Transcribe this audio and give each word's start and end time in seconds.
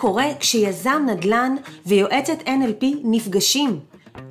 קורה 0.00 0.26
כשיזם 0.40 1.06
נדל"ן 1.06 1.56
ויועצת 1.86 2.38
NLP 2.46 2.84
נפגשים? 3.04 3.80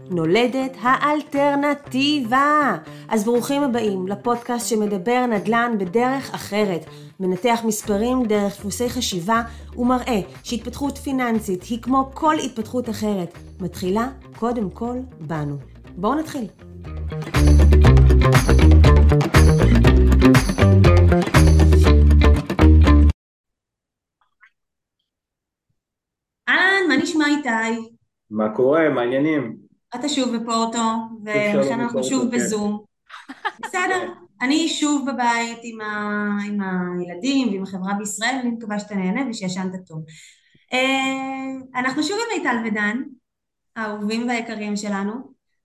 נולדת 0.10 0.78
האלטרנטיבה. 0.82 2.78
אז 3.10 3.24
ברוכים 3.24 3.64
הבאים 3.64 4.08
לפודקאסט 4.08 4.68
שמדבר 4.68 5.26
נדל"ן 5.26 5.76
בדרך 5.80 6.34
אחרת, 6.34 6.86
מנתח 7.20 7.60
מספרים 7.64 8.26
דרך 8.26 8.60
דפוסי 8.60 8.90
חשיבה 8.90 9.42
ומראה 9.78 10.20
שהתפתחות 10.44 10.98
פיננסית 10.98 11.64
היא 11.64 11.82
כמו 11.82 12.10
כל 12.14 12.36
התפתחות 12.40 12.90
אחרת, 12.90 13.34
מתחילה 13.60 14.08
קודם 14.40 14.70
כל 14.70 14.98
בנו. 15.20 15.56
בואו 15.98 16.16
נתחיל. 16.16 16.48
אהלן, 17.36 18.70
מה 18.70 18.79
נשמע 27.10 27.26
איתי? 27.28 27.90
מה 28.32 28.56
קורה? 28.56 28.90
מה 28.90 29.02
העניינים? 29.02 29.56
אתה 29.96 30.10
שוב 30.10 30.36
בפורטו, 30.36 30.80
ולכן 31.26 31.80
אנחנו 31.80 32.04
שוב 32.04 32.32
כן. 32.32 32.38
בזום. 32.38 32.84
בסדר, 33.66 34.14
אני 34.42 34.70
שוב 34.70 35.12
בבית 35.12 35.60
עם, 35.64 35.82
ה... 35.82 36.28
עם 36.48 36.60
הילדים 36.62 37.50
ועם 37.50 37.64
החברה 37.64 37.94
בישראל, 37.94 38.36
אני 38.42 38.50
מקווה 38.50 38.80
שאתה 38.80 38.96
נהנה 38.96 39.30
ושישנת 39.30 39.88
טוב. 39.88 40.04
אה, 40.74 41.80
אנחנו 41.80 42.04
שוב 42.04 42.18
עם 42.18 42.38
מיטל 42.38 42.58
ודן, 42.66 43.02
האהובים 43.76 44.28
והיקרים 44.28 44.76
שלנו. 44.76 45.14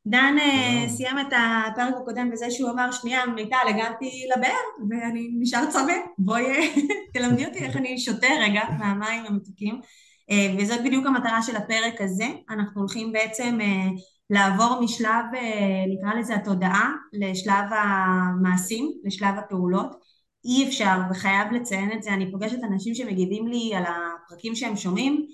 דן 0.06 0.36
אה. 0.40 0.88
סיים 0.88 1.18
את 1.18 1.32
הפרק 1.32 1.94
הקודם 2.02 2.30
בזה 2.30 2.50
שהוא 2.50 2.70
אמר, 2.70 2.92
שנייה, 2.92 3.26
מיטל, 3.26 3.68
הגעתי 3.68 4.10
לבאר 4.36 4.88
ואני 4.90 5.30
נשאר 5.38 5.66
צמא, 5.70 5.92
בואי 6.18 6.44
אה, 6.46 6.66
תלמדי 7.14 7.46
אותי 7.46 7.58
איך 7.58 7.76
אני 7.76 7.98
שותה 7.98 8.26
רגע 8.40 8.62
מהמים 8.78 9.26
המתוקים. 9.26 9.80
אה, 10.30 10.54
וזאת 10.58 10.80
בדיוק 10.84 11.06
המטרה 11.06 11.42
של 11.42 11.56
הפרק 11.56 12.00
הזה, 12.00 12.26
אנחנו 12.50 12.80
הולכים 12.80 13.12
בעצם 13.12 13.58
אה, 13.60 13.88
לעבור 14.30 14.80
משלב, 14.80 15.24
אה, 15.34 15.84
נקרא 15.88 16.20
לזה 16.20 16.34
התודעה, 16.34 16.92
לשלב 17.12 17.64
המעשים, 17.70 18.92
לשלב 19.04 19.34
הפעולות. 19.38 20.04
אי 20.44 20.68
אפשר 20.68 20.98
וחייב 21.10 21.52
לציין 21.52 21.92
את 21.92 22.02
זה, 22.02 22.14
אני 22.14 22.32
פוגשת 22.32 22.58
אנשים 22.64 22.94
שמגיבים 22.94 23.48
לי 23.48 23.72
על 23.74 23.84
הפרקים 23.86 24.54
שהם 24.54 24.76
שומעים, 24.76 25.26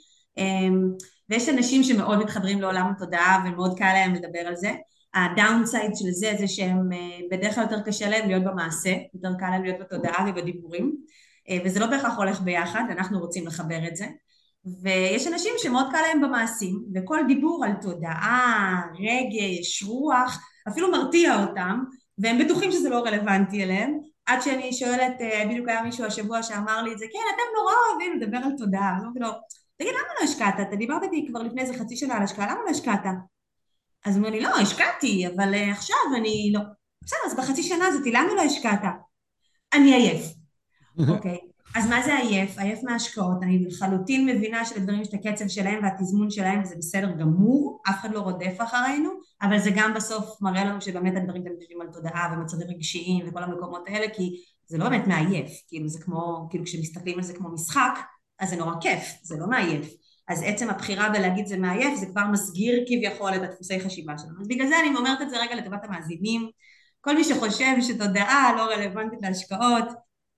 ויש 1.30 1.48
אנשים 1.48 1.82
שמאוד 1.82 2.18
מתחברים 2.18 2.60
לעולם 2.60 2.92
התודעה 2.96 3.44
ומאוד 3.44 3.78
קל 3.78 3.92
להם 3.92 4.14
לדבר 4.14 4.38
על 4.38 4.56
זה. 4.56 4.72
הדאונסייד 5.14 5.90
של 5.96 6.10
זה 6.10 6.32
זה 6.38 6.48
שהם 6.48 6.88
בדרך 7.30 7.54
כלל 7.54 7.64
יותר 7.64 7.80
קשה 7.80 8.08
להם 8.08 8.28
להיות 8.28 8.44
במעשה, 8.44 8.90
יותר 9.14 9.30
קל 9.38 9.50
להם 9.50 9.62
להיות 9.62 9.80
בתודעה 9.80 10.26
ובדיבורים, 10.28 10.96
וזה 11.64 11.80
לא 11.80 11.86
בהכרח 11.86 12.16
הולך 12.18 12.40
ביחד, 12.40 12.82
אנחנו 12.90 13.20
רוצים 13.20 13.46
לחבר 13.46 13.88
את 13.88 13.96
זה. 13.96 14.06
ויש 14.82 15.26
אנשים 15.26 15.52
שמאוד 15.58 15.86
קל 15.92 16.00
להם 16.00 16.20
במעשים, 16.20 16.84
וכל 16.94 17.18
דיבור 17.28 17.64
על 17.64 17.72
תודעה, 17.82 18.82
רגש, 18.94 19.82
רוח, 19.82 20.38
אפילו 20.68 20.90
מרתיע 20.90 21.42
אותם, 21.44 21.80
והם 22.18 22.38
בטוחים 22.38 22.72
שזה 22.72 22.90
לא 22.90 22.98
רלוונטי 22.98 23.62
אליהם, 23.62 23.98
עד 24.26 24.42
שאני 24.42 24.72
שואלת, 24.72 25.20
אה, 25.20 25.44
בדיוק 25.48 25.68
היה 25.68 25.82
מישהו 25.82 26.04
השבוע 26.04 26.42
שאמר 26.42 26.82
לי 26.82 26.92
את 26.92 26.98
זה, 26.98 27.04
כן, 27.12 27.18
אתם 27.34 27.42
נורא 27.58 27.72
אוהבים 27.90 28.20
לדבר 28.20 28.36
על 28.36 28.52
תודעה, 28.58 28.96
אני 28.96 29.06
אומרת 29.06 29.20
לו, 29.20 29.28
תגיד, 29.76 29.92
למה 29.92 30.08
לא 30.20 30.24
השקעת? 30.24 30.54
אתה 30.68 30.76
דיברת 30.76 31.02
איתי 31.02 31.26
כבר 31.28 31.42
לפני 31.42 31.62
איזה 31.62 31.74
חצי 31.74 31.96
שנה 31.96 32.16
על 32.16 32.22
השקעה, 32.22 32.46
למה 32.46 32.60
לא 32.64 32.70
השקעת? 32.70 33.04
אז 34.04 34.16
הוא 34.16 34.26
אומר 34.26 34.30
לי, 34.30 34.40
לא, 34.40 34.48
השקעתי, 34.48 35.26
אבל 35.26 35.54
אה, 35.54 35.72
עכשיו 35.72 35.96
אני 36.16 36.52
לא... 36.54 36.60
בסדר, 37.02 37.18
אז 37.26 37.36
בחצי 37.36 37.62
שנה 37.62 37.86
הזאת, 37.86 38.02
למה 38.06 38.34
לא 38.34 38.42
השקעת? 38.42 38.80
אני 39.74 39.94
עייף. 39.94 40.24
אוקיי. 41.14 41.49
אז 41.76 41.86
מה 41.86 42.02
זה 42.02 42.16
עייף? 42.16 42.58
עייף 42.58 42.78
מההשקעות. 42.82 43.42
אני 43.42 43.64
לחלוטין 43.66 44.26
מבינה 44.26 44.64
שלדברים 44.64 45.00
יש 45.00 45.08
את 45.08 45.14
הקצב 45.14 45.48
שלהם 45.48 45.82
והתזמון 45.82 46.30
שלהם 46.30 46.62
וזה 46.62 46.74
בסדר 46.78 47.10
גמור, 47.10 47.82
אף 47.88 48.00
אחד 48.00 48.10
לא 48.10 48.20
רודף 48.20 48.56
אחרינו, 48.58 49.10
אבל 49.42 49.58
זה 49.58 49.70
גם 49.76 49.94
בסוף 49.94 50.42
מראה 50.42 50.64
לנו 50.64 50.80
שבאמת 50.80 51.16
הדברים 51.16 51.44
גם 51.44 51.52
יושבים 51.60 51.80
על 51.80 51.86
תודעה 51.92 52.34
ומצבים 52.34 52.68
רגשיים 52.68 53.28
וכל 53.28 53.42
המקומות 53.42 53.82
האלה, 53.86 54.06
כי 54.14 54.42
זה 54.66 54.78
לא 54.78 54.88
באמת 54.88 55.06
מעייף, 55.06 55.50
כאילו 55.68 55.88
זה 55.88 55.98
כמו, 56.02 56.46
כאילו 56.50 56.64
כשמסתכלים 56.64 57.18
על 57.18 57.24
זה 57.24 57.34
כמו 57.34 57.48
משחק, 57.48 57.98
אז 58.38 58.50
זה 58.50 58.56
נורא 58.56 58.74
כיף, 58.80 59.02
זה 59.22 59.36
לא 59.38 59.46
מעייף. 59.46 59.94
אז 60.28 60.42
עצם 60.46 60.70
הבחירה 60.70 61.08
בלהגיד 61.08 61.46
זה 61.46 61.58
מעייף 61.58 61.98
זה 61.98 62.06
כבר 62.06 62.26
מסגיר 62.32 62.84
כביכול 62.88 63.34
את 63.34 63.42
הדפוסי 63.42 63.80
חשיבה 63.80 64.18
שלנו. 64.18 64.40
אז 64.40 64.48
בגלל 64.48 64.66
זה 64.66 64.80
אני 64.80 64.96
אומרת 64.96 65.22
את 65.22 65.30
זה 65.30 65.36
רגע 65.40 65.54
לטובת 65.54 65.84
המאזינים. 65.84 66.50
כל 67.00 67.14
מי 67.14 67.24
שחושב 67.24 67.76
שתודעה 67.80 68.52
לא 68.56 68.62
רלוונטית 68.62 69.18
להשקעות, 69.22 69.84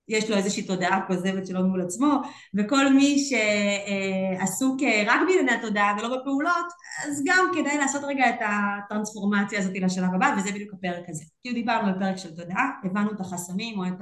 יש 0.07 0.29
לו 0.29 0.37
איזושהי 0.37 0.63
תודעה 0.63 1.07
כוזבת 1.07 1.47
שלו 1.47 1.67
מול 1.67 1.81
עצמו, 1.81 2.21
וכל 2.57 2.93
מי 2.93 3.17
שעסוק 3.19 4.81
רק 5.05 5.19
בענייני 5.27 5.51
התודעה 5.51 5.95
ולא 5.99 6.17
בפעולות, 6.17 6.65
אז 7.07 7.23
גם 7.25 7.45
כדאי 7.53 7.77
לעשות 7.77 8.03
רגע 8.03 8.29
את 8.29 8.39
הטרנספורמציה 8.41 9.59
הזאת 9.59 9.73
לשלב 9.81 10.13
הבא, 10.15 10.35
וזה 10.37 10.51
בדיוק 10.51 10.73
הפרק 10.73 11.03
הזה. 11.09 11.23
כאילו 11.41 11.55
דיברנו 11.55 11.87
על 11.87 11.99
פרק 11.99 12.17
של 12.17 12.35
תודעה, 12.35 12.69
הבנו 12.83 13.11
את 13.11 13.19
החסמים 13.19 13.79
או 13.79 13.85
את 13.85 13.93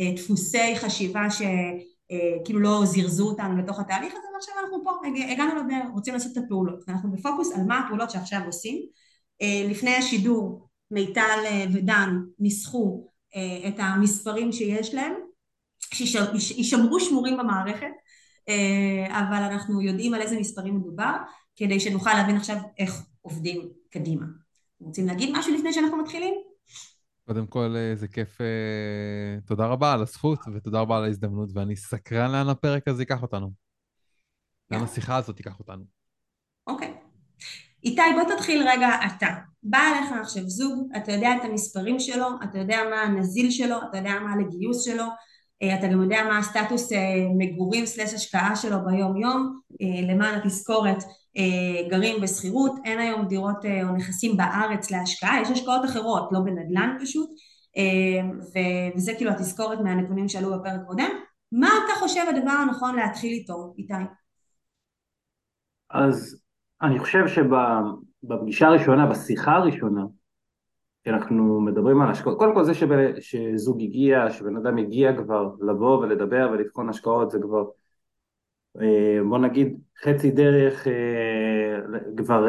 הדפוסי 0.00 0.76
חשיבה 0.76 1.26
שכאילו 1.30 2.60
לא 2.60 2.82
זירזו 2.84 3.28
אותנו 3.28 3.56
לתוך 3.56 3.80
התהליך 3.80 4.12
הזה, 4.12 4.26
ועכשיו 4.34 4.54
אנחנו 4.64 4.84
פה, 4.84 4.90
הגענו 5.32 5.54
לבאר, 5.54 5.82
רוצים 5.94 6.14
לעשות 6.14 6.32
את 6.32 6.42
הפעולות, 6.44 6.84
ואנחנו 6.88 7.10
בפוקוס 7.10 7.52
על 7.56 7.62
מה 7.64 7.78
הפעולות 7.78 8.10
שעכשיו 8.10 8.40
עושים. 8.46 8.78
לפני 9.70 9.96
השידור 9.96 10.68
מיטל 10.90 11.38
ודן 11.72 12.18
ניסחו 12.38 13.08
את 13.68 13.74
המספרים 13.78 14.52
שיש 14.52 14.94
להם, 14.94 15.14
שישמרו 16.38 17.00
שמורים 17.00 17.36
במערכת, 17.38 17.92
אבל 19.10 19.42
אנחנו 19.42 19.82
יודעים 19.82 20.14
על 20.14 20.20
איזה 20.20 20.38
מספרים 20.40 20.76
מדובר, 20.76 21.12
כדי 21.56 21.80
שנוכל 21.80 22.14
להבין 22.14 22.36
עכשיו 22.36 22.56
איך 22.78 23.02
עובדים 23.22 23.68
קדימה. 23.90 24.26
רוצים 24.80 25.06
להגיד 25.06 25.30
משהו 25.32 25.54
לפני 25.54 25.72
שאנחנו 25.72 25.96
מתחילים? 25.96 26.34
קודם 27.26 27.46
כל, 27.46 27.74
זה 27.94 28.08
כיף, 28.08 28.38
תודה 29.46 29.66
רבה 29.66 29.92
על 29.92 30.02
הזכות 30.02 30.38
ותודה 30.54 30.80
רבה 30.80 30.96
על 30.96 31.04
ההזדמנות, 31.04 31.50
ואני 31.54 31.76
סקרן 31.76 32.32
לאן 32.32 32.48
הפרק 32.48 32.88
הזה 32.88 33.02
ייקח 33.02 33.22
אותנו. 33.22 33.50
לאן 34.70 34.82
השיחה 34.82 35.16
הזאת 35.16 35.38
ייקח 35.38 35.58
אותנו. 35.58 35.84
אוקיי. 36.66 36.94
איתי, 37.84 38.02
בוא 38.14 38.34
תתחיל 38.34 38.68
רגע 38.68 38.88
אתה. 39.06 39.26
בא 39.62 39.78
אליך 39.78 40.12
עכשיו 40.20 40.48
זוג, 40.48 40.88
אתה 40.96 41.12
יודע 41.12 41.36
את 41.36 41.44
המספרים 41.44 42.00
שלו, 42.00 42.26
אתה 42.44 42.58
יודע 42.58 42.78
מה 42.90 43.02
הנזיל 43.02 43.50
שלו, 43.50 43.76
אתה 43.90 43.98
יודע 43.98 44.14
מה 44.20 44.34
הגיוס 44.40 44.84
שלו, 44.84 45.04
אתה 45.78 45.86
גם 45.86 46.02
יודע 46.02 46.18
מה 46.28 46.38
הסטטוס 46.38 46.92
מגורים 47.38 47.86
סלש 47.86 48.14
השקעה 48.14 48.56
שלו 48.56 48.76
ביום 48.84 49.16
יום, 49.16 49.60
למען 50.08 50.34
התזכורת 50.34 51.04
גרים 51.90 52.20
בשכירות, 52.22 52.72
אין 52.84 52.98
היום 52.98 53.28
דירות 53.28 53.64
או 53.64 53.96
נכסים 53.96 54.36
בארץ 54.36 54.90
להשקעה, 54.90 55.40
יש 55.42 55.50
השקעות 55.50 55.84
אחרות, 55.84 56.28
לא 56.32 56.40
בנדל"ן 56.40 56.96
פשוט, 57.00 57.30
וזה 58.96 59.12
כאילו 59.16 59.30
התזכורת 59.30 59.80
מהנתונים 59.80 60.28
שעלו 60.28 60.58
בפרק 60.58 60.80
קודם. 60.86 61.10
מה 61.52 61.68
אתה 61.68 62.00
חושב 62.00 62.24
הדבר 62.28 62.50
הנכון 62.50 62.96
להתחיל 62.96 63.32
איתו, 63.32 63.74
איתי? 63.78 63.94
אז 65.90 66.40
אני 66.82 66.98
חושב 66.98 67.24
שבפגישה 67.26 68.66
הראשונה, 68.66 69.06
בשיחה 69.06 69.52
הראשונה, 69.52 70.02
כשאנחנו 71.04 71.60
מדברים 71.60 72.02
על 72.02 72.10
השקעות, 72.10 72.38
קודם 72.38 72.54
כל 72.54 72.64
זה 72.64 72.72
שזוג 73.20 73.82
הגיע, 73.82 74.30
שבן 74.30 74.56
אדם 74.56 74.78
הגיע 74.78 75.16
כבר 75.16 75.50
לבוא 75.60 75.98
ולדבר 75.98 76.50
ולבחון 76.52 76.88
השקעות 76.88 77.30
זה 77.30 77.38
כבר 77.42 77.64
בוא 79.28 79.38
נגיד 79.38 79.78
חצי 80.04 80.30
דרך 80.30 80.86
כבר 82.16 82.46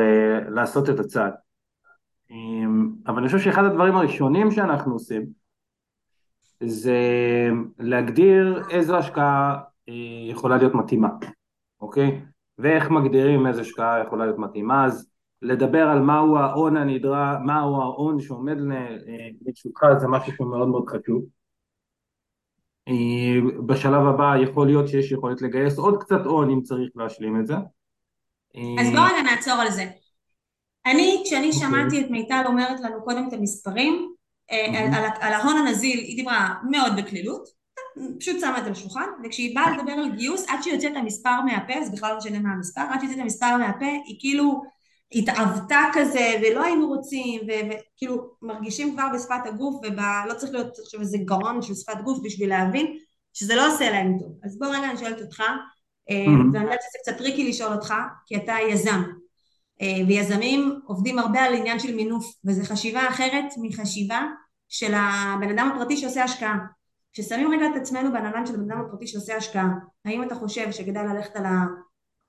לעשות 0.49 0.89
את 0.89 0.99
הצעד. 0.99 1.33
אבל 3.07 3.17
אני 3.17 3.25
חושב 3.25 3.39
שאחד 3.39 3.63
הדברים 3.63 3.95
הראשונים 3.95 4.51
שאנחנו 4.51 4.93
עושים 4.93 5.25
זה 6.63 6.99
להגדיר 7.79 8.63
איזו 8.69 8.97
השקעה 8.97 9.61
יכולה 10.29 10.57
להיות 10.57 10.73
מתאימה, 10.73 11.09
אוקיי? 11.81 12.21
ואיך 12.57 12.91
מגדירים 12.91 13.47
איזו 13.47 13.61
השקעה 13.61 14.03
יכולה 14.07 14.25
להיות 14.25 14.39
מתאימה, 14.39 14.85
אז 14.85 15.11
לדבר 15.45 15.87
על 15.87 15.99
מהו 15.99 16.37
ההון 16.37 16.77
הנדרש, 16.77 17.37
מהו 17.45 17.81
ההון 17.81 18.21
שעומד 18.21 18.57
לרשותך 19.45 19.81
זה 19.99 20.07
משהו 20.07 20.33
שהוא 20.33 20.47
מאוד 20.47 20.67
מאוד 20.67 20.85
חשוב. 20.89 21.23
בשלב 23.67 24.05
הבא 24.07 24.35
יכול 24.43 24.67
להיות 24.67 24.87
שיש 24.87 25.11
יכולת 25.11 25.41
לגייס 25.41 25.77
עוד 25.77 26.03
קצת 26.03 26.25
הון 26.25 26.49
אם 26.49 26.61
צריך 26.61 26.89
להשלים 26.95 27.39
את 27.39 27.47
זה. 27.47 27.55
אז 28.79 28.89
בואו 28.91 29.03
רגע 29.03 29.21
נעצור 29.31 29.53
על 29.53 29.71
זה. 29.71 29.85
אני, 30.85 31.21
כשאני 31.25 31.53
שמעתי 31.53 32.01
את 32.01 32.09
מיטל 32.09 32.43
אומרת 32.45 32.79
לנו 32.79 33.03
קודם 33.03 33.27
את 33.27 33.33
המספרים, 33.33 34.13
על 35.21 35.33
ההון 35.33 35.57
הנזיל 35.57 35.99
היא 35.99 36.17
דיברה 36.17 36.53
מאוד 36.71 36.91
בקלילות, 36.97 37.47
פשוט 38.19 38.39
שמה 38.39 38.57
את 38.57 38.63
זה 38.63 38.69
על 38.69 38.76
השולחן, 38.76 39.05
וכשהיא 39.23 39.55
באה 39.55 39.77
לדבר 39.77 39.91
על 39.91 40.15
גיוס, 40.15 40.49
עד 40.49 40.59
שהיא 40.61 40.73
הוציאה 40.73 40.91
את 40.91 40.97
המספר 40.97 41.41
מהפה, 41.41 41.83
זה 41.83 41.91
בכלל 41.91 42.11
לא 42.11 42.17
משנה 42.17 42.39
מה 42.39 42.49
המספר, 42.49 42.81
עד 42.81 42.99
שהיא 42.99 43.09
הוציאה 43.09 43.17
את 43.17 43.23
המספר 43.23 43.57
מהפה, 43.57 43.85
היא 44.05 44.17
כאילו 44.19 44.63
התעוותה 45.11 45.81
כזה, 45.93 46.33
ולא 46.41 46.63
היינו 46.63 46.87
רוצים, 46.87 47.41
וכאילו 47.41 48.29
מרגישים 48.41 48.93
כבר 48.93 49.07
בשפת 49.13 49.45
הגוף, 49.45 49.81
ולא 49.83 50.33
צריך 50.37 50.51
להיות 50.53 50.79
עכשיו 50.79 50.99
איזה 51.01 51.17
גאון 51.17 51.61
של 51.61 51.75
שפת 51.75 52.01
גוף 52.03 52.19
בשביל 52.23 52.49
להבין 52.49 52.97
שזה 53.33 53.55
לא 53.55 53.73
עושה 53.73 53.91
להם 53.91 54.19
טוב. 54.19 54.31
אז 54.43 54.59
בוא 54.59 54.67
רגע 54.67 54.89
אני 54.89 54.97
שואלת 54.97 55.21
אותך, 55.21 55.43
ואני 56.53 56.63
יודעת 56.63 56.81
שזה 56.81 56.97
קצת 57.01 57.17
טריקי 57.17 57.49
לשאול 57.49 57.73
אותך, 57.73 57.93
כי 58.25 58.35
אתה 58.35 58.53
יזם, 58.69 59.03
ויזמים 60.07 60.79
עובדים 60.85 61.19
הרבה 61.19 61.43
על 61.43 61.53
עניין 61.53 61.79
של 61.79 61.95
מינוף, 61.95 62.33
וזו 62.45 62.63
חשיבה 62.63 63.09
אחרת 63.09 63.45
מחשיבה 63.61 64.21
של 64.69 64.93
הבן 64.95 65.49
אדם 65.49 65.71
הפרטי 65.71 65.97
שעושה 65.97 66.23
השקעה. 66.23 66.57
כששמים 67.13 67.51
רגע 67.51 67.65
את 67.67 67.81
עצמנו 67.81 68.11
בנעליים 68.11 68.45
של 68.45 68.55
הבן 68.55 68.71
אדם 68.71 68.81
הפרטי 68.81 69.07
שעושה 69.07 69.37
השקעה, 69.37 69.69
האם 70.05 70.23
אתה 70.23 70.35
חושב 70.35 70.71
שכדאי 70.71 71.07
ללכת 71.07 71.35
על 71.35 71.45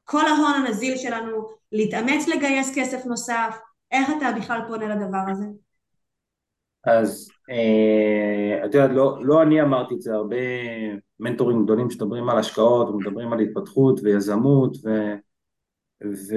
כל 0.08 0.26
ההון 0.26 0.67
הנזיל 0.67 0.97
שלנו, 0.97 1.47
להתאמץ 1.73 2.29
לגייס 2.29 2.79
כסף 2.79 3.06
נוסף, 3.06 3.58
איך 3.91 4.11
אתה 4.19 4.32
בכלל 4.37 4.61
פונה 4.69 4.94
לדבר 4.94 5.31
הזה? 5.31 5.44
אז 6.85 7.29
את 8.64 8.75
יודעת, 8.75 8.91
לא, 8.91 9.19
לא 9.25 9.43
אני 9.43 9.62
אמרתי 9.62 9.94
את 9.94 10.00
זה, 10.00 10.14
הרבה 10.14 10.37
מנטורים 11.20 11.64
גדולים 11.64 11.91
שמדברים 11.91 12.29
על 12.29 12.38
השקעות 12.38 12.88
ומדברים 12.88 13.32
על 13.32 13.41
התפתחות 13.41 14.00
ויזמות 14.03 14.76
ו... 14.85 14.88
ו... 16.05 16.37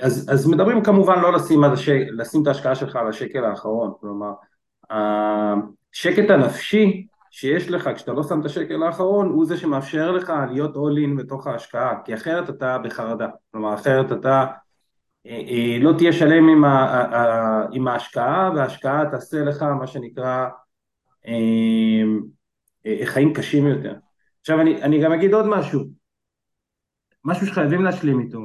אז, 0.00 0.28
אז 0.32 0.46
מדברים 0.46 0.82
כמובן 0.82 1.20
לא 1.20 1.32
לשים, 1.32 1.64
הש... 1.64 1.88
לשים 1.88 2.42
את 2.42 2.46
ההשקעה 2.46 2.74
שלך 2.74 2.96
על 2.96 3.08
השקל 3.08 3.44
האחרון, 3.44 3.92
כלומר 4.00 4.32
השקט 4.90 6.30
הנפשי 6.30 7.06
שיש 7.34 7.70
לך 7.70 7.90
כשאתה 7.94 8.12
לא 8.12 8.22
שם 8.22 8.40
את 8.40 8.44
השקל 8.44 8.82
האחרון 8.82 9.28
הוא 9.28 9.46
זה 9.46 9.56
שמאפשר 9.56 10.12
לך 10.12 10.32
להיות 10.50 10.74
all 10.76 11.06
in 11.06 11.22
בתוך 11.22 11.46
ההשקעה 11.46 12.02
כי 12.04 12.14
אחרת 12.14 12.50
אתה 12.50 12.78
בחרדה, 12.78 13.28
כלומר 13.50 13.74
אחרת 13.74 14.12
אתה 14.12 14.46
אה, 15.26 15.42
אה, 15.48 15.78
לא 15.80 15.92
תהיה 15.98 16.12
שלם 16.12 16.48
עם, 16.48 16.64
ה, 16.64 17.66
עם 17.72 17.88
ההשקעה 17.88 18.50
וההשקעה 18.56 19.10
תעשה 19.10 19.44
לך 19.44 19.62
מה 19.62 19.86
שנקרא 19.86 20.48
אה, 21.26 22.02
חיים 23.04 23.34
קשים 23.34 23.66
יותר. 23.66 23.94
עכשיו 24.40 24.60
אני, 24.60 24.82
אני 24.82 25.02
גם 25.02 25.12
אגיד 25.12 25.34
עוד 25.34 25.46
משהו, 25.46 25.80
משהו 27.24 27.46
שחייבים 27.46 27.84
להשלים 27.84 28.20
איתו 28.20 28.38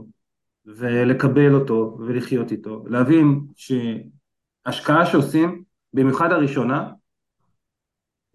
ולקבל 0.65 1.53
אותו 1.53 1.97
ולחיות 1.99 2.51
איתו, 2.51 2.83
להבין 2.87 3.41
שהשקעה 3.55 5.05
שעושים, 5.05 5.63
במיוחד 5.93 6.31
הראשונה, 6.31 6.89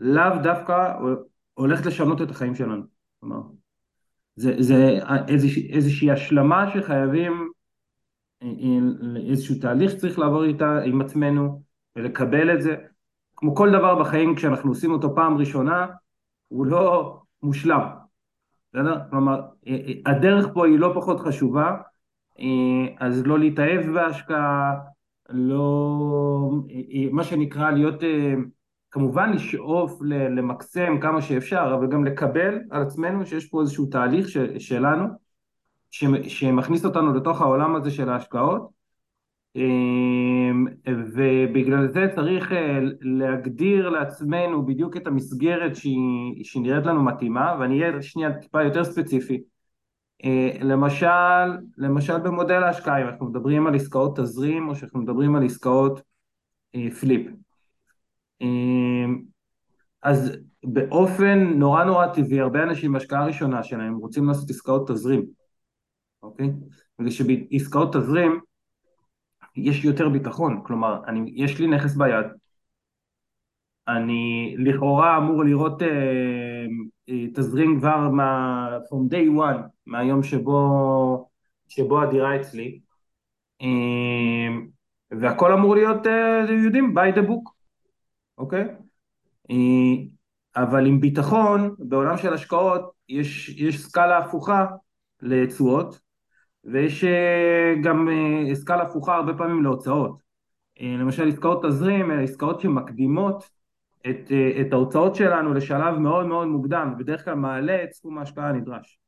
לאו 0.03 0.43
דווקא 0.43 0.95
הולכת 1.55 1.87
לשנות 1.87 2.23
את 2.23 2.31
החיים 2.31 2.55
שלנו. 2.55 2.83
כלומר, 3.21 3.41
זה, 4.37 4.55
זה 4.59 4.99
איזושה, 5.29 5.61
איזושהי 5.71 6.11
השלמה 6.11 6.71
שחייבים, 6.71 7.51
איזשהו 9.29 9.55
תהליך 9.61 9.91
שצריך 9.91 10.19
לעבור 10.19 10.45
איתה 10.45 10.79
עם 10.85 11.01
עצמנו 11.01 11.63
ולקבל 11.97 12.55
את 12.55 12.63
זה. 12.63 12.77
כמו 13.37 13.55
כל 13.55 13.71
דבר 13.73 14.01
בחיים 14.01 14.35
כשאנחנו 14.35 14.71
עושים 14.71 14.93
אותו 14.93 15.15
פעם 15.15 15.39
ראשונה, 15.39 15.87
הוא 16.49 16.67
לא 16.67 17.17
מושלם. 17.43 17.89
בסדר? 18.73 19.01
כלומר, 19.11 19.41
הדרך 20.07 20.47
פה 20.55 20.67
היא 20.67 20.79
לא 20.79 20.93
פחות 20.95 21.21
חשובה, 21.21 21.77
אז 22.99 23.27
לא 23.27 23.39
להתאהב 23.39 23.87
בהשקעה, 23.87 24.75
לא, 25.29 26.51
מה 27.11 27.25
שנקרא 27.25 27.71
להיות 27.71 28.03
כמובן 28.93 29.33
לשאוף 29.33 30.03
למקסם 30.37 31.01
כמה 31.01 31.23
שאפשר, 31.23 31.73
אבל 31.79 31.87
גם 31.87 32.05
לקבל 32.05 32.59
על 32.71 32.83
עצמנו 32.83 33.27
שיש 33.27 33.47
פה 33.47 33.61
איזשהו 33.61 33.87
תהליך 33.87 34.29
ש, 34.29 34.37
שלנו, 34.59 35.07
שמכניס 36.29 36.85
אותנו 36.85 37.15
לתוך 37.15 37.41
העולם 37.41 37.77
הזה 37.77 37.91
של 37.91 38.09
ההשקעות, 38.09 38.71
אמ, 39.57 40.67
ובגלל 40.87 41.89
זה 41.89 42.07
צריך 42.15 42.53
אה, 42.53 42.79
להגדיר 43.01 43.89
לעצמנו 43.89 44.67
בדיוק 44.67 44.97
את 44.97 45.07
המסגרת 45.07 45.77
שהיא, 45.77 46.45
שהיא 46.45 46.63
נראית 46.63 46.87
לנו 46.87 47.03
מתאימה, 47.03 47.57
ואני 47.61 47.83
אהיה 47.83 48.03
שנייה 48.03 48.39
טיפה 48.39 48.63
יותר 48.63 48.85
ספציפי. 48.85 49.43
אה, 50.25 50.51
למשל, 50.61 51.07
למשל 51.77 52.19
במודל 52.19 52.63
ההשקעה, 52.63 53.03
אם 53.03 53.07
אנחנו 53.07 53.27
מדברים 53.27 53.67
על 53.67 53.75
עסקאות 53.75 54.19
תזרים 54.19 54.69
או 54.69 54.75
שאנחנו 54.75 55.01
מדברים 55.01 55.37
על 55.37 55.45
עסקאות 55.45 56.03
אה, 56.75 56.91
פליפ. 57.01 57.27
אמ, 58.43 59.23
אז 60.03 60.33
באופן 60.65 61.39
נורא 61.39 61.85
נורא 61.85 62.07
טבעי, 62.07 62.41
הרבה 62.41 62.63
אנשים 62.63 62.93
בהשקעה 62.93 63.23
הראשונה 63.23 63.63
שלהם 63.63 63.97
רוצים 63.97 64.29
לעשות 64.29 64.51
עסקאות 64.51 64.91
תזרים, 64.91 65.27
אוקיי? 66.23 66.51
בגלל 66.99 67.11
שבעסקאות 67.11 67.97
תזרים 67.97 68.41
יש 69.57 69.85
יותר 69.85 70.09
ביטחון, 70.09 70.63
כלומר, 70.67 71.01
אני, 71.07 71.33
יש 71.35 71.59
לי 71.59 71.67
נכס 71.67 71.97
ביד, 71.97 72.27
אני 73.89 74.55
לכאורה 74.59 75.17
אמור 75.19 75.45
לראות 75.45 75.83
אה, 75.83 75.89
אה, 77.09 77.27
תזרים 77.35 77.79
כבר 77.79 78.09
מה, 78.09 78.69
from 78.79 79.13
day 79.13 79.41
one, 79.41 79.61
מהיום 79.87 80.23
שבו, 80.23 81.29
שבו 81.69 82.03
הדירה 82.03 82.37
אצלי, 82.41 82.81
אה, 83.63 84.59
והכל 85.11 85.53
אמור 85.53 85.75
להיות, 85.75 86.07
אה, 86.07 86.45
יודעים, 86.65 86.95
by 86.99 87.17
the 87.17 87.23
book, 87.29 87.52
אוקיי? 88.39 88.65
אה, 89.51 90.05
אבל 90.57 90.87
עם 90.87 91.01
ביטחון, 91.01 91.75
בעולם 91.79 92.17
של 92.17 92.35
השקעות, 92.35 92.93
יש, 93.09 93.49
יש 93.49 93.81
סקאלה 93.81 94.19
הפוכה 94.19 94.67
לתשואות, 95.23 96.01
ויש 96.65 97.05
אה, 97.05 97.75
גם 97.83 98.09
אה, 98.09 98.55
סקאלה 98.55 98.83
הפוכה 98.83 99.15
הרבה 99.15 99.35
פעמים 99.35 99.63
להוצאות. 99.63 100.23
למשל 100.81 101.29
עסקאות 101.29 101.65
תזרים, 101.65 102.11
עסקאות 102.11 102.61
שמקדימות 102.61 103.51
את, 104.11 104.33
את 104.61 104.73
ההוצאות 104.73 105.15
שלנו 105.15 105.55
לשלב 105.55 105.99
מאוד 105.99 106.27
מאוד 106.27 106.49
מוקדם, 106.49 106.95
ובדרך 106.95 107.25
כלל 107.25 107.35
מעלה 107.35 107.85
את 107.85 107.93
סכום 107.93 108.19
ההשקעה 108.19 108.49
הנדרש. 108.49 108.99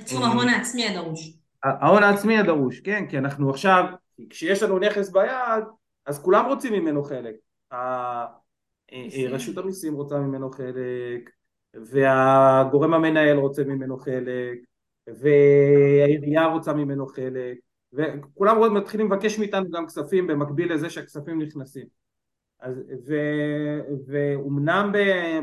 את 0.00 0.06
סכום 0.06 0.22
ההון 0.22 0.48
העצמי 0.48 0.88
הדרוש. 0.88 1.32
ההון 1.62 2.02
העצמי 2.02 2.38
הדרוש, 2.38 2.80
כן, 2.80 3.06
כי 3.10 3.18
אנחנו 3.18 3.50
עכשיו, 3.50 3.84
כשיש 4.30 4.62
לנו 4.62 4.78
נכס 4.78 5.10
ביד, 5.10 5.64
אז 6.06 6.22
כולם 6.22 6.46
רוצים 6.46 6.72
ממנו 6.72 7.02
חלק. 7.04 7.34
אה, 8.92 9.06
אה, 9.12 9.30
רשות 9.30 9.58
המיסים 9.58 9.94
רוצה 9.94 10.18
ממנו 10.18 10.50
חלק, 10.50 11.30
והגורם 11.74 12.94
המנהל 12.94 13.36
רוצה 13.36 13.64
ממנו 13.64 13.98
חלק, 13.98 14.58
והעירייה 15.06 16.46
רוצה 16.46 16.72
ממנו 16.72 17.06
חלק, 17.06 17.58
וכולם 17.92 18.74
מתחילים 18.76 19.12
לבקש 19.12 19.38
מאיתנו 19.38 19.70
גם 19.70 19.86
כספים 19.86 20.26
במקביל 20.26 20.72
לזה 20.72 20.90
שהכספים 20.90 21.42
נכנסים. 21.42 21.86
אז, 22.60 22.82
ו, 23.06 23.14
ואומנם 24.06 24.92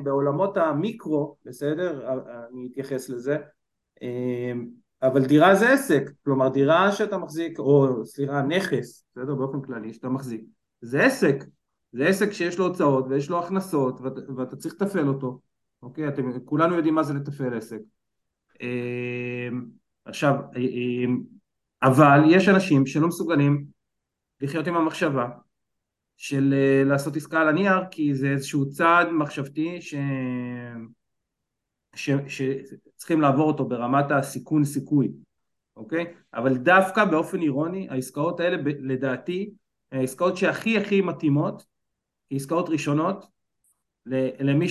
בעולמות 0.04 0.58
המיקרו, 0.58 1.36
בסדר, 1.46 2.20
אני 2.52 2.68
אתייחס 2.72 3.10
לזה, 3.10 3.38
אה, 4.02 4.54
אבל 5.02 5.26
דירה 5.26 5.56
זה 5.56 5.74
עסק, 5.74 6.12
כלומר 6.24 6.50
דירה 6.50 6.92
שאתה 6.92 7.18
מחזיק, 7.18 7.60
או 7.60 8.06
סליחה, 8.06 8.42
נכס, 8.42 9.06
בסדר, 9.16 9.36
באופן 9.36 9.62
כללי, 9.62 9.94
שאתה 9.94 10.10
מחזיק, 10.10 10.42
זה 10.82 11.04
עסק, 11.04 11.36
זה 11.96 12.08
עסק 12.08 12.32
שיש 12.32 12.60
לו 12.60 12.66
הוצאות 12.66 13.06
ויש 13.10 13.30
לו 13.30 13.40
הכנסות 13.40 14.02
ואת, 14.02 14.14
ואתה 14.38 14.56
צריך 14.56 14.76
לתפעל 14.82 15.08
אותו, 15.08 15.40
אוקיי? 15.82 16.08
אתם, 16.08 16.40
כולנו 16.46 16.76
יודעים 16.76 16.96
מה 16.96 17.04
זה 17.04 17.14
לתפעל 17.14 17.58
עסק. 17.58 17.80
אמ, 18.62 19.66
עכשיו, 20.06 20.36
אמ, 20.56 21.22
אבל 21.84 22.20
יש 22.30 22.48
אנשים 22.48 22.86
שלא 22.86 23.08
מסוגלים 23.08 23.66
לחיות 24.42 24.68
עם 24.68 24.76
המחשבה 24.76 25.30
של 26.18 26.54
אה, 26.54 26.84
לעשות 26.84 27.16
עסקה 27.16 27.42
על 27.42 27.48
הנייר 27.48 27.86
כי 27.92 28.16
זה 28.16 28.28
איזשהו 28.28 28.70
צעד 28.70 29.08
מחשבתי 29.12 29.82
ש... 29.82 29.96
ש... 31.96 32.10
שצריכים 32.28 33.22
לעבור 33.22 33.48
אותו 33.48 33.66
ברמת 33.66 34.12
הסיכון 34.12 34.66
סיכוי, 34.66 35.12
אוקיי? 35.76 36.14
אבל 36.34 36.58
דווקא 36.58 37.06
באופן 37.06 37.42
אירוני 37.42 37.88
העסקאות 37.90 38.40
האלה 38.40 38.58
לדעתי 38.66 39.54
העסקאות 39.92 40.38
שהכי 40.38 40.78
הכי 40.78 41.02
מתאימות 41.02 41.75
כעסקאות 42.30 42.70
ראשונות 42.70 43.26
למי 44.40 44.66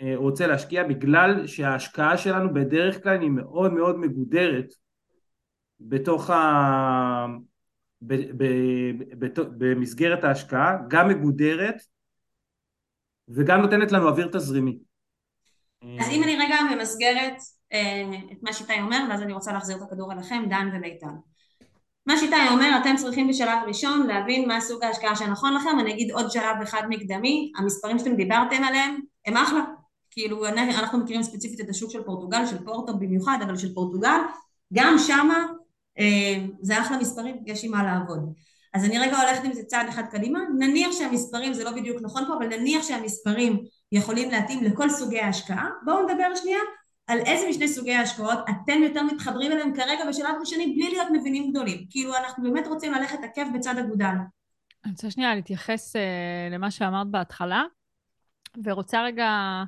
שרוצה 0.00 0.46
להשקיע 0.46 0.84
בגלל 0.84 1.46
שההשקעה 1.46 2.18
שלנו 2.18 2.54
בדרך 2.54 3.02
כלל 3.02 3.20
היא 3.20 3.30
מאוד 3.30 3.72
מאוד 3.72 3.98
מגודרת 3.98 4.74
בתוך 5.80 6.30
ה... 6.30 7.26
ב... 8.02 8.14
ב... 8.14 8.44
ב... 9.18 9.26
במסגרת 9.58 10.24
ההשקעה, 10.24 10.76
גם 10.88 11.08
מגודרת 11.08 11.76
וגם 13.28 13.60
נותנת 13.60 13.92
לנו 13.92 14.08
אוויר 14.08 14.28
תזרימי. 14.32 14.78
אז 16.00 16.08
אם 16.10 16.22
אני 16.22 16.36
רגע 16.36 16.56
ממסגרת 16.74 17.36
אה, 17.72 18.02
את 18.32 18.42
מה 18.42 18.52
שאיתי 18.52 18.80
אומר, 18.80 18.98
ואז 19.10 19.22
אני 19.22 19.32
רוצה 19.32 19.52
להחזיר 19.52 19.76
את 19.76 19.82
הכדור 19.82 20.12
אליכם, 20.12 20.42
דן 20.48 20.68
ומיטל. 20.74 21.06
מה 22.06 22.16
שאיתי 22.16 22.36
אומר, 22.50 22.78
אתם 22.82 22.96
צריכים 22.96 23.28
בשלב 23.28 23.58
ראשון 23.66 24.06
להבין 24.06 24.48
מה 24.48 24.60
סוג 24.60 24.84
ההשקעה 24.84 25.16
שנכון 25.16 25.54
לכם, 25.54 25.80
אני 25.80 25.92
אגיד 25.92 26.10
עוד 26.10 26.30
שלב 26.30 26.56
אחד 26.62 26.82
מקדמי, 26.88 27.52
המספרים 27.56 27.98
שאתם 27.98 28.16
דיברתם 28.16 28.64
עליהם 28.64 29.00
הם 29.26 29.36
אחלה, 29.36 29.64
כאילו 30.10 30.46
אנחנו 30.46 30.98
מכירים 30.98 31.22
ספציפית 31.22 31.60
את 31.60 31.68
השוק 31.68 31.90
של 31.90 32.02
פורטוגל, 32.02 32.46
של 32.46 32.64
פורטו 32.64 32.96
במיוחד, 32.98 33.38
אבל 33.42 33.56
של 33.56 33.74
פורטוגל, 33.74 34.20
גם 34.72 34.98
שמה 34.98 35.46
אה, 35.98 36.44
זה 36.60 36.80
אחלה 36.80 36.98
מספרים, 36.98 37.36
יש 37.46 37.64
עם 37.64 37.70
מה 37.70 37.82
לעבוד. 37.82 38.32
אז 38.74 38.84
אני 38.84 38.98
רגע 38.98 39.20
הולכת 39.20 39.44
עם 39.44 39.52
זה 39.52 39.62
צעד 39.62 39.88
אחד 39.88 40.02
קדימה, 40.10 40.40
נניח 40.58 40.92
שהמספרים, 40.92 41.54
זה 41.54 41.64
לא 41.64 41.70
בדיוק 41.70 41.98
נכון 42.02 42.24
פה, 42.26 42.34
אבל 42.34 42.46
נניח 42.46 42.82
שהמספרים 42.82 43.58
יכולים 43.92 44.30
להתאים 44.30 44.64
לכל 44.64 44.90
סוגי 44.90 45.20
ההשקעה, 45.20 45.68
בואו 45.84 46.02
נדבר 46.02 46.34
שנייה 46.34 46.58
על 47.06 47.18
איזה 47.18 47.48
משני 47.48 47.68
סוגי 47.68 47.94
ההשקעות 47.94 48.38
אתם 48.50 48.82
יותר 48.82 49.02
מתחברים 49.02 49.52
אליהם 49.52 49.74
כרגע 49.76 50.08
בשלב 50.08 50.34
ראשוני 50.40 50.66
בלי 50.66 50.90
להיות 50.90 51.08
מבינים 51.12 51.50
גדולים. 51.50 51.86
כאילו 51.90 52.16
אנחנו 52.16 52.42
באמת 52.42 52.66
רוצים 52.66 52.92
ללכת 52.92 53.18
עקב 53.22 53.42
בצד 53.54 53.74
אגודל. 53.78 54.14
אני 54.84 54.92
רוצה 54.92 55.10
שנייה 55.10 55.34
להתייחס 55.34 55.96
uh, 55.96 55.98
למה 56.54 56.70
שאמרת 56.70 57.06
בהתחלה, 57.06 57.64
ורוצה 58.64 59.04
רגע 59.04 59.62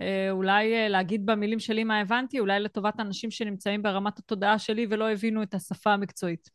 uh, 0.00 0.02
אולי 0.30 0.86
uh, 0.86 0.88
להגיד 0.88 1.26
במילים 1.26 1.60
שלי 1.60 1.84
מה 1.84 2.00
הבנתי, 2.00 2.40
אולי 2.40 2.60
לטובת 2.60 3.00
אנשים 3.00 3.30
שנמצאים 3.30 3.82
ברמת 3.82 4.18
התודעה 4.18 4.58
שלי 4.58 4.86
ולא 4.90 5.10
הבינו 5.10 5.42
את 5.42 5.54
השפה 5.54 5.92
המקצועית. 5.92 6.50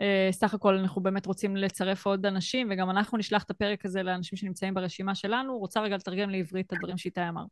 Uh, 0.00 0.32
סך 0.32 0.54
הכל 0.54 0.78
אנחנו 0.78 1.02
באמת 1.02 1.26
רוצים 1.26 1.56
לצרף 1.56 2.06
עוד 2.06 2.26
אנשים, 2.26 2.68
וגם 2.70 2.90
אנחנו 2.90 3.18
נשלח 3.18 3.42
את 3.42 3.50
הפרק 3.50 3.84
הזה 3.84 4.02
לאנשים 4.02 4.36
שנמצאים 4.36 4.74
ברשימה 4.74 5.14
שלנו. 5.14 5.58
רוצה 5.58 5.80
רגע 5.80 5.96
לתרגם 5.96 6.30
לעברית 6.30 6.66
את 6.66 6.72
הדברים 6.72 6.98
שאיתי 6.98 7.28
אמר. 7.28 7.44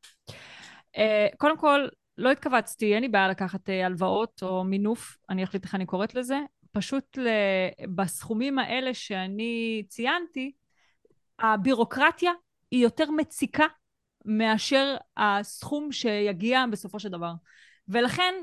Uh, 0.96 1.37
קודם 1.37 1.58
כל, 1.58 1.88
לא 2.18 2.30
התכווצתי, 2.30 2.94
אין 2.94 3.02
לי 3.02 3.08
בעיה 3.08 3.28
לקחת 3.28 3.68
uh, 3.68 3.72
הלוואות 3.72 4.42
או 4.42 4.64
מינוף, 4.64 5.16
אני 5.30 5.44
אחליט 5.44 5.64
איך 5.64 5.75
אני 5.75 5.87
קוראת 5.87 6.14
לזה. 6.14 6.38
פשוט 6.72 7.18
בסכומים 7.94 8.58
האלה 8.58 8.94
שאני 8.94 9.82
ציינתי, 9.88 10.52
הבירוקרטיה 11.38 12.32
היא 12.70 12.82
יותר 12.82 13.11
מציקה 13.11 13.66
מאשר 14.25 14.96
הסכום 15.16 15.92
שיגיע 15.92 16.64
בסופו 16.72 16.99
של 17.00 17.08
דבר. 17.08 17.32
ולכן 17.88 18.34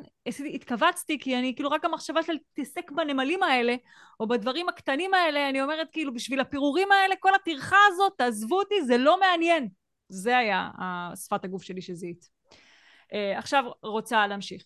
התכווצתי, 0.54 1.20
כי 1.20 1.38
אני 1.40 1.56
כאילו 1.56 1.70
רק 1.70 1.86
המחשבה 1.86 2.24
של 2.24 2.34
להתעסק 2.34 2.92
בנמלים 2.92 3.44
האלה, 3.44 3.76
או 4.20 4.28
בדברים 4.28 4.70
הקטנים 4.70 5.14
האלה, 5.14 5.50
אני 5.50 5.62
אומרת 5.62 5.88
כאילו 5.92 6.14
בשביל 6.14 6.40
הפירורים 6.40 6.92
האלה, 6.92 7.16
כל 7.20 7.36
הטרחה 7.36 7.78
הזאת, 7.88 8.14
תעזבו 8.18 8.60
אותי, 8.60 8.84
זה 8.84 8.98
לא 8.98 9.20
מעניין. 9.20 9.68
זה 10.10 10.38
היה 10.38 10.70
שפת 11.16 11.46
הגוף 11.46 11.64
שלי 11.64 11.82
שזיהית. 11.82 12.39
אה, 13.14 13.38
עכשיו 13.40 13.64
רוצה 13.84 14.28
להמשיך. 14.28 14.64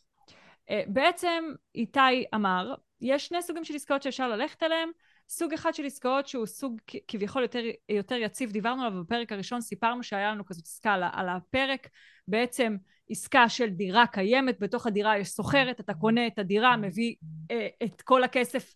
אה, 0.70 0.84
בעצם 0.88 1.44
איתי 1.76 2.26
אמר, 2.36 2.74
יש 3.02 3.26
שני 3.26 3.42
סוגים 3.42 3.64
של 3.64 3.76
עסקאות 3.76 4.04
שאפשר 4.04 4.28
ללכת 4.28 4.64
אליהם. 4.64 4.90
סוג 5.30 5.54
אחד 5.54 5.74
של 5.74 5.86
עסקאות 5.86 6.28
שהוא 6.28 6.46
סוג 6.46 6.80
כביכול 7.08 7.42
יותר, 7.42 7.62
יותר 7.90 8.16
יציב, 8.16 8.52
דיברנו 8.52 8.84
עליו 8.84 9.04
בפרק 9.04 9.32
הראשון, 9.32 9.62
סיפרנו 9.62 10.04
שהיה 10.04 10.32
לנו 10.32 10.46
כזאת 10.46 10.66
עסקה 10.66 10.94
על 11.14 11.30
הפרק, 11.30 11.88
בעצם 12.28 12.76
עסקה 13.10 13.50
של 13.50 13.70
דירה 13.70 14.08
קיימת, 14.08 14.60
בתוך 14.60 14.88
הדירה 14.88 15.18
יש 15.18 15.28
סוחרת, 15.28 15.80
אתה 15.80 15.94
קונה 15.94 16.28
את 16.28 16.40
הדירה, 16.40 16.78
מביא 16.78 17.16
אה, 17.52 17.68
את 17.84 18.02
כל 18.02 18.24
הכסף 18.24 18.74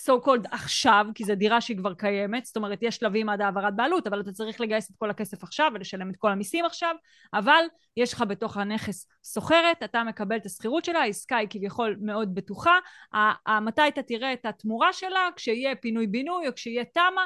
so 0.00 0.26
called 0.26 0.48
עכשיו, 0.50 1.06
כי 1.14 1.24
זו 1.24 1.34
דירה 1.34 1.60
שהיא 1.60 1.76
כבר 1.76 1.94
קיימת, 1.94 2.44
זאת 2.44 2.56
אומרת 2.56 2.78
יש 2.82 2.96
שלבים 2.96 3.28
עד 3.28 3.40
העברת 3.40 3.76
בעלות, 3.76 4.06
אבל 4.06 4.20
אתה 4.20 4.32
צריך 4.32 4.60
לגייס 4.60 4.90
את 4.90 4.96
כל 4.98 5.10
הכסף 5.10 5.42
עכשיו 5.42 5.70
ולשלם 5.74 6.10
את 6.10 6.16
כל 6.16 6.30
המיסים 6.30 6.64
עכשיו, 6.64 6.94
אבל 7.34 7.64
יש 7.96 8.12
לך 8.12 8.24
בתוך 8.28 8.56
הנכס 8.56 9.06
סוחרת, 9.24 9.82
אתה 9.84 10.04
מקבל 10.04 10.36
את 10.36 10.46
השכירות 10.46 10.84
שלה, 10.84 11.00
העסקה 11.00 11.36
היא 11.36 11.48
כביכול 11.50 11.96
מאוד 12.00 12.34
בטוחה, 12.34 12.78
מתי 13.62 13.88
אתה 13.88 14.02
תראה 14.02 14.32
את 14.32 14.46
התמורה 14.46 14.92
שלה, 14.92 15.28
כשיהיה 15.36 15.76
פינוי 15.76 16.06
בינוי 16.06 16.48
או 16.48 16.54
כשיהיה 16.54 16.84
תמ"א, 16.84 17.22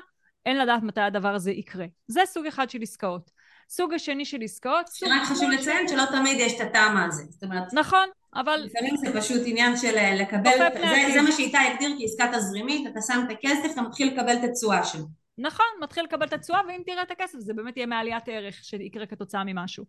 אין 0.47 0.59
לדעת 0.59 0.83
מתי 0.83 1.01
הדבר 1.01 1.35
הזה 1.35 1.51
יקרה. 1.51 1.87
זה 2.09 2.21
סוג 2.27 2.47
אחד 2.47 2.71
של 2.71 2.83
עסקאות. 2.83 3.36
סוג 3.69 3.95
השני 3.95 4.25
של 4.25 4.43
עסקאות... 4.43 4.91
רק 5.11 5.23
חשוב 5.23 5.51
לציין 5.51 5.89
שלא 5.89 6.03
תמיד 6.11 6.37
יש 6.41 6.55
את 6.55 6.61
הטעם 6.61 6.97
הזה. 6.97 7.25
זאת 7.29 7.43
אומרת... 7.43 7.75
נכון, 7.75 8.09
אבל... 8.35 8.61
לפעמים 8.65 8.97
זה 8.97 9.21
פשוט 9.21 9.43
עניין 9.47 9.77
של 9.77 9.97
אה, 9.97 10.15
לקבל... 10.15 10.51
זה, 10.75 11.13
זה 11.15 11.23
מה 11.23 11.33
שאיתי 11.33 11.57
הגדיר 11.57 11.97
כעסקה 12.01 12.39
תזרימית, 12.39 12.87
אתה 12.87 13.01
שם 13.01 13.25
את 13.27 13.31
הכסף, 13.31 13.73
אתה 13.73 13.83
מתחיל 13.83 14.13
לקבל 14.13 14.37
את 14.37 14.45
התשואה 14.45 14.85
שלו. 14.85 15.05
נכון, 15.39 15.67
מתחיל 15.81 16.05
לקבל 16.05 16.27
את 16.27 16.33
התשואה, 16.33 16.61
ואם 16.69 16.83
תראה 16.87 17.03
את 17.03 17.11
הכסף 17.11 17.39
זה 17.39 17.55
באמת 17.55 17.77
יהיה 17.77 17.87
מעליית 17.87 18.25
ערך 18.27 18.65
שיקרה 18.65 19.07
כתוצאה 19.07 19.45
ממשהו. 19.45 19.85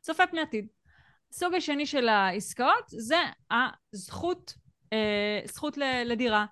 צופה 0.00 0.26
פני 0.26 0.40
עתיד. 0.40 0.66
סוג 1.32 1.54
השני 1.54 1.86
של 1.86 2.08
העסקאות 2.08 2.84
זה 2.86 3.16
הזכות, 3.50 4.54
אה, 4.92 5.40
זכות 5.44 5.78
לדירה. 6.04 6.46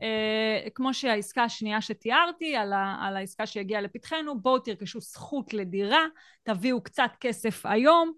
Uh, 0.00 0.70
כמו 0.74 0.94
שהעסקה 0.94 1.44
השנייה 1.44 1.80
שתיארתי, 1.80 2.56
על, 2.56 2.72
ה, 2.72 2.96
על 3.00 3.16
העסקה 3.16 3.46
שהגיעה 3.46 3.80
לפתחנו, 3.80 4.40
בואו 4.40 4.58
תרכשו 4.58 5.00
זכות 5.00 5.54
לדירה, 5.54 6.04
תביאו 6.42 6.82
קצת 6.82 7.10
כסף 7.20 7.66
היום, 7.66 8.12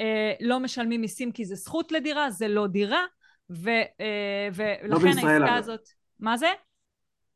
uh, 0.00 0.02
לא 0.40 0.60
משלמים 0.60 1.00
מיסים 1.00 1.32
כי 1.32 1.44
זה 1.44 1.54
זכות 1.54 1.92
לדירה, 1.92 2.30
זה 2.30 2.48
לא 2.48 2.66
דירה, 2.66 3.06
ו, 3.50 3.70
uh, 3.82 4.54
ולכן 4.54 4.88
לא 4.88 5.28
העסקה 5.28 5.54
הזאת... 5.54 5.88
מה 6.20 6.36
זה? 6.36 6.52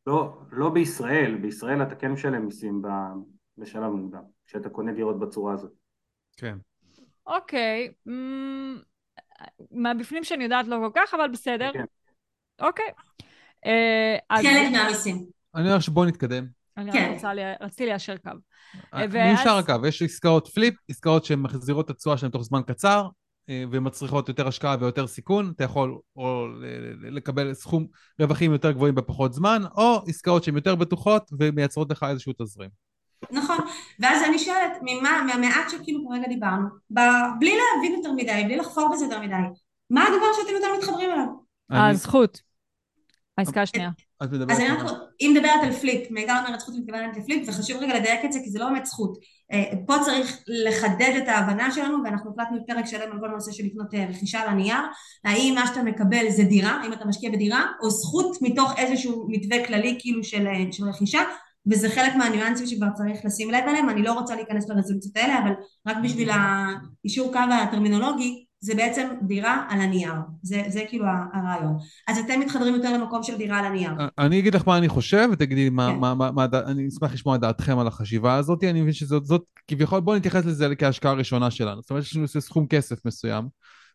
לא, 0.07 0.39
לא 0.53 0.69
בישראל, 0.71 1.35
בישראל 1.35 1.83
אתה 1.83 1.95
כן 1.95 2.11
משלם 2.11 2.45
מיסים 2.45 2.83
בשלב 3.59 3.93
מוקדם, 3.93 4.23
כשאתה 4.47 4.69
קונה 4.69 4.93
דירות 4.93 5.19
בצורה 5.19 5.53
הזאת. 5.53 5.73
כן. 6.37 6.59
אוקיי, 7.27 7.93
mm, 8.09 8.11
מהבפנים 9.71 10.25
שאני 10.25 10.45
יודעת 10.45 10.67
לא 10.67 10.77
כל 10.77 10.91
כך, 10.95 11.15
אבל 11.15 11.29
בסדר. 11.29 11.73
כן. 11.73 11.85
אוקיי. 12.61 12.87
אה, 12.87 13.06
חלק 14.33 14.73
מהמיסים. 14.73 15.25
אני 15.55 15.69
אומר 15.69 15.81
שבואו 15.81 16.05
נתקדם. 16.05 16.47
אני 16.77 16.93
כן. 16.93 17.17
רציתי 17.61 17.87
ליישר 17.87 18.17
קו. 18.17 18.31
אה, 18.95 19.31
מישר 19.33 19.57
הקו, 19.57 19.87
יש 19.87 20.03
עסקאות 20.03 20.49
פליפ, 20.49 20.75
עסקאות 20.91 21.25
שמחזירות 21.25 21.85
את 21.85 21.91
התשואה 21.91 22.17
שלהן 22.17 22.33
תוך 22.33 22.43
זמן 22.43 22.61
קצר, 22.67 23.09
אה, 23.49 23.65
ומצריכות 23.71 24.29
יותר 24.29 24.49
השקעה 24.49 24.77
ויותר 24.81 25.07
סיכון, 25.07 25.53
אתה 25.57 25.65
יכול 25.65 25.99
או 26.17 26.47
לקבל 27.03 27.55
סכום 27.55 27.87
רווחים 28.21 28.53
יותר 28.53 28.73
גבוהים 28.73 28.95
בפחות 28.95 29.33
זמן, 29.33 29.63
או 29.77 30.03
עסקאות 30.09 30.45
שהן 30.45 30.57
יותר 30.57 30.75
בטוחות 30.75 31.31
ומייצרות 31.39 31.91
לך 31.91 32.07
איזשהו 32.11 32.33
תזרים. 32.43 32.71
נכון, 33.31 33.57
ואז 34.01 34.23
אני 34.29 34.39
שואלת, 34.39 34.73
ממה, 34.83 35.23
מהמעט 35.27 35.71
שכאילו 35.71 36.09
כרגע 36.09 36.29
דיברנו, 36.29 36.69
בלי 37.39 37.55
להבין 37.57 37.97
יותר 37.97 38.13
מדי, 38.13 38.43
בלי 38.45 38.57
לחפור 38.57 38.91
בזה 38.93 39.05
יותר 39.05 39.21
מדי, 39.21 39.35
מה 39.91 40.03
הדבר 40.03 40.27
שאתם 40.37 40.55
יותר 40.55 40.69
מתחברים 40.79 41.11
אליו? 41.11 41.27
הזכות. 41.71 42.46
העסקה 43.39 43.63
השנייה. 43.63 43.91
אז 44.21 44.61
אני 44.61 44.69
רק, 44.69 44.93
אם 45.21 45.35
מדברת 45.35 45.61
על 45.63 45.73
פליפ, 45.73 46.11
מידע 46.11 46.39
אומרת 46.39 46.61
זכות 46.61 46.75
מתכוונת 46.79 47.17
לפליפ, 47.17 47.49
וחשוב 47.49 47.83
רגע 47.83 47.99
לדייק 47.99 48.25
את 48.25 48.33
זה 48.33 48.39
כי 48.45 48.51
זה 48.51 48.59
לא 48.59 48.67
באמת 48.67 48.87
זכות. 48.87 49.19
אה, 49.53 49.65
פה 49.87 49.95
צריך 50.05 50.39
לחדד 50.47 51.13
את 51.23 51.29
ההבנה 51.29 51.71
שלנו, 51.71 51.99
ואנחנו 52.05 52.31
החלטנו 52.31 52.67
פרק 52.67 52.87
שלם 52.87 53.13
על 53.13 53.19
כל 53.21 53.31
הנושא 53.31 53.53
של 53.53 53.65
לקנות 53.65 53.95
אה, 53.95 54.07
רכישה 54.11 54.41
על 54.41 54.49
הנייר, 54.49 54.81
האם 55.25 55.55
מה 55.55 55.67
שאתה 55.67 55.83
מקבל 55.83 56.31
זה 56.31 56.43
דירה, 56.45 56.71
האם 56.71 56.93
אתה 56.93 57.05
משקיע 57.05 57.31
בדירה, 57.31 57.65
או 57.83 57.91
זכות 57.91 58.37
מתוך 58.43 58.73
איזשהו 58.77 59.27
מתווה 59.31 59.67
כללי 59.67 59.97
כאילו 60.01 60.25
של, 60.25 60.47
אה, 60.47 60.73
של 60.73 60.85
רכישה, 60.85 61.21
וזה 61.71 61.89
חלק 61.91 62.15
מהניואנסים 62.15 62.67
שכבר 62.67 62.87
צריך 62.95 63.25
לשים 63.25 63.51
לב 63.51 63.65
אליהם, 63.69 63.91
אני 63.91 64.03
לא 64.03 64.13
רוצה 64.13 64.35
להיכנס 64.35 64.69
לרזולוציות 64.69 65.17
האלה, 65.17 65.39
אבל 65.39 65.53
רק 65.87 65.97
בשביל 66.03 66.31
האישור 66.31 67.33
קו 67.33 67.39
הטרמינולוגי, 67.39 68.46
זה 68.67 68.75
בעצם 68.75 69.09
דירה 69.23 69.65
על 69.69 69.81
הנייר, 69.81 70.13
זה, 70.43 70.63
זה 70.69 70.81
כאילו 70.89 71.05
הרעיון. 71.33 71.77
אז 72.09 72.19
אתם 72.19 72.41
מתחברים 72.41 72.75
יותר 72.75 72.93
למקום 72.93 73.23
של 73.23 73.37
דירה 73.37 73.59
על 73.59 73.65
הנייר. 73.65 73.91
אני 74.19 74.39
אגיד 74.39 74.55
לך 74.55 74.69
מה 74.69 74.79
אני 74.79 74.89
חושב, 74.89 75.29
ותגידי 75.33 75.71
מה, 75.71 75.91
כן. 75.93 75.99
מה, 75.99 76.15
מה, 76.15 76.31
מה, 76.31 76.47
אני 76.67 76.89
אשמח 76.89 77.13
לשמוע 77.13 77.37
את 77.37 77.41
דעתכם 77.41 77.79
על 77.79 77.87
החשיבה 77.87 78.35
הזאת, 78.35 78.65
אני 78.65 78.81
מבין 78.81 78.93
שזאת, 78.93 79.25
זאת, 79.25 79.45
כביכול, 79.69 80.01
בואו 80.01 80.17
נתייחס 80.17 80.45
לזה 80.45 80.77
כהשקעה 80.77 81.13
הראשונה 81.13 81.51
שלנו. 81.51 81.81
זאת 81.83 81.91
אומרת, 81.91 82.03
יש 82.03 82.17
לנו 82.17 82.29
סכום 82.29 82.67
כסף 82.67 83.07
מסוים, 83.07 83.49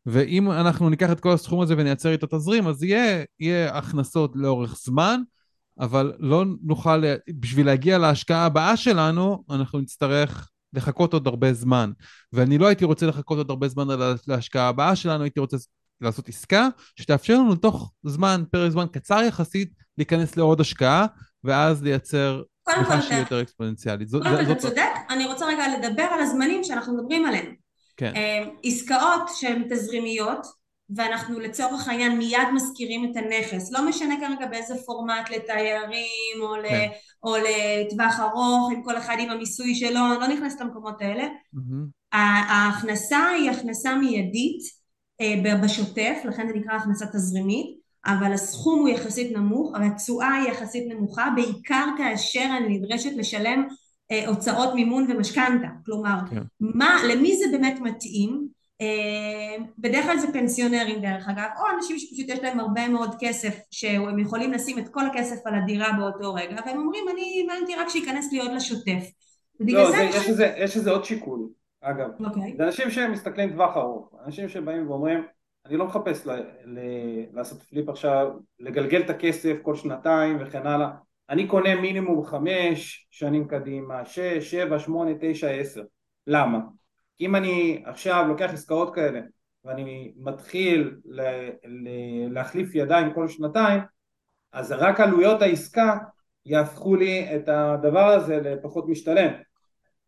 ואם 0.06 0.52
אנחנו 0.52 0.90
ניקח 0.90 1.12
את 1.12 1.20
כל 1.20 1.32
הסכום 1.32 1.62
הזה 1.62 1.76
ונייצר 1.78 2.12
איתו 2.12 2.28
תזרים, 2.28 2.68
אז 2.68 2.84
יהיה, 2.84 3.24
יהיה 3.40 3.78
הכנסות 3.78 4.32
לאורך 4.36 4.76
זמן, 4.84 5.22
אבל 5.80 6.14
לא 6.20 6.46
נוכל, 6.64 7.04
בשביל 7.40 7.66
להגיע 7.66 7.98
להשקעה 7.98 8.46
הבאה 8.46 8.78
שלנו, 8.78 9.44
אנחנו 9.50 9.80
נצטרך 9.80 10.51
לחכות 10.74 11.14
עוד 11.14 11.28
הרבה 11.28 11.54
זמן. 11.54 11.92
ואני 12.34 12.58
לא 12.58 12.68
הייתי 12.68 12.86
רוצה 12.86 13.06
לחכות 13.06 13.38
עוד 13.38 13.50
הרבה 13.50 13.68
זמן 13.68 13.88
להשקעה 14.28 14.68
הבאה 14.68 14.96
שלנו, 14.96 15.24
הייתי 15.24 15.40
רוצה 15.40 15.58
לעשות 16.02 16.30
עסקה 16.30 16.68
שתאפשר 16.96 17.34
לנו 17.34 17.56
תוך 17.56 17.92
זמן, 18.04 18.44
פרק 18.52 18.72
זמן 18.72 18.86
קצר 18.92 19.22
יחסית, 19.28 19.74
להיכנס 19.98 20.38
לעוד 20.38 20.62
השקעה, 20.62 21.06
ואז 21.44 21.84
לייצר 21.84 22.42
צמיחה 22.70 23.02
שהיא 23.02 23.20
יותר 23.20 23.42
אקספוננציאלית. 23.42 24.12
קודם 24.12 24.24
כל 24.24 24.42
אתה 24.42 24.56
צודק, 24.56 24.90
אני 25.10 25.26
רוצה 25.26 25.46
רגע 25.46 25.64
לדבר 25.78 26.04
על 26.04 26.20
הזמנים 26.20 26.64
שאנחנו 26.64 26.98
מדברים 26.98 27.26
עליהם. 27.26 27.56
כן. 27.98 28.14
אה, 28.16 28.44
עסקאות 28.64 29.30
שהן 29.36 29.64
תזרימיות, 29.70 30.48
ואנחנו 30.96 31.40
לצורך 31.40 31.88
העניין 31.88 32.18
מיד 32.18 32.48
מזכירים 32.54 33.12
את 33.12 33.18
הנכס, 33.18 33.72
לא 33.72 33.90
משנה 33.90 34.16
כרגע 34.20 34.46
באיזה 34.46 34.74
פורמט 34.86 35.30
לתיירים 35.30 36.42
או, 36.42 36.54
כן. 36.64 36.88
ל, 36.88 36.92
או 37.24 37.36
לטווח 37.38 38.20
ארוך, 38.20 38.72
עם 38.72 38.84
כל 38.84 38.98
אחד 38.98 39.16
עם 39.20 39.30
המיסוי 39.30 39.76
שלו, 39.76 40.20
לא 40.20 40.28
נכנס 40.28 40.62
למקומות 40.62 41.02
האלה. 41.02 41.24
Mm-hmm. 41.24 42.18
ההכנסה 42.18 43.28
היא 43.28 43.52
הכנסה 43.52 43.96
מיידית 43.96 44.62
אה, 45.22 45.58
בשוטף, 45.64 46.18
לכן 46.26 46.48
זה 46.48 46.54
נקרא 46.54 46.74
הכנסה 46.74 47.06
תזרימית, 47.06 47.82
אבל 48.06 48.34
הסכום 48.34 48.80
הוא 48.80 48.90
יחסית 48.90 49.38
נמוך, 49.38 49.74
התשואה 49.76 50.34
היא 50.34 50.52
יחסית 50.52 50.84
נמוכה, 50.94 51.30
בעיקר 51.36 51.86
כאשר 51.98 52.46
אני 52.58 52.78
נדרשת 52.78 53.12
לשלם 53.16 53.68
אה, 54.12 54.28
הוצאות 54.28 54.74
מימון 54.76 55.12
ומשכנתה, 55.12 55.68
כלומר, 55.86 56.18
כן. 56.30 56.42
מה, 56.60 56.98
למי 57.10 57.38
זה 57.38 57.46
באמת 57.52 57.80
מתאים? 57.80 58.48
אה, 58.82 59.64
בדרך 59.78 60.06
כלל 60.06 60.18
זה 60.18 60.34
פנסיונרים 60.34 61.02
דרך 61.02 61.30
אגב, 61.30 61.50
או 61.60 61.64
אנשים 61.76 62.00
שפשוט 62.00 62.30
יש 62.30 62.40
להם 62.40 62.60
הרבה 62.60 62.88
מאוד 62.88 63.16
כסף 63.20 63.60
שהם 63.72 64.20
יכולים 64.20 64.52
לשים 64.52 64.80
את 64.80 64.90
כל 64.90 65.06
הכסף 65.06 65.48
על 65.48 65.56
הדירה 65.56 65.92
באותו 66.00 66.34
רגע 66.34 66.56
והם 66.66 66.78
אומרים 66.78 67.04
אני 67.10 67.48
אותי 67.62 67.76
רק 67.76 67.90
שייכנס 67.90 68.32
לי 68.32 68.40
עוד 68.40 68.52
לשוטף. 68.52 69.04
לא, 69.60 69.92
זה, 69.92 69.98
יש, 69.98 70.30
איזה, 70.30 70.54
יש 70.58 70.78
איזה 70.78 70.92
עוד 70.92 71.06
שיקול. 71.06 71.50
אגב. 71.82 72.10
Okay. 72.20 72.26
אוקיי. 72.26 72.54
זה 72.58 72.64
אנשים 72.64 72.90
שמסתכלים 72.92 73.50
טווח 73.50 73.78
ארוך, 73.78 74.16
אנשים 74.26 74.50
שבאים 74.50 74.90
ואומרים, 74.90 75.24
אני 75.66 75.78
לא 75.78 75.86
מחפש 75.86 76.28
ל- 76.28 76.32
ל- 76.66 77.26
לעשות 77.34 77.64
פליפ 77.64 77.90
עכשיו, 77.90 78.32
לגלגל 78.60 79.02
את 79.02 79.10
הכסף 79.10 79.58
כל 79.62 79.76
שנתיים 79.76 80.38
וכן 80.42 80.68
הלאה, 80.68 80.90
אני 81.30 81.48
קונה 81.48 81.76
מינימום 81.76 82.26
חמש 82.26 83.08
שנים 83.12 83.48
קדימה, 83.48 84.06
שש, 84.06 84.52
שבע, 84.52 84.80
שמונה, 84.80 85.12
תשע, 85.20 85.50
עשר. 85.50 85.84
למה? 86.28 86.60
כי 87.22 87.26
אם 87.26 87.36
אני 87.36 87.84
עכשיו 87.86 88.26
לוקח 88.28 88.50
עסקאות 88.54 88.96
כאלה 88.96 89.20
ואני 89.66 90.14
מתחיל 90.18 90.96
ל- 91.06 91.50
ל- 91.66 92.34
להחליף 92.34 92.76
ידיים 92.76 93.14
כל 93.14 93.28
שנתיים, 93.28 93.82
אז 94.54 94.72
רק 94.72 95.00
עלויות 95.00 95.42
העסקה 95.42 95.98
יהפכו 96.46 96.96
לי 96.96 97.36
את 97.36 97.50
הדבר 97.50 98.06
הזה 98.06 98.40
לפחות 98.44 98.88
משתלם. 98.88 99.34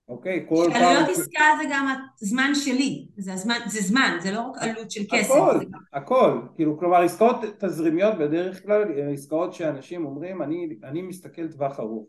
אוקיי? 0.07 0.45
כל 0.49 0.65
פעם... 0.71 0.81
שעלויות 0.81 1.09
עסקה 1.09 1.43
זה 1.61 1.69
גם 1.71 1.95
הזמן 2.21 2.55
שלי, 2.55 3.07
זה, 3.17 3.33
הזמן, 3.33 3.59
זה 3.67 3.81
זמן, 3.81 4.17
זה 4.21 4.31
לא 4.31 4.39
רק 4.39 4.61
עלות 4.61 4.91
של 4.91 5.01
כסף. 5.11 5.31
הכל, 5.31 5.59
גם... 5.71 5.79
הכל. 5.93 6.41
כאילו, 6.55 6.79
כלומר, 6.79 7.01
עסקאות 7.01 7.37
תזרימיות 7.59 8.17
בדרך 8.17 8.63
כלל, 8.65 8.83
עסקאות 9.13 9.53
שאנשים 9.53 10.05
אומרים, 10.05 10.41
אני, 10.41 10.67
אני 10.83 11.01
מסתכל 11.01 11.51
טווח 11.51 11.79
ארוך. 11.79 12.07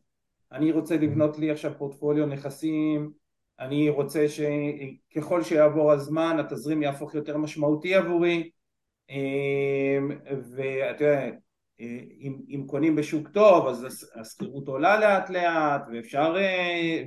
אני 0.53 0.73
רוצה 0.73 0.97
לבנות 0.97 1.39
לי 1.39 1.51
עכשיו 1.51 1.73
פורטפוליו 1.79 2.27
נכסים, 2.27 3.24
אני 3.61 3.89
רוצה 3.89 4.27
שככל 4.29 5.43
שיעבור 5.43 5.93
הזמן 5.93 6.37
התזרים 6.39 6.83
יהפוך 6.83 7.15
יותר 7.15 7.37
משמעותי 7.37 7.95
עבורי, 7.95 8.51
אמ, 9.11 10.11
ואתה 10.57 11.05
יודע, 11.05 11.31
אם, 11.81 12.39
אם 12.49 12.65
קונים 12.67 12.97
בשוק 12.97 13.29
טוב 13.29 13.67
אז 13.67 14.07
השכירות 14.21 14.69
עולה 14.69 15.01
לאט 15.01 15.31
לאט 15.31 15.83
ואפשר, 15.93 16.35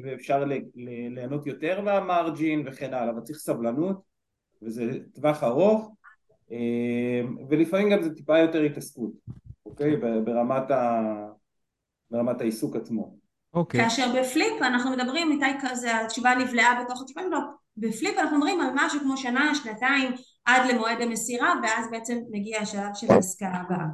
ואפשר 0.04 0.46
ליהנות 0.75 1.48
יותר 1.48 1.82
מהמרג'ין 1.82 2.63
וכן 2.68 2.94
הלאה, 2.94 3.10
אבל 3.10 3.22
צריך 3.22 3.39
סבלנות 3.39 4.01
וזה 4.62 5.00
טווח 5.13 5.44
ארוך 5.44 5.92
ולפעמים 7.50 7.89
גם 7.89 8.01
זה 8.01 8.16
טיפה 8.16 8.39
יותר 8.39 8.62
התעסקות, 8.62 9.12
אוקיי? 9.66 9.98
ברמת, 9.98 10.72
ה, 10.72 11.04
ברמת 12.12 12.42
העיסוק 12.42 12.75
עצמו. 12.75 13.26
אוקיי. 13.54 13.84
כאשר 13.84 14.13
בפליפ 14.20 14.62
אנחנו 14.62 14.92
מדברים, 14.92 15.32
איתי 15.32 15.60
כזה, 15.62 16.01
התשובה 16.01 16.36
נבלעה 16.36 16.84
בתוך 16.84 17.01
התשובה 17.01 17.22
שלו, 17.22 17.39
בפליפ 17.77 18.18
אנחנו 18.18 18.38
מדברים 18.38 18.62
על 18.62 18.70
משהו 18.74 19.00
כמו 19.00 19.18
שנה, 19.18 19.56
שנתיים 19.56 20.12
עד 20.46 20.70
למועד 20.70 21.01
המסירה 21.01 21.54
ואז 21.63 21.86
בעצם 21.92 22.18
מגיע 22.32 22.62
השלב 22.62 22.94
של 22.94 23.12
העסקה 23.12 23.48
הבאה. 23.48 23.86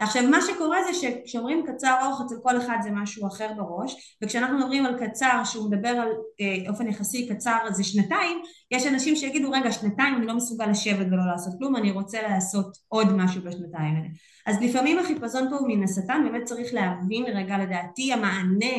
עכשיו 0.00 0.22
מה 0.30 0.38
שקורה 0.40 0.78
זה 0.84 0.94
שכשאומרים 0.94 1.64
קצר 1.66 1.94
ארוך 2.02 2.20
אצל 2.26 2.34
כל 2.42 2.58
אחד 2.58 2.76
זה 2.82 2.90
משהו 2.90 3.28
אחר 3.28 3.48
בראש 3.56 4.18
וכשאנחנו 4.22 4.58
מדברים 4.58 4.86
על 4.86 4.98
קצר 4.98 5.40
שהוא 5.44 5.70
מדבר 5.70 5.88
על 5.88 6.08
אה, 6.40 6.70
אופן 6.70 6.88
יחסי 6.88 7.28
קצר 7.28 7.58
זה 7.70 7.84
שנתיים 7.84 8.42
יש 8.70 8.86
אנשים 8.86 9.16
שיגידו 9.16 9.50
רגע 9.50 9.72
שנתיים 9.72 10.16
אני 10.16 10.26
לא 10.26 10.34
מסוגל 10.34 10.66
לשבת 10.66 11.06
ולא 11.06 11.26
לעשות 11.32 11.52
כלום 11.58 11.76
אני 11.76 11.90
רוצה 11.90 12.22
לעשות 12.22 12.76
עוד 12.88 13.12
משהו 13.12 13.42
בשנתיים 13.42 13.96
האלה. 13.96 14.08
אז 14.46 14.56
לפעמים 14.62 14.98
החיפזון 14.98 15.50
פה 15.50 15.56
הוא 15.56 15.68
מן 15.68 15.84
השטן 15.84 16.22
באמת 16.24 16.44
צריך 16.44 16.74
להבין 16.74 17.24
רגע 17.24 17.58
לדעתי 17.58 18.12
המענה 18.12 18.76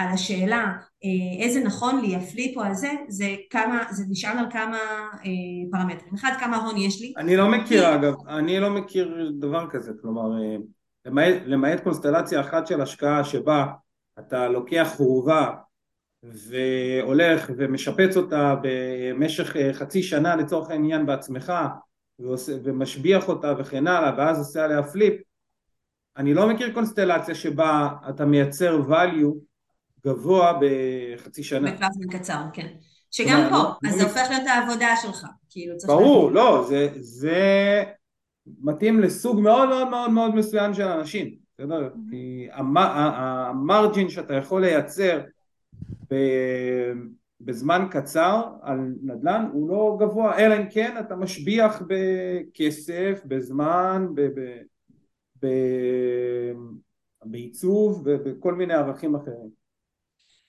על 0.00 0.08
השאלה 0.08 0.72
אה, 1.04 1.44
איזה 1.44 1.64
נכון 1.64 2.00
לי 2.00 2.16
הפליפ 2.16 2.56
או 2.56 2.64
הזה 2.64 2.90
זה 3.08 3.34
כמה 3.50 3.84
זה 3.90 4.04
נשאל 4.08 4.38
על 4.38 4.46
כמה 4.50 4.78
אה, 5.24 5.70
פרמטרים. 5.70 6.14
אחד 6.14 6.32
כמה 6.40 6.56
הון 6.56 6.76
יש 6.76 7.00
לי. 7.00 7.12
אני 7.16 7.36
לא 7.36 7.48
מכיר 7.50 7.94
אגב 7.94 8.14
אני 8.28 8.60
לא 8.60 8.70
מכיר 8.70 9.32
דבר 9.38 9.70
כזה. 9.70 9.92
כלומר 10.00 10.42
אה, 10.42 10.56
למעט, 11.06 11.34
למעט 11.46 11.80
קונסטלציה 11.80 12.40
אחת 12.40 12.66
של 12.66 12.80
השקעה 12.80 13.24
שבה 13.24 13.66
אתה 14.18 14.48
לוקח 14.48 14.92
חורבה 14.96 15.50
והולך 16.22 17.50
ומשפץ 17.56 18.16
אותה 18.16 18.54
במשך 18.62 19.56
חצי 19.72 20.02
שנה 20.02 20.36
לצורך 20.36 20.70
העניין 20.70 21.06
בעצמך 21.06 21.52
ועושה, 22.18 22.52
ומשביח 22.64 23.28
אותה 23.28 23.54
וכן 23.58 23.86
הלאה 23.86 24.12
ואז 24.18 24.38
עושה 24.38 24.64
עליה 24.64 24.82
פליפ 24.82 25.14
אני 26.16 26.34
לא 26.34 26.48
מכיר 26.48 26.74
קונסטלציה 26.74 27.34
שבה 27.34 27.88
אתה 28.08 28.24
מייצר 28.24 28.80
value 28.88 29.49
גבוה 30.06 30.60
בחצי 30.60 31.42
שנה. 31.42 31.72
בטווח 31.72 31.88
זמן 31.92 32.18
קצר, 32.18 32.42
כן. 32.52 32.66
שגם 33.10 33.46
פה, 33.50 33.56
לא, 33.56 33.88
אז 33.88 33.94
זה 33.94 34.02
הופך 34.02 34.26
להיות 34.30 34.46
העבודה 34.46 34.96
שלך, 35.02 35.26
כאילו 35.50 35.76
צריך... 35.76 35.92
ברור, 35.92 36.30
לא, 36.30 36.64
זה, 36.68 36.88
זה 36.94 37.82
מתאים 38.60 39.00
לסוג 39.00 39.40
מאוד 39.40 39.68
מאוד 39.68 39.88
מאוד 39.88 40.10
מאוד 40.10 40.34
מסוים 40.34 40.74
של 40.74 40.82
אנשים, 40.82 41.34
בסדר? 41.58 41.90
כי 42.10 42.48
המרג'ין 42.52 44.08
שאתה 44.08 44.34
יכול 44.34 44.60
לייצר 44.60 45.20
בזמן 47.40 47.86
קצר 47.90 48.44
על 48.62 48.94
נדל"ן 49.02 49.48
הוא 49.52 49.68
לא 49.68 49.96
גבוה, 50.00 50.38
אלא 50.38 50.54
אם 50.56 50.70
כן 50.70 50.96
אתה 51.00 51.16
משביח 51.16 51.82
בכסף, 51.88 53.20
בזמן, 53.24 54.06
ב... 54.14 54.20
ב, 54.20 54.40
ב 55.42 55.46
בעיצוב 57.24 58.02
ובכל 58.04 58.54
מיני 58.54 58.74
ערכים 58.74 59.14
אחרים. 59.14 59.59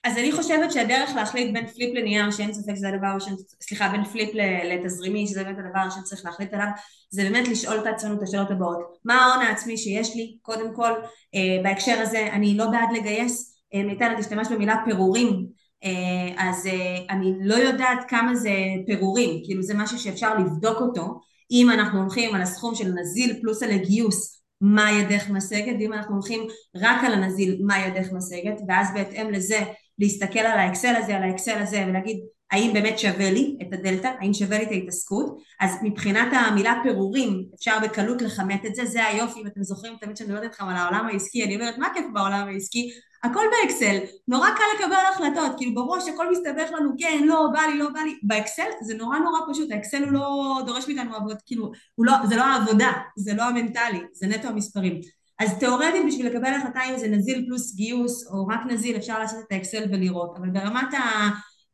אז 0.04 0.18
אני 0.18 0.32
חושבת 0.32 0.72
שהדרך 0.72 1.10
להחליט 1.16 1.52
בין 1.52 1.66
פליפ 1.66 1.94
לנייר 1.94 2.30
שאין 2.30 2.52
ספק 2.52 2.74
שזה 2.74 2.88
הדבר 2.88 3.08
ראשון, 3.14 3.34
סליחה 3.60 3.88
בין 3.88 4.04
פליפ 4.04 4.30
לתזרימי 4.64 5.26
שזה 5.26 5.44
באמת 5.44 5.58
הדבר 5.58 5.90
שצריך 5.90 6.24
להחליט 6.24 6.54
עליו 6.54 6.66
זה 7.10 7.22
באמת 7.22 7.48
לשאול 7.48 7.78
את 7.78 7.86
עצמנו 7.86 8.14
את 8.14 8.22
השאלות 8.22 8.50
הבאות. 8.50 8.98
מה 9.04 9.14
ההון 9.14 9.46
העצמי 9.46 9.76
שיש 9.76 10.16
לי? 10.16 10.36
קודם 10.42 10.74
כל 10.74 10.92
אה, 11.34 11.62
בהקשר 11.62 11.98
הזה 12.02 12.28
אני 12.32 12.56
לא 12.56 12.66
בעד 12.66 12.88
לגייס. 12.92 13.52
אה, 13.74 13.82
ניתן 13.82 14.14
להשתמש 14.14 14.48
במילה 14.48 14.76
פירורים. 14.84 15.46
אה, 15.84 16.48
אז 16.48 16.66
אה, 16.66 16.96
אני 17.10 17.32
לא 17.40 17.54
יודעת 17.54 17.98
כמה 18.08 18.34
זה 18.34 18.52
פירורים 18.86 19.40
כאילו 19.44 19.62
זה 19.62 19.74
משהו 19.74 19.98
שאפשר 19.98 20.38
לבדוק 20.38 20.80
אותו. 20.80 21.20
אם 21.50 21.70
אנחנו 21.70 22.00
הולכים 22.00 22.34
על 22.34 22.42
הסכום 22.42 22.74
של 22.74 22.92
נזיל 22.92 23.40
פלוס 23.40 23.62
על 23.62 23.70
הגיוס 23.70 24.42
מה 24.60 24.92
ידך 24.92 25.30
משגת? 25.30 25.76
ואם 25.78 25.92
אנחנו 25.92 26.14
הולכים 26.14 26.46
רק 26.76 27.04
על 27.04 27.12
הנזיל 27.12 27.60
מה 27.66 27.78
ידך 27.78 28.12
משגת? 28.12 28.60
ואז 28.68 28.88
בהתאם 28.94 29.30
לזה 29.30 29.60
להסתכל 29.98 30.38
על 30.38 30.58
האקסל 30.58 30.94
הזה, 30.96 31.16
על 31.16 31.22
האקסל 31.22 31.58
הזה 31.58 31.84
ולהגיד 31.88 32.20
האם 32.52 32.72
באמת 32.72 32.98
שווה 32.98 33.30
לי 33.30 33.56
את 33.62 33.72
הדלתא, 33.72 34.10
האם 34.20 34.34
שווה 34.34 34.58
לי 34.58 34.64
את 34.64 34.70
ההתעסקות, 34.70 35.38
אז 35.60 35.70
מבחינת 35.82 36.28
המילה 36.32 36.74
פירורים 36.82 37.44
אפשר 37.54 37.76
בקלות 37.82 38.22
לכמת 38.22 38.66
את 38.66 38.74
זה, 38.74 38.84
זה 38.84 39.06
היופי 39.06 39.40
אם 39.40 39.46
אתם 39.46 39.62
זוכרים 39.62 39.96
תמיד 40.00 40.16
שאני 40.16 40.28
מדברת 40.28 40.44
איתכם 40.44 40.68
על 40.68 40.76
העולם 40.76 41.06
העסקי, 41.06 41.44
אני 41.44 41.54
אומרת 41.54 41.78
מה 41.78 41.88
כיף 41.94 42.04
בעולם 42.12 42.48
העסקי, 42.48 42.90
הכל 43.22 43.44
באקסל, 43.50 43.98
נורא 44.28 44.48
קל 44.50 44.64
לקבל 44.74 44.96
החלטות, 45.12 45.52
כאילו 45.56 45.74
בראש 45.74 46.08
הכל 46.08 46.32
מסתבך 46.32 46.70
לנו, 46.72 46.90
כן, 46.98 47.22
לא, 47.26 47.46
בא 47.52 47.60
לי, 47.60 47.78
לא 47.78 47.88
בא 47.88 48.00
לי, 48.00 48.18
באקסל 48.22 48.68
זה 48.82 48.94
נורא 48.94 49.18
נורא 49.18 49.40
פשוט, 49.52 49.72
האקסל 49.72 50.04
הוא 50.04 50.12
לא 50.12 50.58
דורש 50.66 50.88
מאיתנו 50.88 51.16
עבוד, 51.16 51.36
כאילו, 51.46 51.72
לא, 51.98 52.12
זה 52.28 52.36
לא 52.36 52.44
העבודה, 52.44 52.92
זה 53.16 53.34
לא 53.34 53.42
המנטלי, 53.42 54.00
זה 54.12 54.26
נטו 54.26 54.48
המספרים. 54.48 55.00
אז 55.42 55.58
תאורטית 55.58 56.06
בשביל 56.06 56.26
לקבל 56.26 56.54
החלטה 56.54 56.80
אם 56.90 56.98
זה 56.98 57.08
נזיל 57.08 57.44
פלוס 57.46 57.74
גיוס 57.74 58.26
או 58.32 58.46
רק 58.46 58.60
נזיל 58.68 58.96
אפשר 58.96 59.18
לעשות 59.18 59.38
את 59.46 59.52
האקסל 59.52 59.84
ולראות. 59.92 60.36
אבל 60.38 60.50
ברמת 60.50 60.88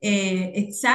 ההיצע 0.02 0.94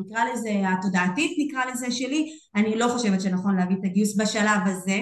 נקרא 0.00 0.24
לזה 0.32 0.50
התודעתית 0.68 1.36
נקרא 1.38 1.64
לזה 1.64 1.90
שלי 1.90 2.32
אני 2.56 2.78
לא 2.78 2.88
חושבת 2.88 3.20
שנכון 3.20 3.56
להביא 3.56 3.76
את 3.76 3.84
הגיוס 3.84 4.16
בשלב 4.16 4.60
הזה. 4.66 5.00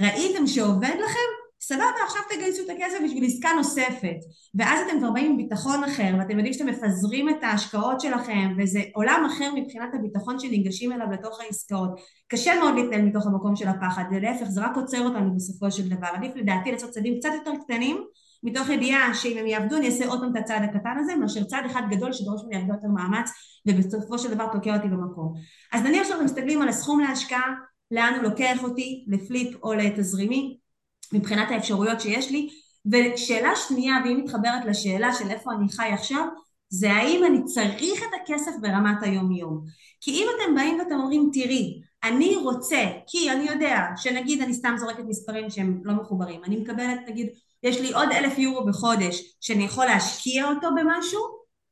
ראיתם 0.00 0.46
שעובד 0.46 0.94
לכם 1.04 1.43
סבבה 1.66 1.84
עכשיו 2.06 2.22
תגייסו 2.30 2.62
את 2.64 2.70
הכסף 2.70 2.98
בשביל 3.04 3.24
עסקה 3.24 3.48
נוספת. 3.56 4.16
ואז 4.54 4.80
אתם 4.86 4.98
כבר 4.98 5.10
באים 5.10 5.30
עם 5.30 5.36
ביטחון 5.36 5.84
אחר 5.84 6.14
ואתם 6.18 6.30
יודעים 6.30 6.52
שאתם 6.52 6.66
מפזרים 6.66 7.28
את 7.28 7.42
ההשקעות 7.42 8.00
שלכם 8.00 8.54
וזה 8.58 8.82
עולם 8.94 9.26
אחר 9.32 9.52
מבחינת 9.54 9.88
הביטחון 9.94 10.38
שניגשים 10.38 10.92
אליו 10.92 11.06
לתוך 11.12 11.40
העסקאות. 11.40 12.00
קשה 12.28 12.60
מאוד 12.60 12.74
להתנהל 12.74 13.02
מתוך 13.02 13.26
המקום 13.26 13.56
של 13.56 13.68
הפחד 13.68 14.04
ולהפך 14.10 14.44
זה 14.44 14.60
רק 14.60 14.76
עוצר 14.76 15.04
אותנו 15.04 15.34
בסופו 15.34 15.70
של 15.70 15.88
דבר. 15.88 16.08
עדיף 16.14 16.36
לדעתי 16.36 16.72
לעשות 16.72 16.90
צעדים 16.90 17.18
קצת 17.18 17.30
יותר 17.34 17.52
קטנים 17.64 18.04
מתוך 18.42 18.68
ידיעה 18.68 19.14
שאם 19.14 19.38
הם 19.38 19.46
יעבדו 19.46 19.76
אני 19.76 19.86
אעשה 19.86 20.06
עוד 20.06 20.20
פעם 20.20 20.32
את 20.32 20.36
הצעד 20.36 20.62
הקטן 20.62 20.98
הזה 20.98 21.16
מאשר 21.16 21.44
צעד 21.44 21.64
אחד 21.64 21.82
גדול 21.90 22.12
שדורש 22.12 22.40
ממני 22.44 22.56
הרבה 22.56 22.74
יותר 22.74 22.88
מאמץ 22.88 23.30
ובסופו 23.68 24.18
של 24.18 24.34
דבר 24.34 24.46
תוקע 24.52 24.76
אותי 24.76 24.88
במקום. 24.88 25.34
אז 25.72 25.82
נניח 25.82 26.06
שאנחנו 26.06 26.24
מסתכלים 26.24 26.62
על 26.62 26.68
הסכום 26.68 27.00
להשקעה 27.00 27.54
לאן 27.90 28.14
הוא 28.14 28.22
לוקח 28.22 28.64
אותי 28.64 29.04
לפליפ 29.08 29.62
או 29.62 29.74
לתזרימי 29.74 30.63
מבחינת 31.12 31.50
האפשרויות 31.50 32.00
שיש 32.00 32.30
לי. 32.30 32.48
ושאלה 32.92 33.56
שנייה 33.56 33.94
והיא 34.04 34.16
מתחברת 34.16 34.64
לשאלה 34.64 35.14
של 35.14 35.30
איפה 35.30 35.52
אני 35.52 35.68
חי 35.68 35.88
עכשיו 35.92 36.26
זה 36.68 36.92
האם 36.92 37.24
אני 37.26 37.44
צריך 37.44 38.02
את 38.02 38.20
הכסף 38.22 38.52
ברמת 38.60 39.02
היום 39.02 39.32
יום 39.32 39.64
כי 40.00 40.10
אם 40.10 40.26
אתם 40.36 40.54
באים 40.54 40.78
ואתם 40.78 40.94
אומרים 40.94 41.30
תראי 41.32 41.80
אני 42.04 42.36
רוצה 42.36 42.84
כי 43.06 43.30
אני 43.30 43.44
יודע 43.44 43.80
שנגיד 43.96 44.42
אני 44.42 44.54
סתם 44.54 44.74
זורקת 44.78 45.04
מספרים 45.08 45.50
שהם 45.50 45.80
לא 45.84 45.94
מחוברים 45.94 46.44
אני 46.44 46.56
מקבלת 46.56 47.00
נגיד 47.08 47.28
יש 47.62 47.80
לי 47.80 47.92
עוד 47.92 48.08
אלף 48.12 48.38
יורו 48.38 48.66
בחודש 48.66 49.36
שאני 49.40 49.64
יכול 49.64 49.86
להשקיע 49.86 50.48
אותו 50.48 50.68
במשהו 50.76 51.20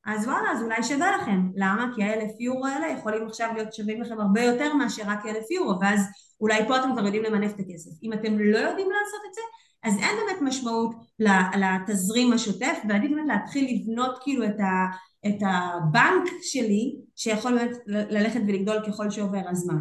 אז 0.07 0.27
וואלה 0.27 0.51
אז 0.53 0.63
אולי 0.63 0.83
שווה 0.83 1.17
לכם 1.17 1.41
למה? 1.57 1.93
כי 1.95 2.05
האלף 2.05 2.31
יורו 2.41 2.67
האלה 2.67 2.89
יכולים 2.89 3.27
עכשיו 3.27 3.51
להיות 3.55 3.73
שווים 3.73 4.03
לכם 4.03 4.21
הרבה 4.21 4.43
יותר 4.43 4.75
מאשר 4.75 5.03
רק 5.07 5.27
אלף 5.27 5.51
יורו 5.51 5.81
ואז 5.81 6.01
אולי 6.41 6.69
פה 6.69 6.77
אתם 6.77 6.93
כבר 6.93 7.05
יודעים 7.05 7.23
למנף 7.23 7.55
את 7.55 7.61
הכסף. 7.61 7.91
אם 8.03 8.13
אתם 8.13 8.39
לא 8.39 8.59
יודעים 8.59 8.89
לעשות 8.91 9.21
את 9.29 9.35
זה, 9.35 9.41
אז 9.85 9.99
אין 9.99 10.17
באמת 10.17 10.43
משמעות 10.43 10.95
לתזרים 11.57 12.33
השוטף, 12.33 12.79
ועדיף 12.89 13.11
באמת 13.11 13.29
להתחיל 13.29 13.67
לבנות 13.75 14.19
כאילו 14.23 14.45
את, 14.45 14.61
ה, 14.61 14.87
את 15.27 15.39
הבנק 15.41 16.31
שלי, 16.43 16.97
שיכול 17.17 17.59
באמת 17.59 17.77
ללכת 17.87 18.41
ולגדול 18.49 18.77
ככל 18.87 19.11
שעובר 19.11 19.43
הזמן. 19.49 19.79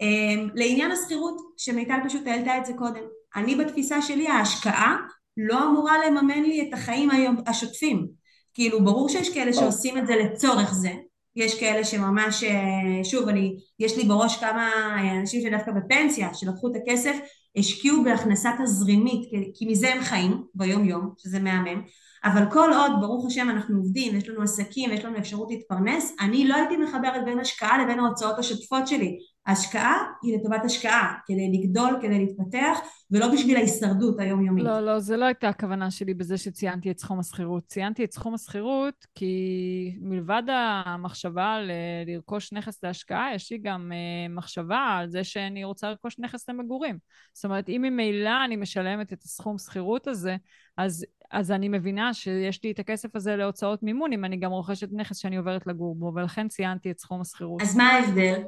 אמ, 0.00 0.48
לעניין 0.54 0.90
השכירות, 0.90 1.36
שמיטל 1.56 1.98
פשוט 2.04 2.26
העלתה 2.26 2.58
את 2.58 2.66
זה 2.66 2.72
קודם, 2.78 3.02
אני 3.36 3.54
בתפיסה 3.54 4.02
שלי 4.02 4.28
ההשקעה 4.28 4.96
לא 5.36 5.64
אמורה 5.64 5.94
לממן 6.06 6.42
לי 6.42 6.68
את 6.68 6.74
החיים 6.74 7.10
השוטפים. 7.46 8.21
כאילו 8.54 8.84
ברור 8.84 9.08
שיש 9.08 9.34
כאלה 9.34 9.52
שעושים 9.52 9.98
את 9.98 10.06
זה 10.06 10.16
לצורך 10.16 10.74
זה, 10.74 10.92
יש 11.36 11.60
כאלה 11.60 11.84
שממש, 11.84 12.44
אה, 12.44 13.04
שוב, 13.04 13.28
אני, 13.28 13.56
יש 13.78 13.96
לי 13.96 14.04
בראש 14.04 14.36
כמה 14.36 14.70
אה, 14.98 15.20
אנשים 15.20 15.40
שדווקא 15.42 15.72
בפנסיה, 15.72 16.34
שלקחו 16.34 16.68
את 16.68 16.72
הכסף, 16.76 17.16
השקיעו 17.56 18.04
בהכנסה 18.04 18.50
תזרימית, 18.62 19.30
כי, 19.30 19.50
כי 19.54 19.66
מזה 19.66 19.94
הם 19.94 20.00
חיים 20.02 20.44
ביום 20.54 20.84
יום, 20.84 21.12
שזה 21.18 21.40
מהמם, 21.40 21.82
אבל 22.24 22.42
כל 22.52 22.70
עוד, 22.72 22.92
ברוך 23.00 23.26
השם, 23.26 23.50
אנחנו 23.50 23.76
עובדים, 23.76 24.16
יש 24.16 24.28
לנו 24.28 24.42
עסקים, 24.42 24.92
יש 24.92 25.04
לנו 25.04 25.18
אפשרות 25.18 25.48
להתפרנס, 25.50 26.16
אני 26.20 26.48
לא 26.48 26.54
הייתי 26.54 26.76
מחברת 26.76 27.24
בין 27.24 27.38
השקעה 27.38 27.84
לבין 27.84 27.98
ההוצאות 27.98 28.38
השוטפות 28.38 28.88
שלי. 28.88 29.18
ההשקעה 29.46 29.96
היא 30.22 30.38
לטובת 30.38 30.64
השקעה, 30.64 31.14
כדי 31.26 31.50
לגדול, 31.52 31.98
כדי 32.02 32.18
להתפתח, 32.18 32.78
ולא 33.10 33.32
בשביל 33.32 33.56
ההישרדות 33.56 34.20
היומיומית. 34.20 34.64
לא, 34.64 34.80
לא, 34.80 34.98
זה 34.98 35.16
לא 35.16 35.24
הייתה 35.24 35.48
הכוונה 35.48 35.90
שלי 35.90 36.14
בזה 36.14 36.38
שציינתי 36.38 36.90
את 36.90 36.98
סכום 36.98 37.18
השכירות. 37.18 37.64
ציינתי 37.66 38.04
את 38.04 38.12
סכום 38.12 38.34
השכירות 38.34 39.06
כי 39.14 39.96
מלבד 40.00 40.42
המחשבה 40.48 41.60
ל- 41.60 41.70
לרכוש 42.06 42.52
נכס 42.52 42.84
להשקעה, 42.84 43.34
יש 43.34 43.52
לי 43.52 43.58
גם 43.58 43.92
uh, 43.92 44.32
מחשבה 44.32 44.96
על 44.98 45.10
זה 45.10 45.24
שאני 45.24 45.64
רוצה 45.64 45.90
לרכוש 45.90 46.18
נכס 46.18 46.48
למגורים. 46.48 46.98
זאת 47.32 47.44
אומרת, 47.44 47.68
אם 47.68 47.82
ממילא 47.84 48.44
אני 48.44 48.56
משלמת 48.56 49.12
את 49.12 49.22
הסכום 49.22 49.58
שכירות 49.58 50.06
הזה, 50.06 50.36
אז, 50.76 51.06
אז 51.30 51.50
אני 51.50 51.68
מבינה 51.68 52.14
שיש 52.14 52.64
לי 52.64 52.70
את 52.70 52.78
הכסף 52.78 53.16
הזה 53.16 53.36
להוצאות 53.36 53.82
מימון, 53.82 54.12
אם 54.12 54.24
אני 54.24 54.36
גם 54.36 54.50
רוכשת 54.50 54.88
נכס 54.92 55.16
שאני 55.16 55.36
עוברת 55.36 55.66
לגור 55.66 55.94
בו, 55.94 56.12
ולכן 56.14 56.48
ציינתי 56.48 56.90
את 56.90 56.98
סכום 56.98 57.20
השכירות. 57.20 57.62
אז 57.62 57.76
מה 57.76 57.84
ההבדל? 57.84 58.42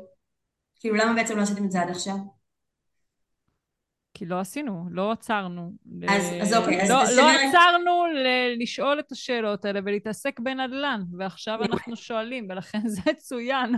כאילו 0.85 0.97
למה 0.97 1.15
בעצם 1.15 1.37
לא 1.37 1.43
עשיתם 1.43 1.65
את 1.65 1.71
זה 1.71 1.81
עד 1.81 1.91
עכשיו? 1.91 2.15
כי 4.15 4.27
לא 4.27 4.41
עשינו, 4.41 4.85
לא 4.91 5.13
עצרנו. 5.13 5.73
אז, 6.09 6.33
ל... 6.33 6.43
אז 6.43 6.55
אוקיי, 6.55 6.83
אז 6.83 6.91
לא, 6.91 7.03
לא 7.17 7.31
עצרנו 7.31 8.07
ל- 8.07 8.63
לשאול 8.63 9.01
את 9.01 9.13
השאלות 9.13 9.65
האלה 9.65 9.81
ולהתעסק 9.85 10.41
בנדל"ן, 10.41 11.03
ועכשיו 11.19 11.55
מעולה. 11.55 11.75
אנחנו 11.75 11.97
שואלים, 11.97 12.47
ולכן 12.51 12.89
זה 12.95 13.01
צוין. 13.19 13.75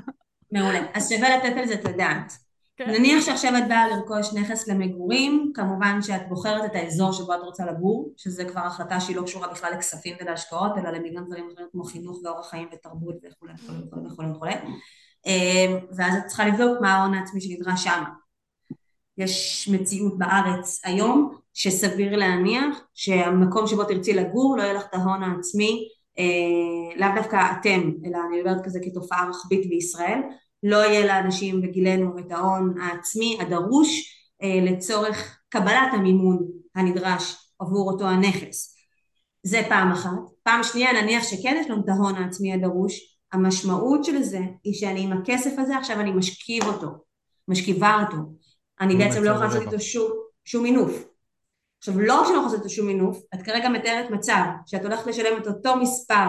מעולה. 0.53 0.81
אז 0.95 1.09
שווה 1.09 1.37
לתת 1.37 1.57
על 1.57 1.67
זה 1.67 1.75
את 1.75 1.85
הדעת. 1.87 2.33
כן. 2.77 2.91
נניח 2.91 3.25
שעכשיו 3.25 3.59
את 3.59 3.69
באה 3.69 3.89
לרכוש 3.89 4.35
נכס 4.35 4.69
למגורים, 4.69 5.53
כמובן 5.55 6.03
שאת 6.03 6.29
בוחרת 6.29 6.65
את 6.65 6.75
האזור 6.75 7.13
שבו 7.13 7.35
את 7.35 7.41
רוצה 7.43 7.67
לגור, 7.67 8.15
שזה 8.17 8.45
כבר 8.45 8.61
החלטה 8.61 9.01
שהיא 9.01 9.17
לא 9.17 9.23
קשורה 9.23 9.49
בכלל 9.49 9.73
לכספים 9.73 10.17
ולהשקעות, 10.21 10.73
אלא 10.79 10.91
למיליון 10.91 11.25
דברים 11.27 11.49
אחרים 11.53 11.69
כמו 11.73 11.85
חינוך 11.85 12.21
ואורח 12.25 12.51
חיים 12.51 12.69
ותרבות 12.73 13.15
וכולי 13.31 13.53
וכולי 14.13 14.31
וכולי 14.31 14.55
ואז 15.97 16.15
את 16.17 16.27
צריכה 16.27 16.47
לבדוק 16.47 16.81
מה 16.81 16.95
ההון 16.95 17.15
העצמי 17.15 17.41
שנדרש 17.41 17.85
שם. 17.85 18.03
יש 19.19 19.69
מציאות 19.73 20.19
בארץ 20.19 20.81
היום 20.85 21.37
שסביר 21.55 22.17
להניח 22.17 22.81
שהמקום 22.95 23.67
שבו 23.67 23.85
תרצי 23.85 24.13
לגור 24.13 24.57
לא 24.57 24.63
יהיה 24.63 24.73
לך 24.73 24.85
את 24.91 24.95
ההון 24.95 25.23
העצמי, 25.23 25.89
אה, 26.19 26.97
לאו 26.97 27.09
דווקא 27.15 27.53
אתם, 27.53 27.91
אלא 28.07 28.19
אני 28.29 28.39
מדברת 28.39 28.65
כזה 28.65 28.79
כתופעה 28.83 29.27
רוחבית 29.27 29.69
בישראל, 29.69 30.21
לא 30.63 30.77
יהיה 30.77 31.07
לאנשים 31.07 31.61
בגילנו 31.61 32.19
את 32.19 32.33
ההון 32.33 32.75
העצמי 32.81 33.39
הדרוש 33.41 34.17
אה, 34.43 34.61
לצורך 34.63 35.39
קבלת 35.49 35.89
המימון 35.93 36.39
הנדרש 36.75 37.37
עבור 37.59 37.93
אותו 37.93 38.05
הנכס. 38.05 38.77
זה 39.43 39.63
פעם 39.69 39.93
אחת. 39.93 40.11
פעם 40.43 40.63
שנייה 40.63 41.03
נניח 41.03 41.25
שכן 41.25 41.57
יש 41.61 41.71
לנו 41.71 41.83
את 41.85 41.89
ההון 41.89 42.15
העצמי 42.15 42.53
הדרוש, 42.53 43.16
המשמעות 43.37 44.05
של 44.05 44.23
זה 44.23 44.41
היא 44.65 44.75
שאני 44.75 45.01
עם 45.01 45.13
הכסף 45.13 45.51
הזה 45.59 45.77
עכשיו 45.77 46.01
אני 46.01 46.11
משכיב 46.11 46.65
אותו, 46.65 46.89
משכיבה 47.49 48.05
אותו. 48.05 48.23
אני 48.81 48.97
בעצם 48.97 49.25
לא 49.25 49.31
יכולה 49.31 49.47
לעשות 49.47 49.63
איתו 49.63 49.81
שום, 49.81 50.11
שום 50.45 50.63
מינוף. 50.63 51.05
עכשיו 51.79 52.01
לא 52.01 52.21
רק 52.21 52.27
שאני 52.27 52.37
לא 52.37 52.41
יכולה 52.41 52.43
לעשות 52.43 52.59
איתו 52.59 52.69
שום 52.69 52.87
מינוף, 52.87 53.23
את 53.35 53.43
כרגע 53.43 53.69
מתארת 53.69 54.11
מצב 54.11 54.45
שאת 54.67 54.83
הולכת 54.85 55.07
לשלם 55.07 55.43
את 55.43 55.47
אותו 55.47 55.77
מספר, 55.77 56.29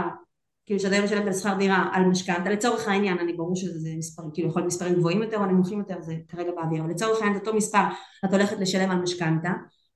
כאילו 0.66 0.80
שאת 0.80 0.92
היום 0.92 1.06
משלמת 1.06 1.28
על 1.28 1.34
שכר 1.34 1.54
דירה, 1.54 1.90
על 1.94 2.04
משכנתה, 2.04 2.50
לצורך 2.50 2.88
העניין, 2.88 3.20
אני 3.20 3.34
ברור 3.34 3.56
שזה 3.56 3.90
מספר, 3.98 4.24
כאילו 4.34 4.50
יכול 4.50 4.62
להיות 4.62 4.74
מספרים 4.74 4.96
גבוהים 4.96 5.24
יותר 5.24 5.38
או 5.38 5.46
נמוכים 5.46 5.80
יותר, 5.80 6.02
זה 6.02 6.16
כרגע 6.28 6.52
באוויר, 6.52 6.82
אבל 6.82 6.92
לצורך 6.92 7.22
העניין 7.22 7.38
את 7.38 7.48
אותו 7.48 7.58
מספר 7.58 7.84
את 8.26 8.32
הולכת 8.32 8.60
לשלם 8.60 8.92
על 8.92 8.98
משכנתה, 8.98 9.50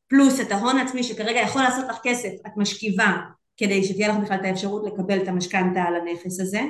פלוס 0.07 0.39
את 0.41 0.51
ההון 0.51 0.77
העצמי 0.77 1.03
שכרגע 1.03 1.39
יכול 1.39 1.61
לעשות 1.61 1.85
לך 1.89 1.97
כסף, 2.03 2.29
את 2.47 2.51
משכיבה 2.57 3.17
כדי 3.57 3.83
שתהיה 3.83 4.07
לך 4.07 4.15
בכלל 4.23 4.37
את 4.37 4.45
האפשרות 4.45 4.83
לקבל 4.85 5.21
את 5.23 5.27
המשכנתה 5.27 5.81
על 5.81 5.95
הנכס 5.95 6.39
הזה, 6.39 6.61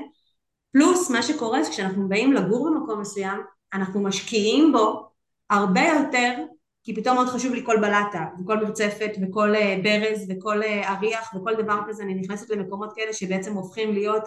פלוס 0.72 1.12
מה 1.12 1.24
שקורה 1.24 1.64
זה 1.64 1.70
כשאנחנו 1.70 2.10
באים 2.10 2.34
לגור 2.34 2.70
במקום 2.70 3.02
מסוים, 3.02 3.42
אנחנו 3.74 4.04
משקיעים 4.04 4.72
בו 4.72 5.10
הרבה 5.50 5.82
יותר, 5.82 6.44
כי 6.84 6.96
פתאום 6.96 7.16
מאוד 7.16 7.28
חשוב 7.28 7.54
לי 7.54 7.66
כל 7.66 7.78
בלטה, 7.78 8.26
וכל 8.42 8.56
מרצפת, 8.56 9.12
וכל 9.22 9.56
אה, 9.56 9.80
ברז, 9.84 10.26
וכל 10.30 10.64
אה, 10.64 10.94
אריח, 10.94 11.36
וכל 11.36 11.54
דבר 11.56 11.80
כזה, 11.88 12.04
אני 12.04 12.14
נכנסת 12.14 12.50
למקומות 12.50 12.94
כאלה 12.96 13.14
שבעצם 13.14 13.54
הופכים 13.54 13.94
להיות 13.94 14.24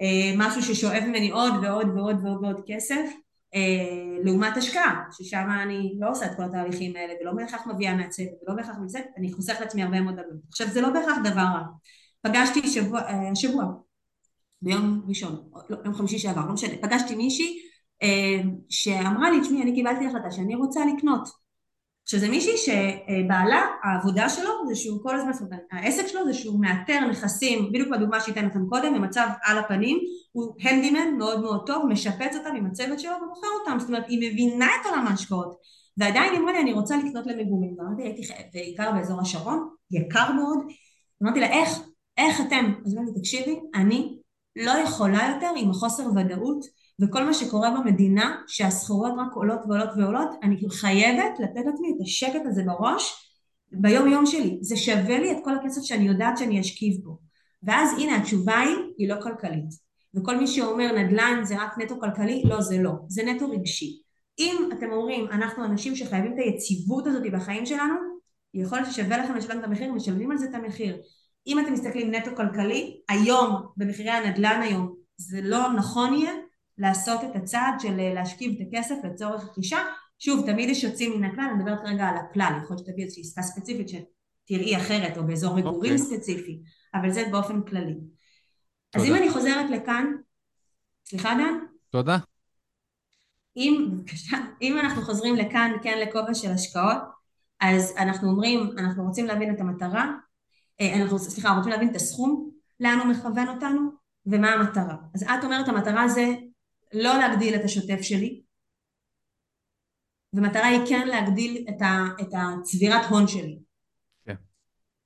אה, 0.00 0.32
משהו 0.36 0.62
ששואב 0.62 1.02
ממני 1.06 1.30
עוד 1.30 1.52
ועוד 1.62 1.86
ועוד 1.94 2.16
ועוד 2.24 2.44
ועוד 2.44 2.60
כסף, 2.66 3.10
אה, 3.54 3.60
לעומת 4.24 4.56
השקעה, 4.56 5.04
ששם 5.12 5.48
אני 5.62 5.94
לא 5.98 6.10
עושה 6.10 6.26
את 6.26 6.36
כל 6.36 6.42
התהליכים 6.42 6.96
האלה, 6.96 7.14
ולא 7.20 7.32
בהכרח 7.32 7.66
מביאה 7.66 7.94
מהצוות, 7.94 8.28
ולא 8.42 8.56
בהכרח 8.56 8.76
מזה, 8.84 8.98
אני 9.16 9.32
חוסכת 9.32 9.60
לעצמי 9.60 9.82
הרבה 9.82 10.00
מאוד 10.00 10.18
עלות. 10.18 10.40
עכשיו 10.48 10.68
זה 10.68 10.80
לא 10.80 10.90
בהכרח 10.90 11.18
דבר 11.24 11.40
רע. 11.40 11.62
פגשתי 12.22 12.68
שבוע, 12.68 13.00
אה, 13.00 13.34
שבוע 13.34 13.64
ביום 14.62 15.02
ראשון, 15.08 15.50
לא, 15.70 15.76
יום 15.84 15.94
חמישי 15.94 16.18
שעבר, 16.18 16.46
לא 16.46 16.52
משנה, 16.52 16.74
פגשתי 16.82 17.14
מישהי 17.14 17.58
אה, 18.02 18.40
שאמרה 18.68 19.30
לי, 19.30 19.40
תשמעי, 19.40 19.62
אני 19.62 19.74
קיבלתי 19.74 20.06
החלטה 20.06 20.30
שאני 20.30 20.54
רוצה 20.54 20.80
לקנות. 20.94 21.28
שזה 22.10 22.28
מישהי 22.28 22.56
שבעלה, 22.56 23.66
העבודה 23.82 24.28
שלו 24.28 24.50
זה 24.68 24.74
שהוא 24.74 25.02
כל 25.02 25.16
הזמן, 25.16 25.32
זאת 25.32 25.42
אומרת, 25.42 25.60
העסק 25.72 26.06
שלו 26.06 26.24
זה 26.24 26.34
שהוא 26.34 26.60
מאתר 26.60 27.00
נכסים, 27.10 27.72
בדיוק 27.72 27.88
בדוגמה 27.88 28.20
שהייתה 28.20 28.42
לכם 28.42 28.66
קודם, 28.68 28.94
במצב 28.94 29.28
על 29.42 29.58
הפנים, 29.58 29.98
הוא 30.32 30.54
הנדימן 30.60 31.16
מאוד 31.18 31.40
מאוד 31.40 31.66
טוב, 31.66 31.86
משפץ 31.86 32.36
אותם 32.36 32.54
עם 32.56 32.66
הצוות 32.66 33.00
שלו 33.00 33.12
ומוכר 33.22 33.48
אותם, 33.60 33.78
זאת 33.78 33.88
אומרת, 33.88 34.04
היא 34.08 34.30
מבינה 34.30 34.66
את 34.66 34.86
עולם 34.86 35.06
ההשקעות, 35.06 35.56
ועדיין 35.96 36.32
היא 36.32 36.40
אמרה 36.40 36.52
לי, 36.52 36.60
אני 36.60 36.72
רוצה 36.72 36.96
לקנות 36.96 37.26
למגורים, 37.26 37.74
ואמרתי, 37.78 38.02
הייתי, 38.02 38.22
בעיקר 38.54 38.92
באזור 38.92 39.20
השרון, 39.20 39.68
יקר 39.90 40.32
מאוד, 40.32 40.58
אמרתי 41.22 41.40
לה, 41.40 41.46
איך, 41.46 41.80
איך 42.18 42.40
אתם? 42.40 42.72
אז 42.86 42.94
אמרתי, 42.94 43.20
תקשיבי, 43.20 43.60
אני 43.74 44.18
לא 44.64 44.70
יכולה 44.70 45.32
יותר 45.34 45.50
עם 45.56 45.70
החוסר 45.70 46.02
ודאות 46.16 46.64
וכל 47.00 47.24
מה 47.24 47.34
שקורה 47.34 47.70
במדינה 47.70 48.36
שהסחורות 48.46 49.12
רק 49.18 49.32
עולות 49.34 49.60
ועולות 49.68 49.90
ועולות 49.96 50.28
אני 50.42 50.56
חייבת 50.70 51.40
לתת 51.40 51.66
לעצמי 51.66 51.88
את 51.96 52.00
השקט 52.02 52.46
הזה 52.46 52.62
בראש 52.62 53.28
ביום 53.72 54.08
יום 54.08 54.26
שלי. 54.26 54.58
זה 54.60 54.76
שווה 54.76 55.18
לי 55.18 55.32
את 55.32 55.36
כל 55.44 55.54
הכסף 55.54 55.82
שאני 55.82 56.04
יודעת 56.08 56.38
שאני 56.38 56.60
אשכיב 56.60 56.96
בו. 57.04 57.18
ואז 57.62 57.98
הנה 57.98 58.16
התשובה 58.16 58.58
היא 58.58 58.76
היא 58.98 59.08
לא 59.08 59.14
כלכלית. 59.22 59.88
וכל 60.14 60.36
מי 60.36 60.46
שאומר 60.46 60.92
נדל"ן 60.92 61.40
זה 61.44 61.62
רק 61.62 61.78
נטו 61.78 62.00
כלכלי 62.00 62.42
לא 62.44 62.60
זה 62.60 62.78
לא. 62.78 62.92
זה 63.08 63.22
נטו 63.22 63.50
רגשי. 63.50 64.02
אם 64.38 64.68
אתם 64.72 64.90
אומרים 64.92 65.26
אנחנו 65.30 65.64
אנשים 65.64 65.96
שחייבים 65.96 66.32
את 66.32 66.38
היציבות 66.38 67.06
הזאת 67.06 67.22
בחיים 67.32 67.66
שלנו 67.66 67.94
יכול 68.54 68.78
להיות 68.78 68.92
ששווה 68.92 69.18
לכם 69.18 69.34
לשלם 69.34 69.58
את 69.58 69.64
המחיר 69.64 69.92
משלמים 69.92 70.30
על 70.30 70.38
זה 70.38 70.46
את 70.48 70.54
המחיר 70.54 70.96
אם 71.48 71.58
אתם 71.58 71.72
מסתכלים 71.72 72.14
נטו 72.14 72.30
כלכלי, 72.36 73.00
היום 73.08 73.66
במחירי 73.76 74.10
הנדל"ן 74.10 74.60
היום 74.62 74.94
זה 75.16 75.40
לא 75.42 75.72
נכון 75.72 76.14
יהיה 76.14 76.32
לעשות 76.78 77.20
את 77.24 77.36
הצעד 77.36 77.80
של 77.80 78.00
אה, 78.00 78.14
להשכיב 78.14 78.60
את 78.60 78.66
הכסף 78.68 78.94
לצורך 79.04 79.44
רכישה. 79.44 79.78
שוב, 80.18 80.46
תמיד 80.46 80.68
יש 80.68 80.84
יוצאים 80.84 81.20
מן 81.20 81.24
הכלל, 81.24 81.44
אני 81.44 81.58
מדברת 81.58 81.80
כרגע 81.80 82.06
על 82.06 82.16
הכלל, 82.16 82.52
יכול 82.62 82.76
להיות 82.76 82.86
שתביא 82.86 83.04
איזושהי 83.04 83.22
עסקה 83.22 83.42
ספציפית 83.42 83.88
שתראי 83.88 84.76
אחרת 84.76 85.18
או 85.18 85.26
באזור 85.26 85.56
מגורים 85.56 85.96
okay. 85.96 86.00
אוקיי. 86.00 86.18
ספציפי, 86.18 86.60
אבל 86.94 87.10
זה 87.10 87.24
באופן 87.30 87.62
כללי. 87.62 87.94
תודה. 88.90 89.04
אז 89.04 89.10
אם 89.10 89.14
אני 89.14 89.30
חוזרת 89.30 89.70
לכאן, 89.70 90.12
סליחה 91.04 91.34
דן? 91.34 91.54
תודה. 91.90 92.18
אם, 93.56 93.88
בבקשה, 93.90 94.36
אם 94.62 94.78
אנחנו 94.78 95.02
חוזרים 95.02 95.36
לכאן, 95.36 95.72
כן, 95.82 95.98
לכובע 95.98 96.34
של 96.34 96.50
השקעות, 96.50 96.98
אז 97.60 97.94
אנחנו 97.96 98.30
אומרים, 98.30 98.70
אנחנו 98.78 99.04
רוצים 99.04 99.26
להבין 99.26 99.54
את 99.54 99.60
המטרה, 99.60 100.12
אנחנו, 100.80 101.18
סליחה, 101.18 101.56
רוצים 101.56 101.72
להבין 101.72 101.90
את 101.90 101.96
הסכום, 101.96 102.50
לאן 102.80 102.98
הוא 102.98 103.06
מכוון 103.06 103.48
אותנו 103.48 103.90
ומה 104.26 104.52
המטרה. 104.52 104.96
אז 105.14 105.22
את 105.22 105.44
אומרת 105.44 105.68
המטרה 105.68 106.08
זה 106.08 106.26
לא 106.92 107.18
להגדיל 107.18 107.54
את 107.54 107.64
השוטף 107.64 108.02
שלי, 108.02 108.42
ומטרה 110.32 110.66
היא 110.66 110.80
כן 110.88 111.08
להגדיל 111.08 111.66
את, 111.68 111.82
ה, 111.82 112.04
את 112.20 112.28
הצבירת 112.32 113.04
הון 113.10 113.28
שלי. 113.28 113.58
כן. 114.24 114.34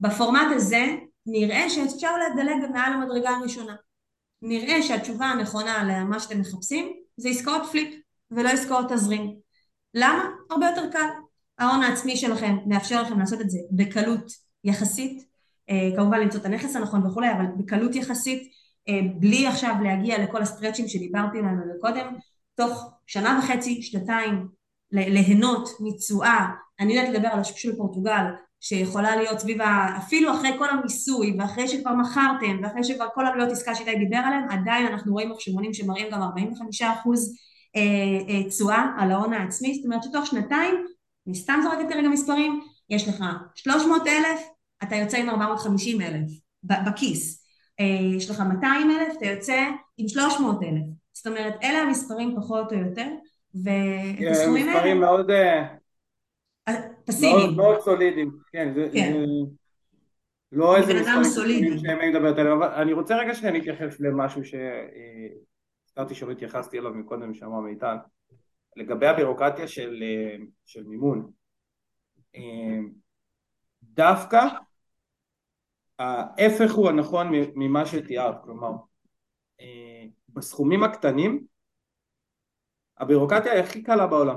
בפורמט 0.01 0.47
הזה 0.55 0.97
נראה 1.27 1.71
שאפשר 1.71 2.17
לדלג 2.17 2.71
מעל 2.73 2.93
המדרגה 2.93 3.31
הראשונה. 3.31 3.77
נראה 4.43 4.83
שהתשובה 4.83 5.27
הנכונה 5.27 5.85
למה 5.85 6.21
שאתם 6.21 6.41
מחפשים 6.41 6.93
זה 7.17 7.29
עסקאות 7.29 7.63
פליפ 7.71 7.95
ולא 8.31 8.49
עסקאות 8.49 8.93
תזרים. 8.93 9.37
למה? 9.95 10.25
הרבה 10.51 10.67
יותר 10.67 10.91
קל. 10.93 11.09
ההון 11.59 11.83
העצמי 11.83 12.17
שלכם 12.17 12.57
מאפשר 12.67 13.03
לכם 13.03 13.19
לעשות 13.19 13.41
את 13.41 13.51
זה 13.51 13.59
בקלות 13.71 14.33
יחסית, 14.65 15.19
אה, 15.19 15.32
כמובן 15.97 16.21
למצוא 16.21 16.41
את 16.41 16.47
הנכס 16.47 16.77
הנכון 16.77 17.07
וכולי, 17.07 17.33
אבל 17.33 17.45
בקלות 17.57 17.95
יחסית, 17.95 18.53
אה, 18.89 19.01
בלי 19.15 19.47
עכשיו 19.47 19.75
להגיע 19.83 20.23
לכל 20.23 20.43
הסטרצ'ים 20.43 20.89
שדיברתי 20.89 21.39
עליהם 21.39 21.61
קודם, 21.81 22.15
תוך 22.55 22.93
שנה 23.07 23.41
וחצי, 23.43 23.83
שנתיים, 23.83 24.49
ליהנות 24.93 25.69
מתשואה, 25.81 26.47
אני 26.81 26.95
יודעת 26.95 27.15
לדבר 27.15 27.29
על 27.29 27.41
השוק 27.41 27.57
של 27.57 27.77
פורטוגל, 27.77 28.25
שיכולה 28.61 29.17
להיות 29.17 29.39
סביב, 29.39 29.61
אפילו 29.99 30.33
אחרי 30.33 30.51
כל 30.59 30.71
המיסוי, 30.71 31.37
ואחרי 31.39 31.69
שכבר 31.69 31.93
מכרתם, 31.93 32.61
ואחרי 32.63 32.85
שכבר 32.85 33.07
כל 33.15 33.27
עלויות 33.27 33.51
עסקה 33.51 33.75
שאיתי 33.75 33.95
דיבר 33.95 34.17
עליהם, 34.17 34.49
עדיין 34.51 34.87
אנחנו 34.87 35.13
רואים 35.13 35.31
מחשבונים 35.31 35.75
שמראים 35.75 36.07
גם 36.11 36.23
45 36.23 36.83
אחוז 36.83 37.37
תשואה 38.49 38.85
על 38.99 39.11
ההון 39.11 39.33
העצמי, 39.33 39.75
זאת 39.75 39.85
אומרת 39.85 40.03
שתוך 40.03 40.27
שנתיים, 40.27 40.75
אני 41.27 41.35
סתם 41.35 41.61
זורקת 41.63 41.89
כרגע 41.89 42.09
מספרים, 42.09 42.61
יש 42.91 43.09
לך 43.09 43.25
300 43.55 44.07
אלף, 44.07 44.41
אתה 44.83 44.97
יוצא 44.97 45.19
עם 45.19 45.29
450 45.29 46.01
אלף 46.01 46.31
בכיס, 46.63 47.47
יש 48.17 48.31
לך 48.31 48.41
200 48.41 48.91
אלף, 48.91 49.17
אתה 49.19 49.27
יוצא 49.27 49.71
עם 49.97 50.09
300 50.09 50.63
אלף, 50.63 50.85
זאת 51.13 51.27
אומרת 51.27 51.55
אלה 51.63 51.79
המספרים 51.79 52.37
פחות 52.37 52.73
או 52.73 52.79
יותר, 52.79 53.09
ואת 53.65 54.31
הסכומים 54.31 54.69
האלה... 54.69 54.77
מספרים 54.77 55.01
מאוד... 55.01 55.31
פסיביים. 57.05 57.37
מאוד, 57.37 57.57
מאוד 57.57 57.81
סולידיים, 57.81 58.31
כן, 58.53 58.73
זה, 58.75 58.89
כן. 58.93 59.13
זה 59.13 59.25
לא 60.53 60.77
איזה 60.77 60.93
מספרים 61.21 61.79
שהם 61.79 61.99
מדברת 62.11 62.39
עליהם, 62.39 62.63
אבל 62.63 62.83
אני 62.83 62.93
רוצה 62.93 63.17
רגע 63.17 63.35
שאני 63.35 63.59
אתייחס 63.59 64.01
למשהו 64.01 64.43
שהזכרתי 64.45 66.15
שלא 66.15 66.31
התייחסתי 66.31 66.79
אליו 66.79 66.95
מקודם 66.95 67.35
שאמר 67.35 67.61
מיטל, 67.61 67.97
לגבי 68.77 69.07
הבירוקרטיה 69.07 69.69
של, 69.69 70.03
של 70.65 70.85
מימון, 70.85 71.31
דווקא 73.83 74.47
ההפך 76.03 76.75
הוא 76.75 76.89
הנכון 76.89 77.27
ממה 77.55 77.87
שתיארת, 77.87 78.35
כלומר 78.45 78.71
בסכומים 80.29 80.81
הבירוקרטיה 82.99 83.53
היא 83.53 83.63
הכי 83.63 83.83
קלה 83.83 84.07
בעולם 84.07 84.37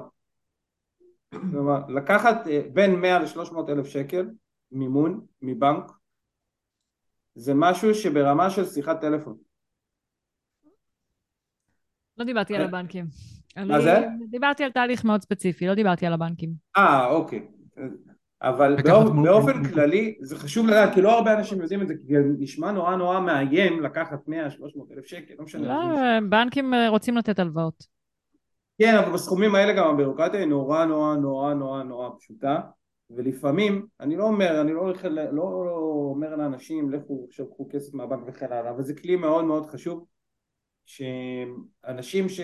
כלומר, 1.52 1.80
לקחת 1.88 2.48
אה, 2.48 2.62
בין 2.74 2.96
100 2.96 3.20
ל-300 3.20 3.70
אלף 3.70 3.88
שקל 3.88 4.30
מימון 4.72 5.26
מבנק 5.42 5.92
זה 7.36 7.54
משהו 7.56 7.96
שברמה 7.96 8.50
של 8.50 8.66
שיחת 8.66 9.02
טלפון. 9.02 9.38
לא 12.18 12.26
דיברתי 12.26 12.56
על 12.56 12.62
אה? 12.62 12.68
הבנקים. 12.68 13.06
מה 13.58 13.82
זה? 13.82 14.08
דיברתי 14.30 14.64
על 14.64 14.72
תהליך 14.72 15.06
מאוד 15.06 15.22
ספציפי, 15.22 15.68
לא 15.68 15.76
דיברתי 15.76 16.06
על 16.06 16.14
הבנקים. 16.14 16.54
אה, 16.78 17.08
אוקיי. 17.08 17.48
אבל 18.46 18.76
באופן, 18.84 19.24
באופן 19.24 19.64
כללי 19.64 20.16
זה 20.22 20.38
חשוב 20.38 20.68
לדעת, 20.68 20.94
כי 20.94 21.02
לא 21.02 21.18
הרבה 21.18 21.34
אנשים 21.34 21.62
יודעים 21.62 21.82
את 21.82 21.88
זה, 21.88 21.94
כי 22.08 22.14
נשמע 22.40 22.72
נורא 22.72 22.96
נורא 22.96 23.20
מאיים 23.20 23.84
לקחת 23.84 24.28
100-300 24.28 24.32
אלף 24.92 25.06
שקל, 25.06 25.34
לא 25.40 25.44
משנה. 25.44 25.68
לא, 25.68 26.20
בנקים 26.30 26.74
אה, 26.74 26.90
רוצים 26.90 27.18
לתת 27.18 27.40
הלוואות. 27.40 27.84
כן, 28.80 28.96
אבל 28.96 29.14
בסכומים 29.14 29.56
האלה 29.56 29.74
גם 29.74 29.88
הבירוקרטיה 29.88 30.40
היא 30.40 30.48
נורא 30.48 30.86
נורא 30.86 31.16
נורא 31.16 31.54
נורא 31.54 31.84
נורא 31.84 32.10
פשוטה 32.20 32.60
ולפעמים, 33.10 33.86
אני 34.00 34.16
לא 34.16 34.24
אומר, 34.24 34.62
אני 34.62 34.74
לא, 34.74 34.94
לא, 35.32 35.66
לא 35.66 35.72
אומר 36.16 36.36
לאנשים 36.36 36.92
לכו 36.92 37.26
עכשיו 37.28 37.50
קחו 37.50 37.68
כסף 37.72 37.94
מהבנק 37.94 38.24
וכן 38.28 38.52
הלאה, 38.52 38.70
אבל 38.72 38.84
זה 38.84 38.96
כלי 38.96 39.16
מאוד 39.16 39.46
מאוד 39.46 39.66
חשוב 39.66 40.06
שאנשים 40.86 42.30
ש... 42.30 42.42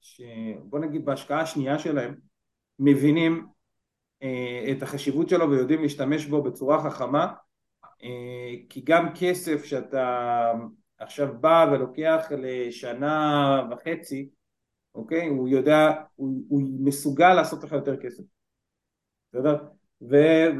ש... 0.00 0.22
בוא 0.64 0.78
נגיד 0.78 1.04
בהשקעה 1.04 1.40
השנייה 1.40 1.78
שלהם 1.78 2.14
מבינים 2.78 3.53
את 4.70 4.82
החשיבות 4.82 5.28
שלו 5.28 5.50
ויודעים 5.50 5.82
להשתמש 5.82 6.26
בו 6.26 6.42
בצורה 6.42 6.90
חכמה 6.90 7.32
אה, 8.02 8.54
כי 8.68 8.80
גם 8.84 9.08
כסף 9.14 9.64
שאתה 9.64 10.52
עכשיו 10.98 11.28
בא 11.40 11.66
ולוקח 11.72 12.26
לשנה 12.30 13.62
וחצי 13.70 14.28
אוקיי? 14.94 15.28
הוא 15.28 15.48
יודע, 15.48 15.92
הוא, 16.14 16.44
הוא 16.48 16.62
מסוגל 16.80 17.34
לעשות 17.34 17.64
לך 17.64 17.72
יותר 17.72 17.96
כסף, 17.96 18.22
בסדר? 19.32 19.64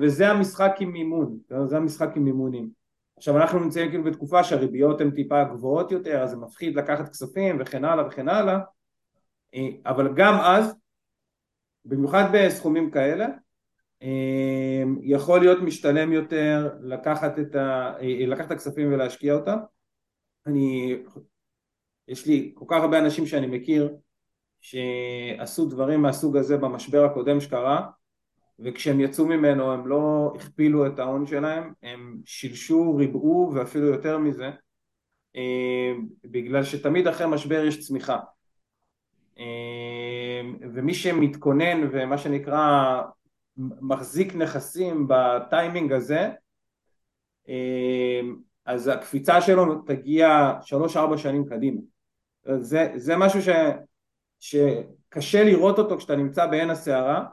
וזה 0.00 0.28
המשחק 0.28 0.72
עם 0.80 0.92
מימון, 0.92 1.38
זה 1.66 1.76
המשחק 1.76 2.08
עם 2.16 2.24
מימונים. 2.24 2.70
עכשיו 3.16 3.36
אנחנו 3.36 3.58
נמצאים 3.58 3.90
כאילו 3.90 4.04
בתקופה 4.04 4.44
שהריביות 4.44 5.00
הן 5.00 5.10
טיפה 5.10 5.44
גבוהות 5.44 5.92
יותר, 5.92 6.22
אז 6.22 6.30
זה 6.30 6.36
מפחיד 6.36 6.76
לקחת 6.76 7.08
כספים 7.08 7.56
וכן 7.60 7.84
הלאה 7.84 8.06
וכן 8.06 8.28
הלאה, 8.28 8.58
אה, 9.54 9.68
אבל 9.86 10.14
גם 10.14 10.34
אז, 10.34 10.74
במיוחד 11.84 12.24
בסכומים 12.32 12.90
כאלה, 12.90 13.24
אה, 13.24 13.30
יכול 15.02 15.40
להיות 15.40 15.62
משתלם 15.62 16.12
יותר 16.12 16.70
לקחת 16.80 17.38
את, 17.38 17.54
ה, 17.54 17.94
אה, 18.00 18.26
לקחת 18.26 18.46
את 18.46 18.50
הכספים 18.50 18.92
ולהשקיע 18.92 19.34
אותם. 19.34 19.56
אני, 20.46 20.96
יש 22.08 22.26
לי 22.26 22.52
כל 22.54 22.64
כך 22.68 22.82
הרבה 22.82 22.98
אנשים 22.98 23.26
שאני 23.26 23.46
מכיר 23.46 23.96
שעשו 24.60 25.68
דברים 25.68 26.02
מהסוג 26.02 26.36
הזה 26.36 26.56
במשבר 26.56 27.04
הקודם 27.04 27.40
שקרה 27.40 27.86
וכשהם 28.58 29.00
יצאו 29.00 29.26
ממנו 29.26 29.72
הם 29.72 29.86
לא 29.86 30.32
הכפילו 30.36 30.86
את 30.86 30.98
ההון 30.98 31.26
שלהם, 31.26 31.72
הם 31.82 32.20
שילשו, 32.24 32.96
ריבעו 32.96 33.52
ואפילו 33.54 33.86
יותר 33.86 34.18
מזה 34.18 34.50
אה, 35.36 35.92
בגלל 36.24 36.64
שתמיד 36.64 37.06
אחרי 37.06 37.26
משבר 37.26 37.64
יש 37.64 37.86
צמיחה 37.86 38.18
אה, 39.38 40.40
ומי 40.74 40.94
שמתכונן 40.94 41.88
ומה 41.92 42.18
שנקרא 42.18 43.02
מחזיק 43.56 44.34
נכסים 44.34 45.08
בטיימינג 45.08 45.92
הזה 45.92 46.30
אה, 47.48 48.20
אז 48.64 48.88
הקפיצה 48.88 49.40
שלו 49.40 49.82
תגיע 49.82 50.52
שלוש-ארבע 50.62 51.18
שנים 51.18 51.44
קדימה 51.48 51.80
זה, 52.58 52.92
זה 52.96 53.16
משהו 53.16 53.42
ש... 53.42 53.48
שקשה 54.40 55.44
לראות 55.44 55.78
אותו 55.78 55.98
כשאתה 55.98 56.16
נמצא 56.16 56.46
בעין 56.46 56.70
הסערה, 56.70 57.24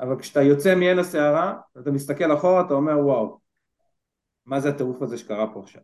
אבל 0.00 0.18
כשאתה 0.20 0.42
יוצא 0.42 0.74
מעין 0.74 0.98
הסערה, 0.98 1.54
אתה 1.80 1.90
מסתכל 1.90 2.34
אחורה, 2.34 2.66
אתה 2.66 2.74
אומר 2.74 2.98
וואו, 2.98 3.38
מה 4.46 4.60
זה 4.60 4.68
הטירוף 4.68 5.02
הזה 5.02 5.18
שקרה 5.18 5.54
פה 5.54 5.60
עכשיו? 5.62 5.82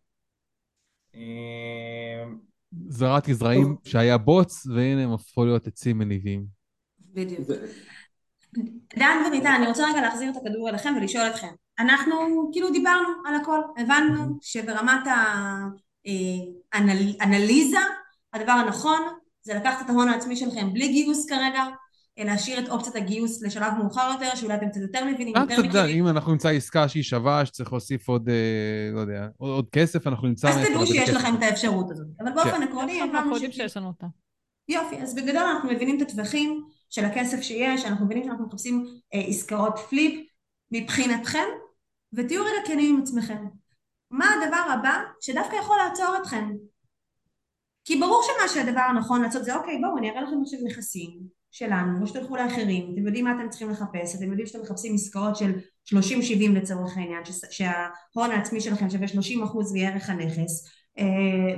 אמ, 1.15 2.39
זרעתי 2.89 3.35
זרעים 3.35 3.77
שהיה 3.85 4.19
בוץ, 4.19 4.67
והנה 4.67 5.05
הם 5.05 5.13
הפכו 5.13 5.45
להיות 5.45 5.67
עצים 5.67 5.99
מניבים. 5.99 6.47
בדיוק. 7.15 7.49
דן 8.99 9.23
ומיטל, 9.27 9.47
אני 9.57 9.67
רוצה 9.67 9.91
רגע 9.91 10.01
להחזיר 10.01 10.31
את 10.31 10.37
הכדור 10.37 10.69
אליכם 10.69 10.95
ולשאול 10.97 11.27
אתכם. 11.27 11.49
אנחנו 11.79 12.49
כאילו 12.53 12.71
דיברנו 12.71 13.09
על 13.27 13.35
הכל, 13.35 13.61
הבנו 13.77 14.39
שברמת 14.41 15.07
האנליזה, 16.73 17.79
הדבר 18.33 18.53
הנכון 18.53 19.01
זה 19.43 19.55
לקחת 19.55 19.85
את 19.85 19.91
ההון 19.91 20.09
העצמי 20.09 20.37
שלכם 20.37 20.73
בלי 20.73 20.89
גיוס 20.89 21.29
כרגע, 21.29 21.65
להשאיר 22.19 22.59
את 22.59 22.69
אופציית 22.69 22.97
הגיוס 22.97 23.43
לשלב 23.43 23.73
מאוחר 23.79 24.11
יותר, 24.13 24.35
שאולי 24.35 24.55
אתם 24.55 24.69
קצת 24.69 24.81
יותר 24.81 25.05
מבינים, 25.05 25.35
יותר 25.37 25.63
מכירים. 25.63 25.99
אם 25.99 26.09
אנחנו 26.09 26.33
נמצא 26.33 26.49
עסקה 26.49 26.89
שהיא 26.89 27.03
שווה, 27.03 27.47
שצריך 27.47 27.73
להוסיף 27.73 28.09
עוד, 28.09 28.29
אה, 28.29 28.35
לא 28.95 29.01
יודע, 29.01 29.29
עוד 29.39 29.69
כסף, 29.73 30.07
אנחנו 30.07 30.29
נמצא... 30.29 30.49
אז 30.49 30.57
תדעו 30.69 30.87
שיש 30.87 31.11
לכם 31.11 31.35
את 31.35 31.43
האפשרות 31.43 31.91
הזאת. 31.91 32.07
אבל 32.21 32.33
באופן 32.33 32.51
כן. 32.51 32.63
עקרוני, 32.63 33.03
אנחנו 33.03 33.33
יודעים 33.33 33.53
שיש 33.53 33.77
לנו 33.77 33.87
אותה. 33.87 34.07
יופי, 34.69 34.97
אז 34.97 35.15
בגדול 35.15 35.43
אנחנו 35.43 35.71
מבינים 35.71 35.97
את 35.97 36.03
הטווחים 36.03 36.65
של 36.95 37.05
הכסף 37.05 37.41
שיש, 37.41 37.85
אנחנו 37.85 38.07
מבינים 38.07 38.25
שאנחנו 38.25 38.47
מחפשים 38.47 38.87
אה, 39.15 39.21
עסקאות 39.21 39.79
פליפ 39.79 40.27
מבחינתכם, 40.71 41.45
ותהיו 42.13 42.45
רגע 42.45 42.67
כנים 42.67 42.97
עם 42.97 43.03
עצמכם. 43.03 43.45
מה 44.11 44.27
הדבר 44.27 44.73
הבא 44.73 45.03
שדווקא 45.21 45.57
יכול 45.57 45.77
לעצור 45.77 46.17
אתכם? 46.23 46.51
כי 47.85 48.01
ברור 48.01 48.23
שמה 48.23 48.49
שהדבר 48.49 48.81
הנכון 48.81 49.23
לעשות 49.23 49.45
זה 49.45 49.57
אוקיי 49.57 49.79
בואו 49.81 49.99
אני 49.99 50.11
אראה 50.11 50.23
לכם 50.23 50.37
עכשיו 50.43 50.59
נכסים 50.65 51.11
שלנו 51.51 52.03
או 52.03 52.07
שתלכו 52.07 52.37
לאחרים. 52.37 52.91
אתם 52.95 53.07
יודעים 53.07 53.25
מה 53.25 53.33
אתם 53.33 53.49
צריכים 53.49 53.71
לחפש 53.71 54.15
אתם 54.15 54.31
יודעים 54.31 54.47
שאתם 54.47 54.63
מחפשים 54.63 54.95
עסקאות 54.95 55.37
של 55.37 55.53
30-70 55.95 55.97
לצורך 56.55 56.97
העניין 56.97 57.23
שההון 57.51 58.31
העצמי 58.31 58.61
שלכם 58.61 58.91
שווה 58.91 59.07
30% 59.07 59.11
מערך 59.75 60.11
הנכס 60.11 60.69
אה, 60.99 61.05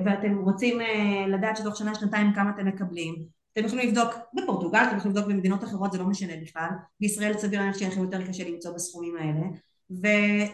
ואתם 0.04 0.38
רוצים 0.38 0.80
אה, 0.80 1.26
לדעת 1.28 1.56
שתוך 1.56 1.76
שנה 1.76 1.94
שנתיים 1.94 2.32
כמה 2.34 2.50
אתם 2.50 2.66
מקבלים 2.66 3.35
אתם 3.58 3.66
יכולים 3.66 3.88
לבדוק 3.88 4.14
בפורטוגל, 4.34 4.78
אתם 4.88 4.96
יכולים 4.96 5.16
לבדוק 5.16 5.32
במדינות 5.32 5.64
אחרות, 5.64 5.92
זה 5.92 5.98
לא 5.98 6.04
משנה 6.04 6.32
בכלל. 6.42 6.68
בישראל 7.00 7.38
סביר 7.38 7.60
להניח 7.60 7.78
שיהיה 7.78 7.90
לכם 7.90 8.02
יותר 8.02 8.26
קשה 8.26 8.48
למצוא 8.48 8.74
בסכומים 8.74 9.16
האלה. 9.16 9.46
ו... 9.90 10.06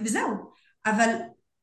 וזהו. 0.04 0.30
אבל 0.86 1.08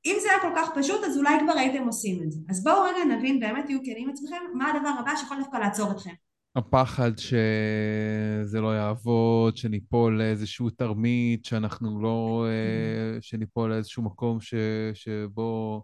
אם 0.06 0.15
זה 0.21 0.28
היה 0.30 0.39
כל 0.41 0.52
כך 0.56 0.69
פשוט 0.75 1.04
אז 1.04 1.17
אולי 1.17 1.39
כבר 1.43 1.54
הייתם 1.60 1.84
עושים 1.84 2.23
את 2.23 2.32
זה. 2.32 2.39
אז 2.49 2.63
בואו 2.63 2.84
רגע 2.84 3.15
נבין, 3.15 3.39
באמת 3.39 3.65
תהיו 3.65 3.80
כנים 3.84 4.04
עם 4.04 4.10
עצמכם, 4.10 4.36
מה 4.54 4.71
הדבר 4.71 4.89
הבא 4.99 5.15
שיכול 5.15 5.38
דווקא 5.38 5.58
לעצור 5.58 5.91
אתכם. 5.91 6.13
הפחד 6.56 7.12
שזה 7.17 8.62
לא 8.62 8.75
יעבוד, 8.75 9.58
שניפול 9.58 10.17
לאיזשהו 10.17 10.69
תרמית, 10.69 11.45
שאנחנו 11.45 12.02
לא... 12.02 12.45
אה, 12.49 13.21
שניפול 13.21 13.69
לאיזשהו 13.69 14.04
מקום 14.04 14.41
ש, 14.41 14.54
שבו, 14.93 15.84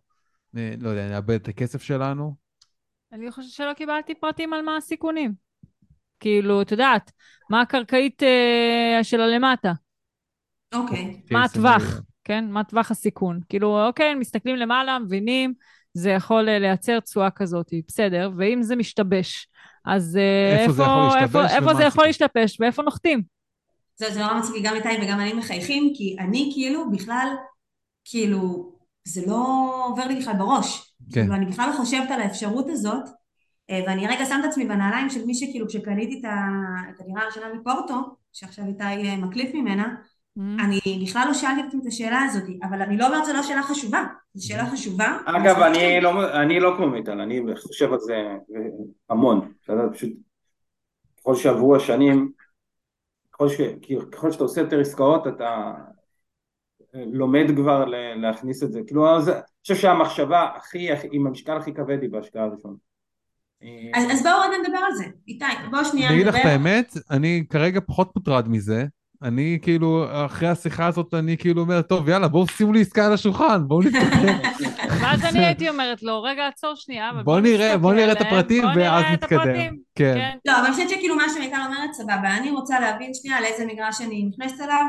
אה, 0.57 0.73
לא 0.79 0.89
יודע, 0.89 1.09
נאבד 1.09 1.35
את 1.35 1.47
הכסף 1.47 1.81
שלנו. 1.81 2.35
אני 3.11 3.31
חושבת 3.31 3.51
שלא 3.51 3.73
קיבלתי 3.73 4.15
פרטים 4.15 4.53
על 4.53 4.61
מה 4.61 4.77
הסיכונים. 4.77 5.44
כאילו, 6.19 6.61
את 6.61 6.71
יודעת, 6.71 7.11
מה 7.49 7.61
הקרקעית 7.61 8.23
אה, 8.23 9.03
של 9.03 9.21
הלמטה? 9.21 9.73
אוקיי. 10.73 11.21
מה 11.31 11.43
הטווח, 11.43 12.01
כן? 12.23 12.45
מה 12.49 12.63
טווח 12.63 12.91
הסיכון? 12.91 13.39
כאילו, 13.49 13.87
אוקיי, 13.87 14.15
מסתכלים 14.15 14.55
למעלה, 14.55 14.99
מבינים, 14.99 15.53
זה 15.93 16.09
יכול 16.09 16.49
אה, 16.49 16.59
לייצר 16.59 16.99
תשואה 16.99 17.31
כזאת, 17.31 17.69
בסדר, 17.87 18.31
ואם 18.37 18.63
זה 18.63 18.75
משתבש, 18.75 19.47
אז 19.85 20.17
אה, 20.17 20.63
איפה, 20.63 20.71
איפה, 20.71 21.19
איפה, 21.19 21.45
איפה 21.55 21.73
זה 21.73 21.83
יכול 21.83 22.05
להשתבש 22.05 22.57
ואיפה 22.59 22.81
נוחתים? 22.81 23.21
זה, 23.97 24.11
זה 24.11 24.19
נורא 24.19 24.33
מצחיק, 24.39 24.63
גם 24.65 24.75
איתי 24.75 24.89
וגם 25.01 25.19
אני 25.19 25.33
מחייכים, 25.33 25.93
כי 25.95 26.15
אני 26.19 26.51
כאילו 26.53 26.91
בכלל, 26.91 27.27
כאילו, 28.05 28.71
זה 29.07 29.21
לא 29.27 29.71
עובר 29.85 30.07
לי 30.07 30.15
בכלל 30.15 30.33
בראש. 30.33 30.95
כן. 31.13 31.21
כאילו, 31.21 31.35
אני 31.35 31.45
בכלל 31.45 31.69
לא 31.69 31.77
חושבת 31.77 32.11
על 32.11 32.21
האפשרות 32.21 32.65
הזאת, 32.69 33.03
ואני 33.71 34.07
רגע 34.07 34.25
שם 34.25 34.39
את 34.39 34.45
עצמי 34.45 34.65
בנעליים 34.65 35.09
של 35.09 35.25
מי 35.25 35.35
שכאילו 35.35 35.67
כשקניתי 35.67 36.21
את 36.89 36.99
הדירה 37.01 37.21
הראשונה 37.21 37.53
מפורטו, 37.53 37.95
שעכשיו 38.33 38.65
איתי 38.65 39.15
מקליף 39.17 39.53
ממנה, 39.53 39.95
Mm. 40.37 40.41
אני 40.41 40.79
בכלל 41.03 41.23
לא 41.27 41.33
שאלתי 41.33 41.61
את 41.61 41.65
עצמי 41.67 41.81
את 41.81 41.87
השאלה 41.87 42.21
הזאת, 42.21 42.43
אבל 42.63 42.81
אני 42.81 42.97
לא 42.97 43.07
אומרת 43.07 43.23
שזו 43.23 43.33
לא 43.33 43.43
שאלה 43.43 43.63
חשובה, 43.63 44.03
זו 44.33 44.47
שאלה 44.47 44.65
חשובה. 44.65 45.17
אגב, 45.25 45.59
אני 45.59 46.01
לא, 46.01 46.41
אני 46.41 46.59
לא 46.59 46.73
כמו 46.77 46.89
מיטל, 46.89 47.21
אני 47.21 47.41
חושב 47.57 47.93
על 47.93 47.99
זה 47.99 48.15
המון, 49.09 49.53
פשוט 49.93 50.13
ככל 51.19 51.35
שעברו 51.35 51.75
השנים, 51.75 52.31
ככל, 53.31 53.49
ש, 53.49 53.61
ככל 54.11 54.31
שאתה 54.31 54.43
עושה 54.43 54.61
יותר 54.61 54.79
עסקאות 54.79 55.27
אתה 55.27 55.73
לומד 56.93 57.45
כבר 57.55 57.85
להכניס 58.15 58.63
את 58.63 58.71
זה, 58.71 58.81
כאילו 58.87 59.15
אני 59.15 59.23
חושב 59.61 59.75
שהמחשבה 59.75 60.47
הכי, 60.55 60.89
עם 61.11 61.27
המשקל 61.27 61.57
הכי 61.57 61.73
כבד 61.73 62.01
היא 62.01 62.09
בהשקעה 62.09 62.43
הראשונה. 62.43 62.75
אז, 63.93 64.03
אז 64.11 64.23
בואו 64.23 64.39
רגע 64.41 64.57
נדבר 64.63 64.77
על 64.77 64.95
זה, 64.95 65.03
איתי, 65.27 65.45
בואו 65.71 65.85
שנייה 65.85 66.11
נדבר. 66.11 66.21
אני 66.21 66.21
אגיד 66.21 66.27
לך 66.27 66.35
את 66.35 66.45
האמת, 66.45 66.93
אני 67.11 67.43
כרגע 67.49 67.79
פחות 67.87 68.15
מוטרד 68.15 68.49
מזה, 68.49 68.85
אני 69.23 69.59
כאילו, 69.61 70.05
אחרי 70.25 70.47
השיחה 70.47 70.87
הזאת, 70.87 71.13
אני 71.13 71.37
כאילו 71.37 71.61
אומר, 71.61 71.81
טוב, 71.81 72.09
יאללה, 72.09 72.27
בואו 72.27 72.47
שימו 72.47 72.73
לי 72.73 72.81
עסקה 72.81 73.05
על 73.05 73.13
השולחן, 73.13 73.67
בואו 73.67 73.81
נתקדם. 73.81 74.37
ואז 75.01 75.25
אני 75.25 75.45
הייתי 75.45 75.69
אומרת 75.69 76.03
לו, 76.03 76.23
רגע, 76.23 76.47
עצור 76.47 76.75
שנייה, 76.75 77.11
בואו 77.23 77.39
נראה, 77.39 77.77
בואו 77.77 77.93
נראה 77.93 78.11
את 78.11 78.21
הפרטים, 78.21 78.63
ואז 78.75 79.05
נתקדם. 79.13 79.75
כן. 79.95 80.13
כן. 80.15 80.37
לא, 80.45 80.53
אבל 80.57 80.65
אני 80.65 80.71
חושבת 80.71 80.89
שכאילו 80.89 81.15
מה 81.15 81.23
שמיטל 81.35 81.57
אומרת, 81.65 81.93
סבבה, 81.93 82.37
אני 82.37 82.51
רוצה 82.51 82.79
להבין 82.79 83.11
שנייה 83.13 83.37
על 83.37 83.45
איזה 83.45 83.65
מגרש 83.65 84.01
אני 84.01 84.29
נכנסת 84.29 84.61
אליו, 84.61 84.85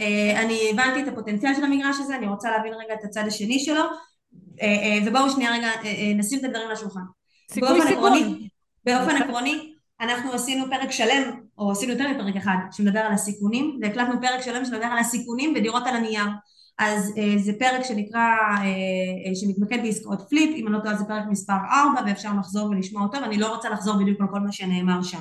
אה, 0.00 0.42
אני 0.42 0.70
הבנתי 0.70 1.02
את 1.02 1.08
הפוטנציאל 1.08 1.54
של 1.54 1.64
המגרש 1.64 1.96
הזה, 2.00 2.16
אני 2.16 2.26
רוצה 2.26 2.50
להבין 2.50 2.72
רגע 2.72 2.94
את 2.94 3.04
הצד 3.04 3.24
השני 3.26 3.58
שלו, 3.58 3.82
אה, 4.62 4.66
אה, 4.66 4.98
ובואו 5.06 5.30
שנייה 5.30 5.52
רגע 5.52 5.68
נשים 6.16 6.38
את 6.38 6.44
הדברים 6.44 6.66
על 6.66 6.72
השולחן. 6.72 7.00
סיכוי 7.50 7.80
סיכון. 7.88 8.12
באופן 8.84 9.16
עקרוני, 9.16 9.72
אנחנו 10.00 10.32
עשינו 10.32 10.64
פרק 10.70 10.90
שלם, 10.90 11.30
או 11.58 11.70
עשינו 11.70 11.92
יותר 11.92 12.08
מפרק 12.08 12.36
אחד, 12.36 12.56
שמדבר 12.72 13.00
על 13.00 13.12
הסיכונים, 13.12 13.78
והקלטנו 13.82 14.20
פרק 14.20 14.40
שלם 14.40 14.64
שמדבר 14.64 14.84
על 14.84 14.98
הסיכונים 14.98 15.54
בדירות 15.54 15.82
על 15.86 15.96
הנייר. 15.96 16.26
אז 16.78 17.12
אה, 17.18 17.38
זה 17.38 17.52
פרק 17.58 17.84
שנקרא, 17.84 18.20
אה, 18.20 18.64
אה, 18.64 19.34
שמתמקד 19.34 19.82
בעסקאות 19.82 20.22
פליפ, 20.30 20.50
אם 20.56 20.66
אני 20.66 20.74
לא 20.74 20.78
טועה 20.78 20.96
זה 20.96 21.04
פרק 21.04 21.24
מספר 21.30 21.52
4 21.52 22.00
ואפשר 22.06 22.30
לחזור 22.38 22.70
ולשמוע 22.70 23.02
אותו, 23.02 23.18
ואני 23.22 23.38
לא 23.38 23.54
רוצה 23.54 23.70
לחזור 23.70 23.96
בדיוק 23.96 24.20
על 24.20 24.26
כל 24.32 24.40
מה 24.40 24.52
שנאמר 24.52 25.02
שם. 25.02 25.20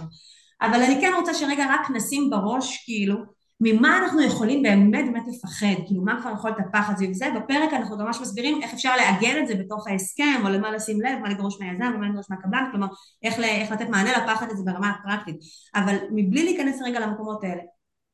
אבל 0.61 0.81
אני 0.81 1.01
כן 1.01 1.11
רוצה 1.17 1.33
שרגע 1.33 1.65
רק 1.69 1.91
נשים 1.95 2.29
בראש 2.29 2.83
כאילו 2.85 3.15
ממה 3.61 3.97
אנחנו 3.97 4.21
יכולים 4.21 4.63
באמת 4.63 5.05
באמת 5.05 5.23
לפחד, 5.27 5.85
כאילו 5.87 6.03
מה 6.03 6.21
כבר 6.21 6.31
יכול 6.31 6.49
להיות 6.49 6.67
הפחד 6.67 6.93
סביב 6.97 7.13
זה, 7.13 7.25
בפרק 7.35 7.73
אנחנו 7.73 7.97
ממש 7.97 8.21
מסבירים 8.21 8.61
איך 8.61 8.73
אפשר 8.73 8.95
לעגל 8.95 9.39
את 9.41 9.47
זה 9.47 9.55
בתוך 9.55 9.87
ההסכם, 9.87 10.41
או 10.43 10.49
למה 10.49 10.71
לשים 10.71 11.01
לב, 11.01 11.19
מה 11.21 11.29
לדרוש 11.29 11.59
מהיזם 11.61 11.91
ומה 11.95 12.09
לדרוש 12.09 12.25
מהקבלן, 12.29 12.69
כלומר 12.71 12.87
איך, 13.23 13.39
איך 13.39 13.71
לתת 13.71 13.89
מענה 13.89 14.11
לפחד 14.11 14.47
הזה 14.49 14.63
ברמה 14.65 14.89
הפרקטית, 14.89 15.35
אבל 15.75 15.95
מבלי 16.11 16.43
להיכנס 16.43 16.81
רגע 16.81 16.99
למקומות 16.99 17.43
האלה, 17.43 17.61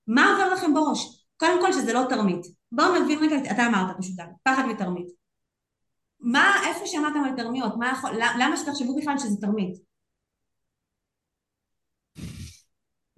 מה 0.08 0.32
עובר 0.32 0.54
לכם 0.54 0.74
בראש? 0.74 1.26
קודם 1.38 1.62
כל 1.62 1.74
שזה 1.74 1.94
לא 1.94 2.06
תרמית, 2.10 2.46
בואו 2.72 3.04
נבין 3.04 3.20
רגע, 3.20 3.52
אתה 3.52 3.68
אמרת 3.68 3.98
פשוט, 3.98 4.16
פחד 4.44 4.64
ותרמית. 4.72 5.08
מה, 6.20 6.54
איפה 6.68 6.86
שמעתם 6.86 7.24
על 7.24 7.36
תרמיות? 7.38 7.78
מה 7.78 7.92
יכול, 7.92 8.10
למה 8.40 8.58
שתחשבו 8.58 8.96
בכלל 8.96 9.18
שזה 9.18 9.42
תרמית? 9.42 9.85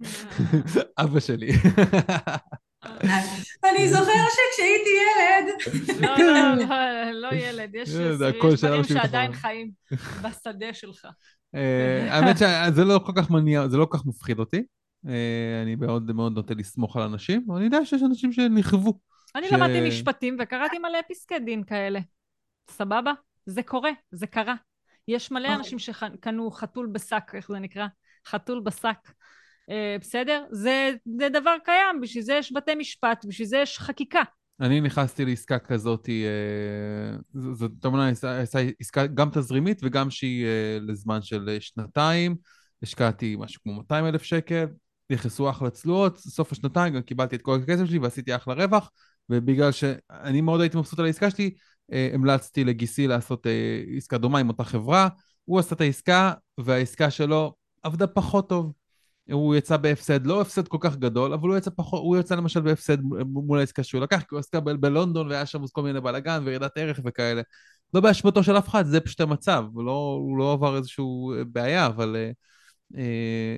אבא 1.02 1.20
שלי. 1.20 1.50
אני 3.64 3.88
זוכר 3.88 4.12
שכשהייתי 4.30 4.90
ילד... 5.00 5.46
לא, 6.00 6.18
לא, 6.18 6.54
לא, 6.54 7.10
לא 7.12 7.34
ילד, 7.34 7.74
יש 7.74 7.90
דברים 7.90 8.84
שעדיין 8.84 9.32
חיים 9.32 9.70
בשדה 10.22 10.74
שלך. 10.74 11.08
אה, 11.54 12.14
האמת 12.14 12.36
שזה 12.38 12.84
לא 12.84 13.00
כל 13.06 13.12
כך 13.16 13.30
מניע, 13.30 13.68
זה 13.68 13.76
לא 13.76 13.84
כל 13.84 13.98
כך 13.98 14.06
מפחיד 14.06 14.38
אותי. 14.38 14.62
אה, 15.08 15.62
אני 15.62 15.74
מאוד 15.74 16.12
מאוד 16.12 16.32
נוטה 16.32 16.54
לסמוך 16.54 16.96
על 16.96 17.02
אנשים, 17.02 17.46
אבל 17.48 17.56
אני 17.56 17.64
יודע 17.64 17.84
שיש 17.84 18.02
אנשים 18.02 18.32
שנכוו. 18.32 18.98
אני 19.34 19.48
למדתי 19.50 19.88
משפטים 19.88 20.36
וקראתי 20.40 20.78
מלא 20.78 20.98
פסקי 21.10 21.38
דין 21.38 21.64
כאלה. 21.64 22.00
סבבה? 22.70 23.12
זה 23.46 23.62
קורה, 23.62 23.90
זה 24.10 24.26
קרה. 24.26 24.54
יש 25.08 25.30
מלא 25.30 25.40
אוקיי. 25.40 25.56
אנשים 25.56 25.78
שקנו 25.78 26.50
חתול 26.50 26.88
בשק, 26.92 27.34
איך 27.34 27.48
זה 27.48 27.58
נקרא? 27.58 27.86
חתול 28.26 28.60
בשק. 28.60 28.98
אה, 29.70 29.96
בסדר? 30.00 30.44
זה, 30.50 30.92
זה 31.18 31.28
דבר 31.28 31.56
קיים, 31.64 32.00
בשביל 32.02 32.24
זה 32.24 32.34
יש 32.34 32.52
בתי 32.52 32.74
משפט, 32.74 33.24
בשביל 33.28 33.48
זה 33.48 33.56
יש 33.56 33.78
חקיקה. 33.78 34.22
אני 34.60 34.80
נכנסתי 34.80 35.24
לעסקה 35.24 35.58
כזאת, 35.58 36.08
אה, 36.08 37.18
זאת 37.52 37.84
אומרת, 37.84 38.14
עסקה 38.80 39.06
גם 39.06 39.30
תזרימית 39.30 39.80
וגם 39.84 40.10
שהיא 40.10 40.46
אה, 40.46 40.78
לזמן 40.80 41.22
של 41.22 41.56
שנתיים. 41.60 42.36
השקעתי 42.82 43.36
משהו 43.38 43.62
כמו 43.62 43.72
200 43.72 44.06
אלף 44.06 44.22
שקל, 44.22 44.66
נכנסו 45.10 45.50
אחלה 45.50 45.70
צלועות, 45.70 46.18
סוף 46.18 46.52
השנתיים 46.52 46.94
גם 46.94 47.02
קיבלתי 47.02 47.36
את 47.36 47.42
כל 47.42 47.58
הכסף 47.62 47.84
שלי 47.84 47.98
ועשיתי 47.98 48.36
אחלה 48.36 48.54
רווח, 48.54 48.90
ובגלל 49.30 49.72
שאני 49.72 50.40
מאוד 50.40 50.60
הייתי 50.60 50.76
מבסוט 50.76 50.98
על 50.98 51.04
העסקה 51.04 51.30
שלי, 51.30 51.54
המלצתי 52.14 52.64
לגיסי 52.64 53.06
לעשות 53.06 53.46
עסקה 53.96 54.18
דומה 54.18 54.38
עם 54.38 54.48
אותה 54.48 54.64
חברה, 54.64 55.08
הוא 55.44 55.58
עשה 55.58 55.74
את 55.74 55.80
העסקה, 55.80 56.32
והעסקה 56.58 57.10
שלו 57.10 57.54
עבדה 57.82 58.06
פחות 58.06 58.48
טוב. 58.48 58.72
הוא 59.32 59.54
יצא 59.54 59.76
בהפסד, 59.76 60.26
לא 60.26 60.40
הפסד 60.40 60.68
כל 60.68 60.78
כך 60.80 60.96
גדול, 60.96 61.32
אבל 61.32 61.48
הוא 61.48 61.56
יצא 61.56 61.70
פחות, 61.76 62.00
הוא 62.00 62.16
יצא 62.16 62.34
למשל 62.34 62.60
בהפסד 62.60 62.96
מול 63.32 63.58
העסקה 63.58 63.82
שהוא 63.82 64.00
לקח, 64.00 64.20
כי 64.20 64.26
הוא 64.30 64.38
עסקה 64.38 64.60
בלונדון 64.60 65.28
והיה 65.28 65.46
שם 65.46 65.66
כל 65.72 65.82
מיני 65.82 66.00
בלאגן 66.00 66.42
וירידת 66.44 66.72
ערך 66.76 67.00
וכאלה. 67.04 67.42
לא 67.94 68.00
באשמתו 68.00 68.42
של 68.42 68.58
אף 68.58 68.68
אחד, 68.68 68.86
זה 68.86 69.00
פשוט 69.00 69.20
המצב, 69.20 69.64
לא, 69.76 70.18
הוא 70.20 70.38
לא 70.38 70.52
עבר 70.52 70.76
איזושהי 70.76 71.04
בעיה, 71.46 71.86
אבל... 71.86 72.16
אה, 72.96 73.02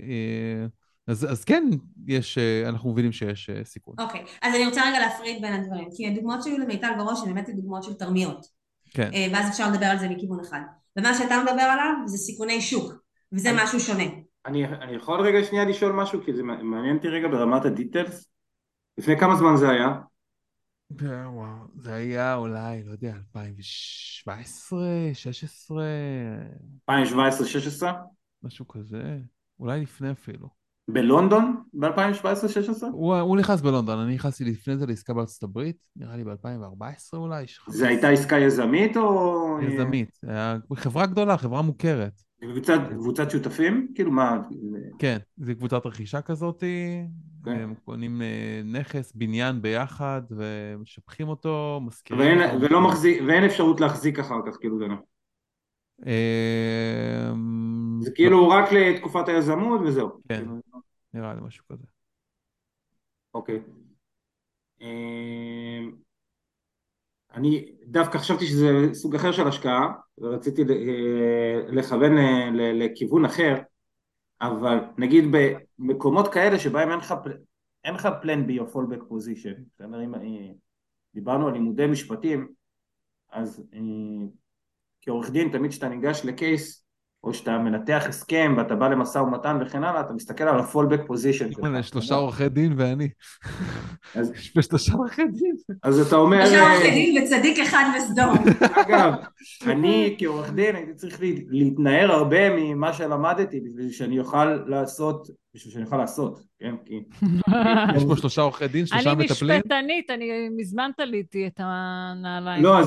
אה, 0.09 0.67
אז, 1.07 1.33
אז 1.33 1.45
כן, 1.45 1.65
יש, 2.07 2.39
אה, 2.39 2.69
אנחנו 2.69 2.93
מבינים 2.93 3.13
שיש 3.13 3.51
סיכון. 3.65 3.95
אוקיי, 3.99 4.21
okay. 4.21 4.39
אז 4.43 4.55
אני 4.55 4.67
רוצה 4.67 4.83
רגע 4.89 4.99
להפריד 4.99 5.43
בין 5.43 5.53
הדברים, 5.53 5.89
כי 5.97 6.07
הדוגמאות 6.07 6.43
שהיו 6.43 6.59
למיטל 6.59 6.91
בראש 6.99 7.19
הן 7.23 7.35
באמת 7.35 7.49
דוגמאות 7.57 7.83
של 7.83 7.95
תרמיות. 7.95 8.47
כן. 8.91 9.11
ואז 9.33 9.49
אפשר 9.49 9.71
לדבר 9.71 9.87
על 9.87 9.99
זה 9.99 10.09
מכיוון 10.09 10.41
אחד. 10.41 10.61
ומה 10.97 11.15
שאתה 11.15 11.43
מדבר 11.43 11.63
עליו 11.63 11.93
זה 12.07 12.19
סיכוני 12.19 12.61
שוק, 12.61 12.93
וזה 13.33 13.51
משהו 13.55 13.81
שונה. 13.81 14.05
אני, 14.47 14.67
אני 14.67 14.93
יכול 14.93 15.21
רגע 15.21 15.45
שנייה 15.45 15.65
לשאול 15.65 15.93
משהו, 15.93 16.21
כי 16.25 16.35
זה 16.35 16.43
מעניין 16.43 16.97
אותי 16.97 17.09
רגע 17.09 17.29
ברמת 17.29 17.65
הדיטלס. 17.65 18.31
לפני 18.99 19.19
כמה 19.19 19.37
זמן 19.37 19.57
זה 19.57 19.71
היה? 19.71 20.01
וואו, 21.01 21.67
זה 21.77 21.95
היה 21.95 22.35
אולי, 22.35 22.83
לא 22.85 22.91
יודע, 22.91 23.15
2017, 23.17 24.79
16... 25.13 25.85
2017, 26.89 27.47
16? 27.47 27.93
משהו 28.43 28.69
כזה, 28.69 29.19
אולי 29.61 29.81
לפני 29.81 30.11
אפילו. 30.11 30.49
בלונדון? 30.89 31.63
ב-2017-16? 31.73 32.87
הוא, 32.93 33.17
הוא 33.17 33.37
נכנס 33.37 33.61
בלונדון, 33.61 33.99
אני 33.99 34.15
נכנסתי 34.15 34.45
לפני 34.45 34.77
זה 34.77 34.87
לעסקה 34.87 35.15
בארצות 35.15 35.43
הברית, 35.43 35.77
נראה 35.97 36.17
לי 36.17 36.25
ב-2014 36.25 37.17
אולי. 37.17 37.45
זה 37.69 37.89
הייתה 37.89 38.09
עסקה 38.09 38.39
יזמית 38.39 38.97
או... 38.97 39.59
יזמית, 39.63 40.21
חברה 40.75 41.07
גדולה, 41.07 41.39
חברה 41.39 41.63
מוכרת. 41.63 42.30
קבוצת, 42.41 42.81
קבוצת 42.91 43.31
שותפים? 43.31 43.89
כאילו 43.95 44.11
מה? 44.11 44.43
כן, 44.99 45.17
זה 45.37 45.55
קבוצת 45.55 45.87
רכישה 45.87 46.23
כזאת, 46.23 46.65
כן. 47.45 47.51
הם 47.51 47.75
קונים 47.85 48.23
אה, 48.23 48.61
נכס, 48.65 49.13
בניין 49.13 49.63
ביחד, 49.63 50.23
ומשבחים 50.31 51.29
אותו, 51.29 51.81
מזכירים 51.87 52.21
ואין, 52.21 52.43
אותו. 52.43 52.61
ולא 52.61 52.81
מחזיק, 52.81 53.23
ואין 53.27 53.45
אפשרות 53.45 53.81
להחזיק 53.81 54.19
אחר 54.19 54.41
כך, 54.47 54.57
כאילו 54.61 54.79
זה 54.79 54.85
לא. 54.87 54.97
זה 58.01 58.11
כאילו 58.15 58.41
לא. 58.41 58.53
רק 58.53 58.73
לתקופת 58.73 59.29
היזמות 59.29 59.81
וזהו. 59.81 60.09
כן. 60.29 60.45
נראה 61.15 61.35
לי 61.35 61.41
משהו 61.41 61.65
כזה. 61.69 61.87
אוקיי. 63.35 63.61
אני 67.35 67.73
דווקא 67.85 68.19
חשבתי 68.19 68.47
שזה 68.47 68.69
סוג 68.93 69.15
אחר 69.15 69.33
של 69.33 69.49
השקעה, 69.49 69.93
ורציתי 70.19 70.63
אה, 70.63 71.61
לכוון 71.69 72.19
אה, 72.19 72.51
לכיוון 72.53 73.25
אחר, 73.25 73.55
אבל 74.41 74.79
נגיד 74.99 75.25
במקומות 75.79 76.33
כאלה 76.33 76.59
שבהם 76.59 76.91
אין 76.91 76.99
לך, 76.99 77.15
אין 77.85 77.95
לך 77.95 78.09
plan 78.23 78.49
B 78.49 78.61
או 78.61 78.67
fallback 78.67 79.01
position? 79.01 79.85
אם 80.05 80.15
אה, 80.15 80.21
דיברנו 81.15 81.47
על 81.47 81.53
לימודי 81.53 81.87
משפטים, 81.87 82.49
אז 83.33 83.63
כעורך 85.01 85.31
דין 85.31 85.49
תמיד 85.53 85.71
כשאתה 85.71 85.89
ניגש 85.89 86.25
לקייס, 86.25 86.85
או 87.25 87.35
שאתה 87.35 87.59
מנתח 87.59 88.05
הסכם 88.09 88.55
ואתה 88.57 88.75
בא 88.75 88.89
למשא 88.89 89.19
ומתן 89.19 89.59
וכן 89.61 89.85
הלאה, 89.85 90.01
אתה 90.01 90.13
מסתכל 90.13 90.45
על 90.45 90.61
ה-fallback 90.61 91.11
position 91.11 91.53
שלך. 91.53 91.59
יש 91.79 91.89
שלושה 91.89 92.15
עורכי 92.15 92.49
דין 92.49 92.75
ואני. 92.77 93.09
יש 94.15 94.67
שלושה 94.67 94.93
עורכי 94.93 95.25
דין. 95.25 95.55
אז 95.83 96.01
אתה 96.01 96.17
אומר... 96.17 96.47
שלושה 96.47 96.73
עורכי 96.73 96.91
דין 96.91 97.23
וצדיק 97.23 97.59
אחד 97.59 97.85
בסדום. 97.97 98.37
אגב, 98.61 99.13
אני 99.67 100.17
כעורך 100.19 100.53
דין 100.53 100.77
הייתי 100.77 100.95
צריך 100.95 101.21
להתנער 101.49 102.13
הרבה 102.13 102.57
ממה 102.57 102.93
שלמדתי 102.93 103.61
בשביל 103.61 103.91
שאני 103.91 104.19
אוכל 104.19 104.45
לעשות, 104.67 105.29
בשביל 105.55 105.73
שאני 105.73 105.85
אוכל 105.85 105.97
לעשות, 105.97 106.41
כן? 106.59 106.75
כי... 106.85 107.05
יש 107.97 108.05
פה 108.09 108.17
שלושה 108.17 108.43
עורכי 108.43 108.69
דין, 108.69 108.87
שלושה 108.87 109.15
מטפלים. 109.15 109.51
אני 109.51 109.59
משפטנית, 109.59 110.11
אני 110.11 110.49
מזמן 110.57 110.91
תליתי 110.97 111.47
את 111.47 111.61
הנעליים. 111.65 112.63
לא, 112.63 112.81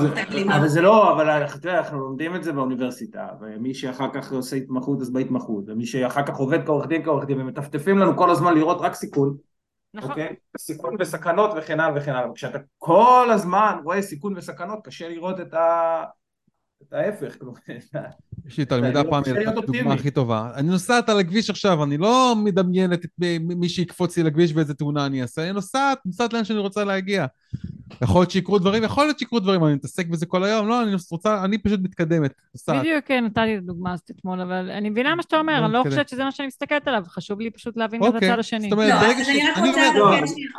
אבל 0.56 0.68
זה 0.68 0.80
לא, 0.80 1.12
אבל 1.12 1.44
אתה 1.44 1.56
יודע, 1.56 1.78
אנחנו 1.78 2.00
לומדים 2.00 2.36
את 2.36 2.44
זה 2.44 2.52
באוניברסיטה, 2.52 3.28
ומי 3.40 3.74
שאחר 3.74 4.08
כך 4.12 4.32
עושה 4.32 4.56
התמחות 4.56 5.00
אז 5.00 5.10
בהתמחות, 5.10 5.64
ומי 5.66 5.86
שאחר 5.86 6.26
כך 6.26 6.36
עובד 6.36 6.66
כעורך 6.66 6.86
דין 6.86 7.04
כעורך 7.04 7.24
דין, 7.24 7.40
ומטפטפים 7.40 7.98
לנו 7.98 8.16
כל 8.16 8.30
הזמן 8.30 8.54
לראות 8.54 8.80
רק 8.80 8.94
סיכון. 8.94 9.36
נכון. 9.94 10.10
אוקיי? 10.10 10.34
סיכון 10.58 10.96
וסכנות 11.00 11.50
וכן 11.56 11.80
הלאה 11.80 12.00
וכן 12.00 12.14
הלאה. 12.14 12.34
כשאתה 12.34 12.58
כל 12.78 13.28
הזמן 13.32 13.78
רואה 13.84 14.02
סיכון 14.02 14.36
וסכנות, 14.36 14.78
קשה 14.84 15.08
לראות 15.08 15.40
את 15.40 15.54
ה... 15.54 16.04
את 16.82 16.92
ההפך, 16.92 17.38
כלומר, 17.38 17.58
יש 18.46 18.58
לי 18.58 18.64
תלמידה 18.64 19.04
פעם, 19.04 19.22
היא 19.26 19.34
הייתה 19.34 19.50
הדוגמה 19.50 19.94
הכי 19.94 20.10
טובה. 20.10 20.50
אני 20.54 20.68
נוסעת 20.68 21.08
על 21.08 21.18
הכביש 21.20 21.50
עכשיו, 21.50 21.84
אני 21.84 21.96
לא 21.96 22.34
מדמיינת 22.44 23.04
את 23.04 23.10
מי 23.40 23.68
שיקפוץ 23.68 24.16
לי 24.16 24.22
לכביש 24.22 24.52
ואיזה 24.54 24.74
תאונה 24.74 25.06
אני 25.06 25.22
אעשה, 25.22 25.42
אני 25.42 25.52
נוסעת, 25.52 25.98
נוסעת 26.06 26.32
לאן 26.32 26.44
שאני 26.44 26.58
רוצה 26.58 26.84
להגיע. 26.84 27.26
יכול 28.02 28.20
להיות 28.20 28.30
שיקרו 28.30 28.58
דברים, 28.58 28.84
יכול 28.84 29.04
להיות 29.04 29.18
שיקרו 29.18 29.40
דברים, 29.40 29.64
אני 29.64 29.74
מתעסק 29.74 30.06
בזה 30.06 30.26
כל 30.26 30.44
היום, 30.44 30.68
לא, 30.68 30.82
אני 30.82 30.92
רוצה, 31.10 31.44
אני 31.44 31.58
פשוט 31.58 31.80
מתקדמת, 31.82 32.34
נוסעת. 32.54 32.80
בדיוק, 32.80 33.04
כן, 33.04 33.24
נתתי 33.24 33.56
את 33.56 33.62
הדוגמה 33.62 33.92
הזאת 33.92 34.10
אתמול, 34.10 34.40
אבל 34.40 34.70
אני 34.70 34.90
מבינה 34.90 35.14
מה 35.14 35.22
שאתה 35.22 35.38
אומר, 35.38 35.64
אני 35.64 35.72
לא 35.72 35.82
חושבת 35.88 36.08
שזה 36.08 36.24
מה 36.24 36.32
שאני 36.32 36.46
מסתכלת 36.46 36.88
עליו, 36.88 37.02
חשוב 37.08 37.40
לי 37.40 37.50
פשוט 37.50 37.76
להבין 37.76 38.02
את 38.02 38.06
אוקיי, 38.06 38.30
הצד 38.30 38.38
השני. 38.38 38.60
זאת 38.60 38.72
אומרת, 38.72 38.88
לא, 38.88 38.94
אז. 38.94 39.28
אני 39.28 39.42
רק 39.50 39.58
רוצה 39.58 39.90
לדבר 39.94 40.10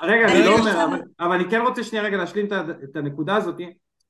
רגע, 0.03 0.27
אני 0.31 0.45
לא 0.45 0.59
אומר, 0.59 0.85
אבל- 1.19 1.31
אני 1.31 1.49
כן 1.49 1.61
רוצה 1.61 1.83
שנייה 1.83 2.03
רגע 2.03 2.17
להשלים 2.17 2.45
את 2.83 2.95
הנקודה 2.95 3.35
הזאת. 3.35 3.55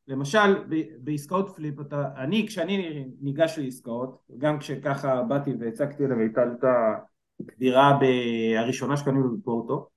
למשל, 0.08 0.64
בעסקאות 1.00 1.56
פליפ, 1.56 1.80
אתה, 1.82 2.10
אני, 2.18 2.48
כשאני 2.48 3.06
ניגש 3.22 3.60
לעסקאות, 3.60 4.22
גם 4.38 4.60
כשככה 4.60 5.24
באתי 5.24 5.54
והצגתי 5.60 6.04
לי 6.08 6.26
את 6.26 6.64
הקדירה 7.42 7.98
ב- 8.02 8.58
הראשונה 8.58 8.98
שקנינו 8.98 9.38
בפורטו, 9.38 9.90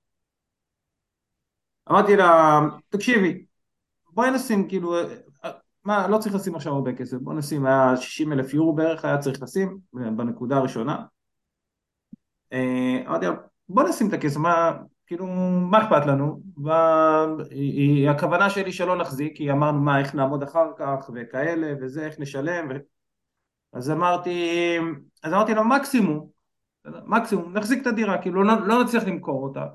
אמרתי 1.91 2.15
לה, 2.15 2.59
תקשיבי, 2.89 3.45
בואי 4.13 4.31
נשים 4.31 4.67
כאילו, 4.67 4.95
מה, 5.83 6.07
לא 6.07 6.17
צריך 6.17 6.35
לשים 6.35 6.55
עכשיו 6.55 6.73
הרבה 6.73 6.93
כסף, 6.95 7.17
בוא 7.17 7.33
נשים, 7.33 7.65
היה 7.65 7.97
60 7.97 8.33
אלף 8.33 8.53
יורו 8.53 8.75
בערך, 8.75 9.05
היה 9.05 9.17
צריך 9.17 9.41
לשים 9.41 9.79
בנקודה 9.93 10.57
הראשונה. 10.57 11.05
אה, 12.53 13.03
אמרתי 13.07 13.25
לה, 13.25 13.31
בוא 13.69 13.83
נשים 13.83 14.07
את 14.07 14.13
הכסף, 14.13 14.37
מה, 14.37 14.71
כאילו, 15.09 15.27
מה 15.71 15.83
אכפת 15.83 16.05
לנו? 16.05 16.41
והכוונה 18.07 18.49
שלי 18.49 18.71
שלא 18.71 18.97
נחזיק, 18.97 19.37
כי 19.37 19.51
אמרנו 19.51 19.79
מה, 19.79 19.99
איך 19.99 20.15
נעמוד 20.15 20.43
אחר 20.43 20.71
כך, 20.77 21.09
וכאלה, 21.13 21.73
וזה, 21.81 22.05
איך 22.05 22.19
נשלם, 22.19 22.67
ו... 22.69 22.73
אז 23.73 23.91
אמרתי, 23.91 24.77
אז 25.23 25.33
אמרתי 25.33 25.53
לו, 25.53 25.63
מקסימום, 25.63 26.29
מקסימום, 26.85 27.53
נחזיק 27.53 27.81
את 27.81 27.87
הדירה, 27.87 28.21
כאילו, 28.21 28.43
לא, 28.43 28.53
לא 28.67 28.83
נצליח 28.83 29.03
למכור 29.03 29.43
אותה, 29.43 29.65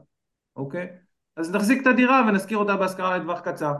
אוקיי? 0.57 0.89
אז 1.37 1.55
נחזיק 1.55 1.83
את 1.83 1.87
הדירה 1.87 2.23
ונשכיר 2.29 2.59
אותה 2.59 2.77
בהשכרה 2.77 3.19
לטווח 3.19 3.41
קצר. 3.41 3.73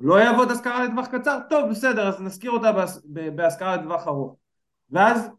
לא 0.00 0.20
יעבוד 0.20 0.50
השכרה 0.50 0.84
לטווח 0.84 1.06
קצר? 1.06 1.38
טוב, 1.50 1.70
בסדר, 1.70 2.08
אז 2.08 2.22
נשכיר 2.22 2.50
אותה 2.50 2.72
בהשכרה 3.34 3.76
לטווח 3.76 4.06
ארוך. 4.06 4.36
ואז, 4.90 5.30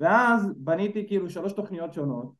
ואז 0.00 0.52
בניתי 0.56 1.06
כאילו 1.06 1.30
שלוש 1.30 1.52
תוכניות 1.52 1.94
שונות, 1.94 2.32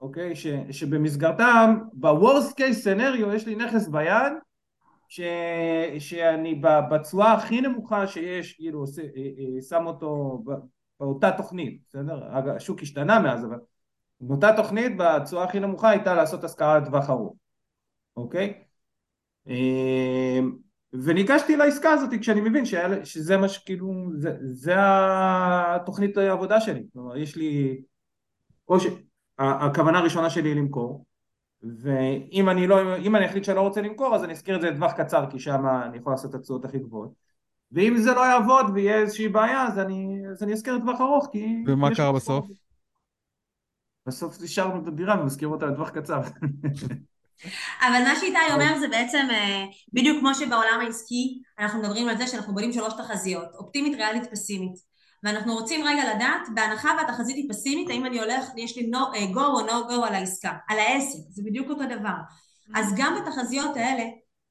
אוקיי? 0.00 0.36
ש, 0.36 0.46
שבמסגרתם, 0.70 1.78
ב-Worst 1.92 2.52
case 2.52 2.84
scenario 2.84 3.34
יש 3.34 3.46
לי 3.46 3.54
נכס 3.54 3.88
ביד, 3.88 4.32
ש, 5.08 5.20
שאני 5.98 6.62
בתשואה 6.90 7.32
הכי 7.32 7.60
נמוכה 7.60 8.06
שיש, 8.06 8.52
כאילו, 8.52 8.84
אה, 8.98 9.04
אה, 9.56 9.62
שם 9.62 9.86
אותו 9.86 10.42
באותה 11.00 11.30
תוכנית, 11.36 11.82
בסדר? 11.88 12.24
השוק 12.56 12.82
השתנה 12.82 13.20
מאז, 13.20 13.44
אבל 13.44 13.58
באותה 14.20 14.52
תוכנית, 14.56 14.92
בתשואה 14.98 15.44
הכי 15.44 15.60
נמוכה 15.60 15.88
הייתה 15.90 16.14
לעשות 16.14 16.44
השכרה 16.44 16.78
לטווח 16.78 17.10
ארוך, 17.10 17.36
אוקיי? 18.16 18.62
אה, 19.48 20.40
וניגשתי 20.92 21.56
לעסקה 21.56 21.90
הזאת 21.90 22.10
כשאני 22.20 22.40
מבין 22.40 22.64
שהיה- 22.64 23.04
שזה 23.04 23.36
מה 23.36 23.48
שכאילו, 23.48 24.10
זה, 24.16 24.36
זה 24.52 24.74
התוכנית 24.76 26.16
העבודה 26.16 26.60
שלי, 26.60 26.86
כלומר 26.92 27.16
יש 27.16 27.36
לי, 27.36 27.82
או 28.68 28.80
ש... 28.80 28.86
הכוונה 29.40 29.98
הראשונה 29.98 30.30
שלי 30.30 30.48
היא 30.48 30.56
למכור, 30.56 31.04
ואם 31.62 32.48
אני 32.48 32.66
לא, 32.66 32.96
אם 32.96 33.16
אני 33.16 33.26
אחליט 33.26 33.44
שאני 33.44 33.56
לא 33.56 33.60
רוצה 33.60 33.80
למכור 33.80 34.14
אז 34.14 34.24
אני 34.24 34.32
אזכיר 34.32 34.56
את 34.56 34.60
זה 34.60 34.70
לטווח 34.70 34.92
קצר 34.92 35.30
כי 35.30 35.38
שם 35.38 35.66
אני 35.86 35.98
יכול 35.98 36.12
לעשות 36.12 36.30
את 36.30 36.34
התשואות 36.34 36.64
הכי 36.64 36.78
גבוהות 36.78 37.10
ואם 37.72 37.96
זה 37.98 38.14
לא 38.14 38.20
יעבוד 38.20 38.66
ויהיה 38.74 38.98
איזושהי 38.98 39.28
בעיה 39.28 39.66
אז 39.66 39.78
אני, 39.78 40.22
אז 40.30 40.42
אני 40.42 40.52
אזכיר 40.52 40.76
לטווח 40.76 41.00
ארוך 41.00 41.28
כי... 41.32 41.64
ומה 41.66 41.94
קרה 41.94 42.12
בסוף? 42.12 42.46
בסוף 44.06 44.42
נשארנו 44.42 44.82
את 44.82 44.86
הדירה 44.86 45.20
ומזכיר 45.20 45.48
אותה 45.48 45.66
לטווח 45.66 45.90
קצר 45.90 46.20
אבל 47.82 48.02
מה 48.04 48.16
שאיתי 48.20 48.52
אומר 48.52 48.78
זה 48.78 48.88
בעצם 48.88 49.26
אה, 49.30 49.64
בדיוק 49.92 50.18
כמו 50.20 50.34
שבעולם 50.34 50.80
העסקי 50.80 51.42
אנחנו 51.58 51.80
מדברים 51.80 52.08
על 52.08 52.16
זה 52.16 52.26
שאנחנו 52.26 52.54
בונים 52.54 52.72
שלוש 52.72 52.94
תחזיות, 52.94 53.48
אופטימית, 53.54 53.94
ריאלית, 53.96 54.30
פסימית. 54.30 54.89
ואנחנו 55.22 55.54
רוצים 55.54 55.84
רגע 55.84 56.14
לדעת, 56.14 56.48
בהנחה 56.54 56.90
והתחזית 56.98 57.36
היא 57.36 57.48
פסימית, 57.50 57.90
האם 57.90 58.06
אני 58.06 58.20
הולך, 58.20 58.44
יש 58.56 58.76
לי 58.76 58.90
no, 58.92 59.16
אה, 59.16 59.26
go 59.34 59.46
או 59.46 59.66
no 59.66 59.90
go 59.90 60.06
על 60.06 60.14
העסקה, 60.14 60.52
על 60.68 60.78
העסק, 60.78 61.18
זה 61.28 61.42
בדיוק 61.46 61.70
אותו 61.70 61.84
דבר. 61.84 62.14
אז 62.74 62.94
גם 62.96 63.16
בתחזיות 63.20 63.76
האלה, 63.76 64.04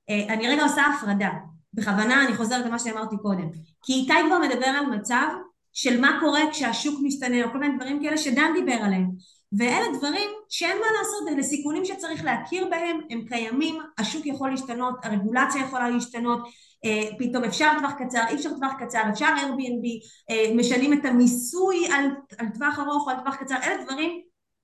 אה, 0.09 0.33
אני 0.33 0.47
רגע 0.47 0.63
עושה 0.63 0.81
הפרדה. 0.85 1.29
בכוונה 1.73 2.25
אני 2.25 2.35
חוזרת 2.35 2.65
למה 2.65 2.79
שאמרתי 2.79 3.15
קודם. 3.21 3.49
כי 3.83 3.93
איתי 3.93 4.13
כבר 4.27 4.39
מדבר 4.39 4.65
על 4.65 4.85
מצב 4.85 5.27
של 5.73 6.01
מה 6.01 6.17
קורה 6.19 6.41
כשהשוק 6.51 6.99
משתנה, 7.03 7.43
או 7.43 7.51
כל 7.51 7.59
מיני 7.59 7.75
דברים 7.75 8.03
כאלה 8.03 8.17
שדן 8.17 8.51
דיבר 8.53 8.73
עליהם. 8.83 9.09
ואלה 9.57 9.97
דברים 9.97 10.29
שאין 10.49 10.77
מה 10.77 10.85
לעשות, 10.99 11.27
אלה 11.27 11.43
סיכונים 11.43 11.85
שצריך 11.85 12.23
להכיר 12.23 12.67
בהם, 12.69 12.99
הם 13.09 13.25
קיימים, 13.27 13.75
השוק 13.97 14.25
יכול 14.25 14.49
להשתנות, 14.49 14.93
הרגולציה 15.03 15.61
יכולה 15.61 15.89
להשתנות, 15.89 16.39
אה, 16.85 17.09
פתאום 17.19 17.43
אפשר 17.43 17.71
טווח 17.79 17.91
קצר, 17.99 18.23
אי 18.29 18.35
אפשר 18.35 18.49
טווח 18.49 18.73
קצר, 18.79 19.01
אפשר 19.09 19.25
Airbnb, 19.25 20.07
אה, 20.29 20.55
משנים 20.55 20.93
את 20.93 21.05
המיסוי 21.05 21.87
על, 21.87 22.05
על 22.37 22.47
טווח 22.53 22.79
ארוך 22.79 23.07
או 23.07 23.11
על 23.11 23.19
טווח 23.19 23.35
קצר, 23.35 23.55
אלה 23.63 23.83
דברים 23.83 24.21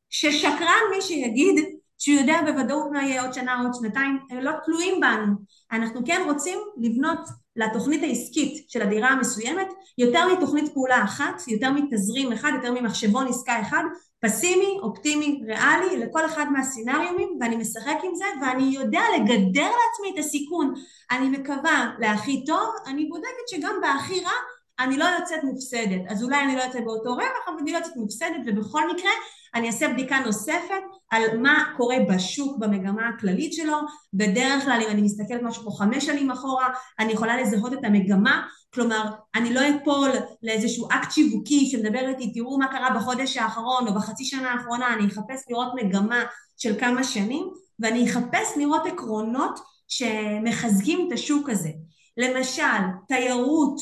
ששקרן 0.09 0.81
מי 0.95 1.01
שיגיד 1.01 1.65
שהוא 1.97 2.19
יודע 2.19 2.41
בוודאות 2.45 2.91
מה 2.91 3.03
יהיה 3.03 3.21
עוד 3.21 3.33
שנה 3.33 3.59
או 3.59 3.65
עוד 3.65 3.73
שנתיים, 3.73 4.19
הם 4.29 4.37
לא 4.37 4.51
תלויים 4.65 5.01
בנו. 5.01 5.33
אנחנו 5.71 6.01
כן 6.05 6.21
רוצים 6.25 6.59
לבנות 6.77 7.19
לתוכנית 7.55 8.03
העסקית 8.03 8.69
של 8.69 8.81
הדירה 8.81 9.09
המסוימת 9.09 9.67
יותר 9.97 10.27
מתוכנית 10.33 10.73
פעולה 10.73 11.03
אחת, 11.03 11.41
יותר 11.47 11.71
מתזרים 11.71 12.31
אחד, 12.31 12.51
יותר 12.55 12.71
ממחשבון 12.71 13.27
עסקה 13.27 13.61
אחד, 13.61 13.83
פסימי, 14.25 14.77
אופטימי, 14.81 15.41
ריאלי, 15.47 15.97
לכל 15.97 16.25
אחד 16.25 16.45
מהסצנריומים, 16.51 17.37
ואני 17.41 17.55
משחק 17.55 17.97
עם 18.03 18.15
זה, 18.15 18.25
ואני 18.41 18.63
יודע 18.63 19.01
לגדר 19.15 19.69
לעצמי 19.69 20.13
את 20.13 20.17
הסיכון. 20.19 20.73
אני 21.11 21.29
מקווה 21.29 21.91
להכי 21.99 22.45
טוב, 22.45 22.69
אני 22.87 23.05
בודקת 23.05 23.47
שגם 23.49 23.75
בהכי 23.81 24.19
רע 24.19 24.31
אני 24.79 24.97
לא 24.97 25.05
יוצאת 25.05 25.43
מופסדת. 25.43 26.01
אז 26.07 26.23
אולי 26.23 26.43
אני 26.43 26.55
לא 26.55 26.61
יוצאת 26.61 26.83
באותו 26.83 27.13
רווח, 27.13 27.47
אבל 27.47 27.57
אני 27.59 27.71
לא 27.71 27.77
יוצאת 27.77 27.95
מופסדת, 27.95 28.41
ובכל 28.45 28.93
מקרה 28.93 29.11
אני 29.55 29.67
אעשה 29.67 29.87
בדיקה 29.87 30.19
נוספת 30.19 30.83
על 31.09 31.37
מה 31.37 31.63
קורה 31.77 31.97
בשוק 32.09 32.57
במגמה 32.57 33.09
הכללית 33.09 33.53
שלו. 33.53 33.77
בדרך 34.13 34.63
כלל, 34.63 34.81
אם 34.85 34.89
אני 34.91 35.01
מסתכלת 35.01 35.41
משהו 35.43 35.61
כמו 35.61 35.71
חמש 35.71 36.05
שנים 36.05 36.31
אחורה, 36.31 36.67
אני 36.99 37.13
יכולה 37.13 37.41
לזהות 37.41 37.73
את 37.73 37.83
המגמה, 37.83 38.47
כלומר, 38.75 39.05
אני 39.35 39.53
לא 39.53 39.61
אפול 39.69 40.09
לאיזשהו 40.43 40.87
אקט 40.91 41.11
שיווקי 41.11 41.65
שמדבר 41.65 42.07
איתי, 42.07 42.33
תראו 42.33 42.57
מה 42.57 42.67
קרה 42.67 42.89
בחודש 42.95 43.37
האחרון 43.37 43.87
או 43.87 43.93
בחצי 43.93 44.25
שנה 44.25 44.51
האחרונה, 44.51 44.93
אני 44.93 45.07
אחפש 45.07 45.43
לראות 45.49 45.73
מגמה 45.75 46.23
של 46.57 46.79
כמה 46.79 47.03
שנים, 47.03 47.49
ואני 47.79 48.09
אחפש 48.09 48.57
לראות 48.57 48.85
עקרונות 48.85 49.59
שמחזקים 49.87 51.07
את 51.07 51.13
השוק 51.13 51.49
הזה. 51.49 51.69
למשל, 52.17 52.63
תיירות, 53.07 53.81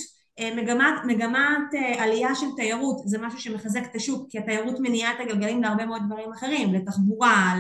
מגמת, 0.56 0.94
מגמת 1.06 1.74
עלייה 1.98 2.36
של 2.36 2.46
תיירות 2.56 3.02
זה 3.06 3.18
משהו 3.18 3.40
שמחזק 3.40 3.82
את 3.92 3.96
השוק 3.96 4.28
כי 4.30 4.40
התיירות 4.40 4.80
מניעה 4.80 5.14
את 5.14 5.20
הגלגלים 5.20 5.62
להרבה 5.62 5.86
מאוד 5.86 6.02
דברים 6.08 6.32
אחרים, 6.32 6.74
לתחבורה, 6.74 7.56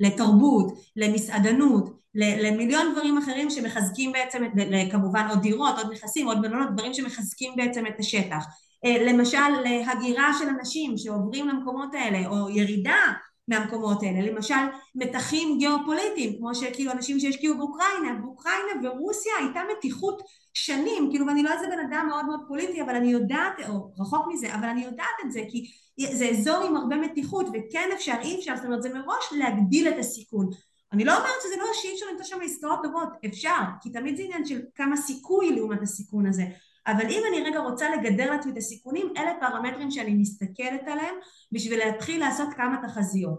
לתרבות, 0.00 0.72
למסעדנות, 0.96 1.97
למיליון 2.14 2.92
דברים 2.92 3.18
אחרים 3.18 3.50
שמחזקים 3.50 4.12
בעצם, 4.12 4.42
כמובן 4.90 5.26
עוד 5.30 5.42
דירות, 5.42 5.78
עוד 5.78 5.92
נכסים, 5.92 6.26
עוד 6.26 6.40
מלונות, 6.40 6.68
דברים 6.76 6.94
שמחזקים 6.94 7.52
בעצם 7.56 7.86
את 7.86 7.98
השטח. 7.98 8.44
למשל 8.84 9.48
להגירה 9.64 10.30
של 10.38 10.48
אנשים 10.48 10.98
שעוברים 10.98 11.48
למקומות 11.48 11.94
האלה 11.94 12.28
או 12.28 12.50
ירידה 12.50 13.12
מהמקומות 13.48 14.02
האלה. 14.02 14.32
למשל, 14.32 14.54
מתחים 14.94 15.58
גיאופוליטיים, 15.58 16.38
כמו 16.38 16.54
שכאילו 16.54 16.92
אנשים 16.92 17.20
שהשקיעו 17.20 17.58
באוקראינה, 17.58 18.14
באוקראינה 18.22 18.72
ורוסיה 18.82 19.32
הייתה 19.38 19.60
מתיחות 19.76 20.22
שנים, 20.54 21.08
כאילו 21.10 21.26
ואני 21.26 21.42
לא 21.42 21.52
איזה 21.52 21.66
בן 21.66 21.78
אדם 21.88 22.06
מאוד 22.08 22.26
מאוד 22.26 22.40
פוליטי, 22.48 22.82
אבל 22.82 22.94
אני 22.94 23.10
יודעת, 23.10 23.52
או 23.68 23.92
רחוק 24.00 24.26
מזה, 24.32 24.54
אבל 24.54 24.68
אני 24.68 24.84
יודעת 24.84 25.06
את 25.24 25.32
זה, 25.32 25.40
כי 25.50 25.70
זה 26.12 26.28
אזור 26.28 26.64
עם 26.64 26.76
הרבה 26.76 26.96
מתיחות, 26.96 27.46
וכן 27.48 27.88
אפשר, 27.94 28.14
אי 28.22 28.38
אפשר, 28.38 28.56
זאת 28.56 28.64
אומרת 28.64 28.82
זה 28.82 28.94
מראש 28.94 29.24
להגדיל 29.32 29.88
את 29.88 29.98
הסיכון. 29.98 30.50
אני 30.92 31.04
לא 31.04 31.16
אומרת 31.16 31.40
שזה 31.42 31.56
לא 31.56 31.66
שאי 31.72 31.94
אפשר 31.94 32.06
למצוא 32.12 32.24
שם 32.26 32.38
עסקאות 32.44 32.78
טובות, 32.82 33.08
אפשר, 33.26 33.58
כי 33.80 33.90
תמיד 33.90 34.16
זה 34.16 34.22
עניין 34.22 34.44
של 34.46 34.60
כמה 34.74 34.96
סיכוי 34.96 35.50
לעומת 35.50 35.82
הסיכון 35.82 36.26
הזה. 36.26 36.44
אבל 36.86 37.06
אם 37.10 37.22
אני 37.28 37.42
רגע 37.42 37.58
רוצה 37.58 37.96
לגדר 37.96 38.30
לעצמי 38.30 38.52
את 38.52 38.56
הסיכונים, 38.56 39.12
אלה 39.16 39.32
פרמטרים 39.40 39.90
שאני 39.90 40.14
מסתכלת 40.14 40.82
עליהם 40.86 41.14
בשביל 41.52 41.78
להתחיל 41.78 42.20
לעשות 42.20 42.48
כמה 42.56 42.76
תחזיות. 42.82 43.38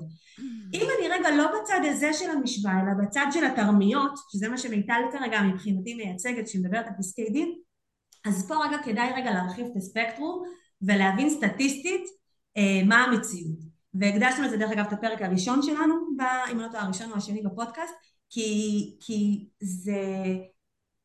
אם 0.73 0.87
אני 0.99 1.09
רגע 1.09 1.31
לא 1.31 1.47
בצד 1.47 1.79
הזה 1.83 2.13
של 2.13 2.29
המשוואה, 2.29 2.73
אלא 2.73 3.03
בצד 3.03 3.25
של 3.31 3.45
התרמיות, 3.45 4.11
שזה 4.31 4.49
מה 4.49 4.57
שמיטל 4.57 5.01
כרגע 5.11 5.41
מבחינתי 5.41 5.93
מייצגת, 5.93 6.47
שמדברת 6.47 6.87
על 6.87 6.93
פסקי 6.97 7.29
דין, 7.29 7.55
אז 8.25 8.47
פה 8.47 8.55
רגע 8.65 8.77
כדאי 8.83 9.11
רגע 9.15 9.31
להרחיב 9.31 9.65
את 9.71 9.75
הספקטרום 9.75 10.43
ולהבין 10.81 11.29
סטטיסטית 11.29 12.01
אה, 12.57 12.83
מה 12.85 13.03
המציאות. 13.03 13.68
והקדשנו 13.93 14.43
לזה 14.43 14.57
דרך 14.57 14.71
אגב 14.71 14.85
את 14.87 14.93
הפרק 14.93 15.21
הראשון 15.21 15.61
שלנו, 15.61 15.95
אם 16.51 16.59
לא 16.59 16.67
טועה 16.67 16.83
הראשון 16.83 17.11
או 17.11 17.17
השני 17.17 17.41
בפודקאסט, 17.41 17.93
כי, 18.29 18.97
כי 18.99 19.47
זה... 19.59 20.01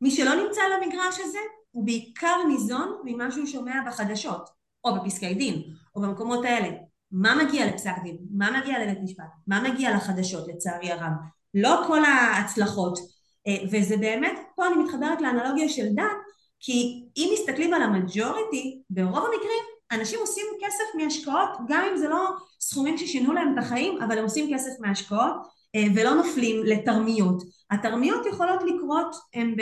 מי 0.01 0.11
שלא 0.11 0.35
נמצא 0.35 0.61
על 0.61 0.72
המגרש 0.72 1.20
הזה, 1.20 1.39
הוא 1.70 1.87
בעיקר 1.87 2.37
ניזון 2.49 3.01
ממה 3.05 3.30
שהוא 3.30 3.47
שומע 3.47 3.74
בחדשות, 3.87 4.49
או 4.85 4.95
בפסקי 4.95 5.35
דין, 5.35 5.62
או 5.97 6.01
במקומות 6.03 6.45
האלה. 6.45 6.68
מה 7.12 7.45
מגיע 7.45 7.66
לפסק 7.66 7.95
דין? 8.03 8.16
מה 8.30 8.61
מגיע 8.61 8.85
לבית 8.85 8.99
משפט? 9.03 9.24
מה 9.47 9.62
מגיע 9.62 9.97
לחדשות 9.97 10.49
לצערי 10.49 10.93
הרב? 10.93 11.12
לא 11.55 11.85
כל 11.87 12.05
ההצלחות. 12.05 12.99
אה, 13.47 13.57
וזה 13.72 13.97
באמת, 13.97 14.39
פה 14.57 14.66
אני 14.66 14.76
מתחברת 14.76 15.20
לאנלוגיה 15.20 15.68
של 15.68 15.87
דן, 15.95 16.14
כי 16.61 17.05
אם 17.16 17.30
מסתכלים 17.35 17.74
על 17.74 17.82
המג'וריטי, 17.82 18.82
ברוב 18.91 19.24
המקרים 19.24 19.74
אנשים 19.93 20.20
עושים 20.20 20.47
כסף 20.61 20.85
מהשקעות, 20.95 21.49
גם 21.68 21.85
אם 21.91 21.97
זה 21.97 22.09
לא 22.09 22.30
סכומים 22.61 22.99
ששינו 22.99 23.32
להם 23.32 23.53
את 23.53 23.64
החיים, 23.64 24.03
אבל 24.03 24.18
הם 24.18 24.24
עושים 24.24 24.55
כסף 24.55 24.70
מהשקעות 24.80 25.35
אה, 25.74 25.85
ולא 25.95 26.14
נופלים 26.14 26.62
לתרמיות. 26.64 27.43
התרמיות 27.70 28.26
יכולות 28.26 28.62
לקרות 28.62 29.16
הם, 29.35 29.57
ב, 29.57 29.61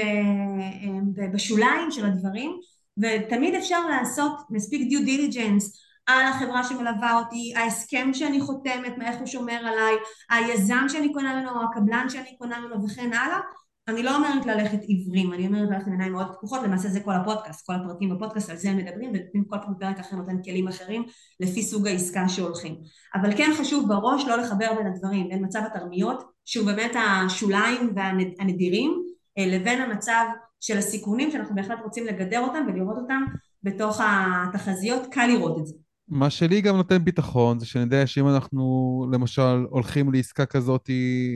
הם 0.82 1.32
בשוליים 1.32 1.90
של 1.90 2.06
הדברים, 2.06 2.58
ותמיד 2.98 3.54
אפשר 3.54 3.86
לעשות 3.86 4.32
מספיק 4.50 4.88
due 4.88 5.04
diligence 5.04 5.82
על 6.06 6.26
החברה 6.26 6.64
שמלווה 6.64 7.18
אותי, 7.18 7.52
ההסכם 7.56 8.10
שאני 8.14 8.40
חותמת, 8.40 8.98
מאיך 8.98 9.18
הוא 9.18 9.26
שומר 9.26 9.58
עליי, 9.66 9.94
היזם 10.30 10.84
שאני 10.88 11.12
קונה 11.12 11.34
ממנו, 11.34 11.50
הקבלן 11.62 12.08
שאני 12.08 12.36
קונה 12.38 12.60
ממנו 12.60 12.84
וכן 12.84 13.12
הלאה, 13.12 13.40
אני 13.88 14.02
לא 14.02 14.16
אומרת 14.16 14.46
ללכת 14.46 14.82
עיוורים, 14.82 15.32
אני 15.32 15.46
אומרת 15.46 15.68
ללכת 15.70 15.86
עם 15.86 15.92
עיניים 15.92 16.12
מאוד 16.12 16.26
פקוחות, 16.32 16.62
למעשה 16.62 16.88
זה 16.88 17.00
כל 17.00 17.14
הפודקאסט, 17.14 17.66
כל 17.66 17.72
הפרקים 17.74 18.16
בפודקאסט 18.16 18.50
על 18.50 18.56
זה 18.56 18.70
הם 18.70 18.76
מדברים, 18.76 19.12
וכל 19.12 19.56
פעם 19.62 19.74
פרק 19.80 19.98
אחר 19.98 20.16
נותן 20.16 20.42
כלים 20.42 20.68
אחרים 20.68 21.04
לפי 21.40 21.62
סוג 21.62 21.86
העסקה 21.86 22.28
שהולכים. 22.28 22.76
אבל 23.14 23.36
כן 23.36 23.50
חשוב 23.58 23.88
בראש 23.88 24.24
לא 24.26 24.36
לחבר 24.36 24.74
בין 24.76 24.86
הדברים, 24.86 25.28
בין 25.28 25.44
מצב 25.44 25.60
תרמיות, 25.66 26.22
שהוא 26.44 26.66
באמת 26.66 26.92
השוליים 26.96 27.92
והנדירים, 27.96 29.02
אה, 29.38 29.46
לבין 29.46 29.80
המצב 29.80 30.24
של 30.60 30.78
הסיכונים 30.78 31.30
שאנחנו 31.30 31.54
בהחלט 31.54 31.78
רוצים 31.84 32.06
לגדר 32.06 32.40
אותם 32.40 32.66
ולראות 32.68 32.96
אותם 32.96 33.24
בתוך 33.62 34.00
התחזיות, 34.04 35.06
קל 35.10 35.26
לראות 35.26 35.58
את 35.58 35.66
זה. 35.66 35.74
מה 36.08 36.30
שלי 36.30 36.60
גם 36.60 36.76
נותן 36.76 37.04
ביטחון 37.04 37.58
זה 37.58 37.66
שאני 37.66 37.84
יודע 37.84 38.06
שאם 38.06 38.28
אנחנו 38.28 39.06
למשל 39.12 39.66
הולכים 39.70 40.12
לעסקה 40.12 40.46
כזאת 40.46 40.90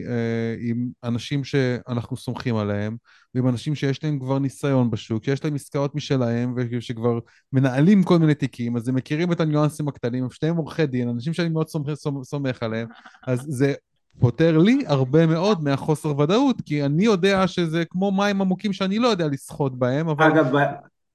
אה, 0.08 0.54
עם 0.60 0.88
אנשים 1.04 1.44
שאנחנו 1.44 2.16
סומכים 2.16 2.56
עליהם 2.56 2.96
ועם 3.34 3.48
אנשים 3.48 3.74
שיש 3.74 4.04
להם 4.04 4.18
כבר 4.18 4.38
ניסיון 4.38 4.90
בשוק, 4.90 5.24
שיש 5.24 5.44
להם 5.44 5.54
עסקאות 5.54 5.94
משלהם 5.94 6.54
ושכבר 6.56 7.18
מנהלים 7.52 8.02
כל 8.02 8.18
מיני 8.18 8.34
תיקים, 8.34 8.76
אז 8.76 8.88
הם 8.88 8.94
מכירים 8.94 9.32
את 9.32 9.40
הניואנסים 9.40 9.88
הקטנים, 9.88 10.24
הם 10.24 10.30
שניהם 10.30 10.56
עורכי 10.56 10.86
דין, 10.86 11.08
אנשים 11.08 11.32
שאני 11.32 11.48
מאוד 11.48 11.68
סומך, 11.68 11.94
סומך 12.22 12.62
עליהם, 12.62 12.88
אז 13.26 13.46
זה 13.48 13.74
פותר 14.18 14.58
לי 14.58 14.82
הרבה 14.86 15.26
מאוד 15.26 15.64
מהחוסר 15.64 16.18
ודאות, 16.18 16.60
כי 16.60 16.84
אני 16.84 17.04
יודע 17.04 17.46
שזה 17.46 17.84
כמו 17.90 18.12
מים 18.12 18.40
עמוקים 18.40 18.72
שאני 18.72 18.98
לא 18.98 19.08
יודע 19.08 19.26
לשחות 19.26 19.78
בהם, 19.78 20.08
אבל... 20.08 20.26
אגב, 20.26 20.56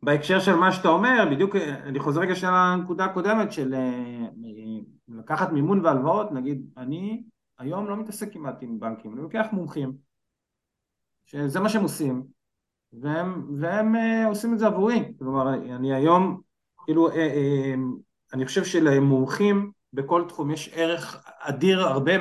בהקשר 0.06 0.40
של 0.40 0.56
מה 0.56 0.72
שאתה 0.72 0.88
אומר, 0.88 1.28
בדיוק 1.32 1.56
אני 1.56 2.00
חוזר 2.00 2.22
רגע 2.22 2.36
של 2.36 2.48
הנקודה 2.48 3.06
הקודמת 3.06 3.52
של 3.52 3.74
אה, 3.74 4.28
לקחת 5.08 5.52
מימון 5.52 5.86
והלוואות, 5.86 6.32
נגיד 6.32 6.70
אני 6.78 7.24
היום 7.60 7.90
לא 7.90 7.98
מתעסק 7.98 8.34
כמעט 8.34 8.58
עם 8.62 8.80
בנקים, 8.80 9.14
אני 9.14 9.22
לוקח 9.22 9.46
מומחים, 9.52 9.94
שזה 11.26 11.60
מה 11.60 11.70
שהם 11.70 11.84
עושים, 11.84 12.24
והם, 12.94 13.58
והם 13.60 13.96
uh, 13.96 14.28
עושים 14.28 14.54
את 14.54 14.60
זה 14.60 14.68
עבורי, 14.68 15.14
כלומר 15.20 15.54
אני 15.54 15.94
היום, 15.94 16.42
כאילו 16.86 17.10
אני 18.34 18.46
חושב 18.46 18.64
שלמומחים 18.64 19.72
בכל 19.94 20.24
תחום 20.28 20.52
יש 20.52 20.70
ערך 20.74 21.24
אדיר 21.40 21.82
הרבה, 21.82 22.12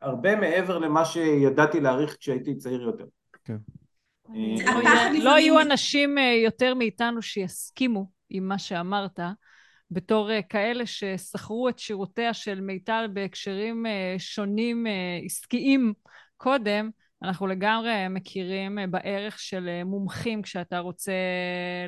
הרבה 0.00 0.36
מעבר 0.36 0.78
למה 0.78 1.04
שידעתי 1.04 1.80
להעריך 1.80 2.16
כשהייתי 2.20 2.56
צעיר 2.56 2.82
יותר. 2.82 3.04
כן. 3.44 3.56
לא 5.22 5.38
יהיו 5.38 5.60
אנשים 5.60 6.18
אה, 6.18 6.40
יותר 6.44 6.74
מאיתנו 6.74 7.22
שיסכימו 7.22 8.06
עם 8.30 8.48
מה 8.48 8.58
שאמרת, 8.58 9.20
בתור 9.90 10.30
אה, 10.30 10.42
כאלה 10.42 10.86
ששכרו 10.86 11.68
את 11.68 11.78
שירותיה 11.78 12.34
של 12.34 12.60
מיטל 12.60 13.08
בהקשרים 13.12 13.86
אה, 13.86 14.14
שונים 14.18 14.86
עסקיים 15.24 15.92
קודם, 16.36 16.90
אנחנו 17.22 17.46
לגמרי 17.46 18.08
מכירים 18.10 18.78
בערך 18.90 19.38
של 19.38 19.82
מומחים 19.84 20.42
כשאתה 20.42 20.78
רוצה 20.78 21.12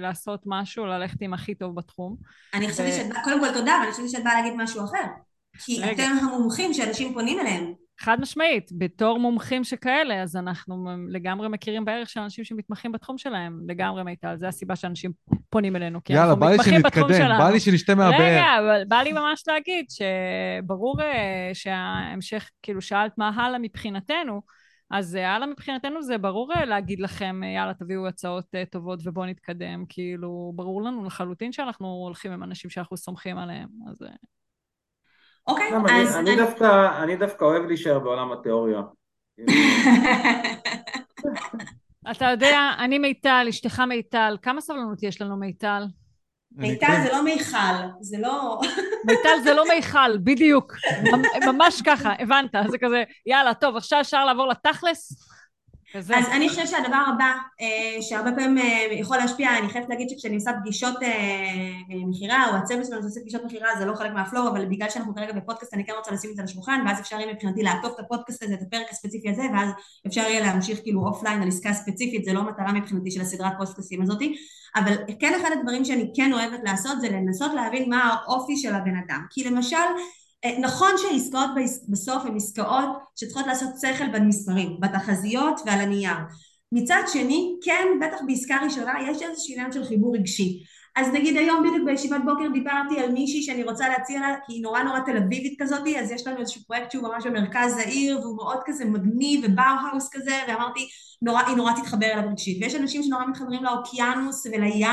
לעשות 0.00 0.42
משהו, 0.46 0.86
ללכת 0.86 1.22
עם 1.22 1.34
הכי 1.34 1.54
טוב 1.54 1.74
בתחום. 1.74 2.16
אני 2.54 2.70
חושבת 2.70 2.92
שאת 2.92 3.08
באה, 3.08 3.24
קודם 3.24 3.40
כל 3.40 3.52
תודה, 3.52 3.76
אבל 3.76 3.82
אני 3.82 3.92
חושבת 3.92 4.10
שאת 4.10 4.24
באה 4.24 4.34
להגיד 4.34 4.52
משהו 4.56 4.84
אחר. 4.84 5.04
כי 5.64 5.80
רגע. 5.80 5.92
אתם 5.92 6.26
המומחים 6.26 6.74
שאנשים 6.74 7.14
פונים 7.14 7.40
אליהם. 7.40 7.74
חד 8.00 8.20
משמעית, 8.20 8.70
בתור 8.72 9.18
מומחים 9.18 9.64
שכאלה, 9.64 10.22
אז 10.22 10.36
אנחנו 10.36 10.86
לגמרי 11.08 11.48
מכירים 11.48 11.84
בערך 11.84 12.10
של 12.10 12.20
אנשים 12.20 12.44
שמתמחים 12.44 12.92
בתחום 12.92 13.18
שלהם, 13.18 13.60
לגמרי 13.66 14.02
מיטל, 14.02 14.36
זה 14.36 14.48
הסיבה 14.48 14.76
שאנשים 14.76 15.12
פונים 15.50 15.76
אלינו, 15.76 16.04
כי 16.04 16.12
יאללה, 16.12 16.32
אנחנו 16.32 16.46
מתמחים 16.46 16.82
בתחום 16.82 17.08
שלנו. 17.08 17.20
יאללה, 17.20 17.38
בא 17.38 17.50
לי 17.50 17.60
שנשתה 17.60 17.94
מהבאר. 17.94 18.20
רגע, 18.20 18.46
אבל 18.60 18.82
בא 18.88 18.96
לי 18.96 19.12
ממש 19.12 19.44
להגיד 19.46 19.86
שברור 19.90 21.02
אה, 21.02 21.50
שההמשך, 21.54 22.50
כאילו 22.62 22.82
שאלת 22.82 23.18
מה 23.18 23.28
הלאה 23.28 23.58
מבחינתנו, 23.58 24.42
אז 24.90 25.16
אה, 25.16 25.34
הלאה 25.34 25.46
מבחינתנו 25.46 26.02
זה 26.02 26.18
ברור 26.18 26.52
אה, 26.54 26.64
להגיד 26.64 27.00
לכם, 27.00 27.40
יאללה, 27.56 27.74
תביאו 27.74 28.06
הצעות 28.06 28.54
טובות 28.70 29.00
ובואו 29.04 29.26
נתקדם, 29.26 29.84
כאילו, 29.88 30.52
ברור 30.54 30.82
לנו 30.82 31.04
לחלוטין 31.04 31.52
שאנחנו 31.52 31.86
הולכים 31.86 32.32
עם 32.32 32.42
אנשים 32.42 32.70
שאנחנו 32.70 32.96
סומכים 32.96 33.38
עליהם, 33.38 33.68
אז... 33.90 33.98
אוקיי, 35.48 35.76
אז... 35.76 36.16
אני, 36.16 36.30
אני, 36.30 36.36
דווקא, 36.36 37.02
אני 37.02 37.16
דווקא 37.16 37.44
אוהב 37.44 37.64
להישאר 37.64 37.98
בעולם 37.98 38.32
התיאוריה. 38.32 38.80
אתה 42.10 42.24
יודע, 42.24 42.70
אני 42.78 42.98
מיטל, 42.98 43.46
אשתך 43.48 43.82
מיטל, 43.88 44.36
כמה 44.42 44.60
סבלנות 44.60 45.02
יש 45.02 45.22
לנו 45.22 45.36
מיטל? 45.36 45.82
מיטל 46.52 47.02
זה 47.02 47.12
לא 47.12 47.24
מיכל, 47.24 47.56
זה 48.00 48.16
לא... 48.20 48.60
מיטל 49.08 49.42
זה 49.44 49.54
לא 49.54 49.64
מיכל, 49.74 50.18
בדיוק. 50.18 50.72
ממש 51.46 51.82
ככה, 51.82 52.12
הבנת, 52.18 52.50
זה 52.68 52.78
כזה, 52.78 53.02
יאללה, 53.26 53.54
טוב, 53.54 53.76
עכשיו 53.76 54.00
אפשר 54.00 54.24
לעבור 54.24 54.46
לתכלס? 54.46 55.12
אז 55.94 56.10
אני 56.10 56.48
חושבת 56.48 56.68
שהדבר 56.68 57.02
הבא 57.14 57.32
אה, 57.60 58.02
שהרבה 58.02 58.30
פעמים 58.32 58.58
אה, 58.58 58.86
יכול 58.90 59.16
להשפיע, 59.16 59.58
אני 59.58 59.68
חייבת 59.68 59.88
להגיד 59.88 60.08
שכשאני 60.08 60.34
עושה 60.34 60.50
פגישות 60.60 61.02
אה, 61.02 61.96
מכירה 62.06 62.50
או 62.50 62.56
הצוות 62.56 62.86
שלנו 62.86 63.02
שעושה 63.02 63.20
פגישות 63.20 63.44
מכירה 63.44 63.68
זה 63.78 63.84
לא 63.84 63.94
חלק 63.94 64.12
מהפלואו 64.12 64.48
אבל 64.48 64.64
בגלל 64.64 64.90
שאנחנו 64.90 65.14
כרגע 65.14 65.32
בפודקאסט 65.32 65.74
אני 65.74 65.86
כן 65.86 65.92
רוצה 65.98 66.12
לשים 66.12 66.30
את 66.30 66.36
זה 66.36 66.42
על 66.42 66.48
השולחן 66.48 66.80
ואז 66.86 67.00
אפשר 67.00 67.16
יהיה 67.16 67.32
מבחינתי 67.32 67.62
לעטוף 67.62 67.94
את 67.94 68.00
הפודקאסט 68.00 68.42
הזה, 68.42 68.54
את 68.54 68.62
הפרק 68.62 68.86
הספציפי 68.90 69.30
הזה 69.30 69.42
ואז 69.52 69.70
אפשר 70.06 70.20
יהיה 70.20 70.40
להמשיך 70.40 70.78
כאילו 70.82 71.06
offline 71.06 71.42
על 71.42 71.48
עסקה 71.48 71.72
ספציפית 71.72 72.24
זה 72.24 72.32
לא 72.32 72.42
מטרה 72.42 72.72
מבחינתי 72.72 73.10
של 73.10 73.20
הסדרת 73.20 73.52
פודקאסטים 73.58 74.02
הזאתי 74.02 74.36
אבל 74.76 74.92
כן 75.20 75.34
אחד 75.40 75.50
הדברים 75.58 75.84
שאני 75.84 76.10
כן 76.16 76.32
אוהבת 76.32 76.60
לעשות 76.64 77.00
זה 77.00 77.08
לנסות 77.08 77.54
להבין 77.54 77.90
מה 77.90 78.14
האופי 78.14 78.56
של 78.56 78.74
הבן 78.74 78.96
אדם. 79.06 79.26
כי 79.30 79.44
למשל 79.44 79.76
נכון 80.60 80.90
שהעסקאות 80.96 81.50
בסוף 81.88 82.24
הן 82.24 82.36
עסקאות 82.36 82.88
שצריכות 83.16 83.46
לעשות 83.46 83.68
שכל 83.80 84.08
במספרים, 84.12 84.76
בתחזיות 84.80 85.60
ועל 85.66 85.80
הנייר. 85.80 86.16
מצד 86.72 87.02
שני, 87.06 87.56
כן, 87.62 87.86
בטח 88.00 88.16
בעסקה 88.26 88.56
ראשונה 88.64 88.92
יש 89.10 89.22
איזשהו 89.22 89.54
עניין 89.54 89.72
של 89.72 89.84
חיבור 89.84 90.14
רגשי. 90.16 90.62
אז 90.96 91.08
נגיד 91.12 91.36
היום 91.36 91.62
בדיוק 91.62 91.84
בישיבת 91.86 92.20
בוקר 92.24 92.48
דיברתי 92.52 93.00
על 93.00 93.12
מישהי 93.12 93.42
שאני 93.42 93.64
רוצה 93.64 93.88
להציע 93.88 94.20
לה, 94.20 94.34
כי 94.46 94.52
היא 94.52 94.62
נורא 94.62 94.82
נורא 94.82 95.00
תל 95.00 95.16
אביבית 95.16 95.62
כזאתי, 95.62 96.00
אז 96.00 96.10
יש 96.10 96.26
לנו 96.26 96.38
איזשהו 96.38 96.60
פרויקט 96.66 96.90
שהוא 96.90 97.08
ממש 97.08 97.26
במרכז 97.26 97.78
העיר, 97.78 98.20
והוא 98.20 98.36
מאוד 98.36 98.58
כזה 98.66 98.84
מגניב 98.84 99.44
ובאו-האוס 99.44 100.08
כזה, 100.12 100.38
ואמרתי, 100.48 100.88
נורא, 101.22 101.42
היא 101.46 101.56
נורא 101.56 101.72
תתחבר 101.72 102.06
אליו 102.06 102.30
רגשית. 102.30 102.62
ויש 102.62 102.74
אנשים 102.74 103.02
שנורא 103.02 103.26
מתחברים 103.26 103.64
לאוקיינוס 103.64 104.46
ולים 104.46 104.86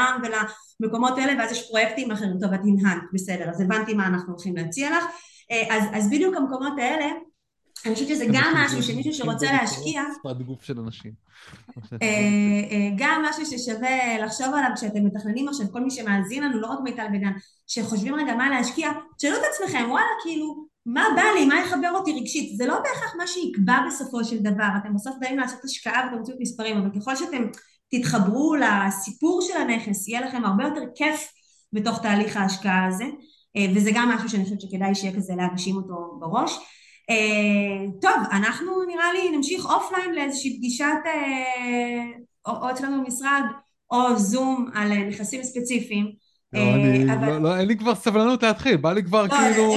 ולמקומות 0.80 1.18
האלה, 1.18 1.34
ואז 1.39 1.52
יש 1.52 1.68
פרויקטים 1.68 2.12
אחרים. 2.12 2.38
טוב, 2.41 2.54
את 2.54 2.60
הנהנת, 2.64 3.04
בסדר, 3.14 3.50
אז 3.50 3.62
הבנתי 3.62 3.93
מה 3.93 4.08
אנחנו 4.08 4.34
הולכים 4.34 4.56
להציע 4.56 4.98
לך. 4.98 5.06
אז, 5.70 5.84
אז 5.93 6.10
בדיוק 6.10 6.36
המקומות 6.36 6.74
האלה, 6.78 7.06
אני 7.86 7.93
חושבת 7.93 8.08
שזה 8.10 8.26
גם 8.34 8.54
משהו 8.56 8.84
שמישהו 8.84 9.14
שרוצה 9.14 9.52
להשקיע... 9.52 10.04
שפת 10.20 10.41
גוף 10.46 10.64
של 10.64 10.80
אנשים. 10.80 11.12
גם 12.98 13.24
משהו 13.30 13.46
ששווה 13.46 14.18
לחשוב 14.26 14.48
עליו 14.48 14.70
כשאתם 14.76 15.06
מתכננים 15.06 15.48
עכשיו, 15.48 15.66
כל 15.72 15.80
מי 15.80 15.91
שמאזין 15.91 16.43
לנו, 16.43 16.60
לא 16.62 16.68
רק 16.68 16.80
מיטל 16.84 17.06
ודן, 17.14 17.32
שחושבים 17.68 18.16
רגע 18.16 18.36
מה 18.36 18.50
להשקיע, 18.50 18.91
תשאלו 19.18 19.36
את 19.38 19.41
עצמכם, 19.54 19.86
וואלה, 19.89 20.06
כאילו, 20.24 20.66
מה 20.86 21.06
בא 21.16 21.24
לי, 21.36 21.46
מה 21.46 21.60
יחבר 21.60 21.91
אותי 21.91 22.14
רגשית? 22.20 22.58
זה 22.58 22.66
לא 22.66 22.76
בהכרח 22.76 23.16
מה 23.18 23.28
שיקבע 23.28 23.78
בסופו 23.88 24.24
של 24.24 24.38
דבר, 24.38 24.68
אתם 24.82 24.93
בסוף 24.96 25.16
באים 25.20 25.38
לעשות 25.38 25.64
השקעה 25.64 26.10
ותמצאו 26.14 26.36
מספרים, 26.39 26.78
אבל 26.78 26.89
ככל 27.00 27.16
שאתם 27.16 27.43
תתחברו 27.91 28.56
לסיפור 28.56 29.41
של 29.41 29.58
הנכס, 29.58 30.08
יהיה 30.08 30.22
לכם 30.22 30.46
הרבה 30.46 30.64
יותר 30.64 30.84
כיף 30.96 31.32
בתוך 31.74 32.02
תהליך 32.02 32.38
ההשקעה 32.38 32.88
הזה, 32.88 33.06
וזה 33.76 33.91
גם 33.93 34.10
משהו 34.10 34.30
שאני 34.30 34.43
חושבת 34.43 34.62
שכדאי 34.62 34.95
שיהיה 34.95 35.16
כזה 35.16 35.34
להגשים 35.36 35.76
אותו 35.76 36.18
בראש. 36.20 36.58
טוב, 38.01 38.16
אנחנו 38.32 38.84
נראה 38.88 39.14
לי 39.14 39.38
נמשיך 39.38 39.66
offline 39.66 40.16
לאיזושהי 40.16 40.58
פגישת, 40.58 40.86
או 42.45 42.72
אצלנו 42.72 43.03
במשרד, 43.03 43.41
או 43.91 44.16
זום 44.18 44.70
על 44.74 45.03
נכסים 45.03 45.43
ספציפיים. 45.43 46.12
לא, 46.53 46.60
אבל... 47.14 47.38
לא, 47.38 47.58
אין 47.58 47.68
לי 47.68 47.78
כבר 47.78 47.95
סבלנות 47.95 48.43
להתחיל, 48.43 48.78
בא 48.78 48.93
לי 48.93 49.03
כבר 49.03 49.24
לא, 49.24 49.30
כאילו... 49.30 49.74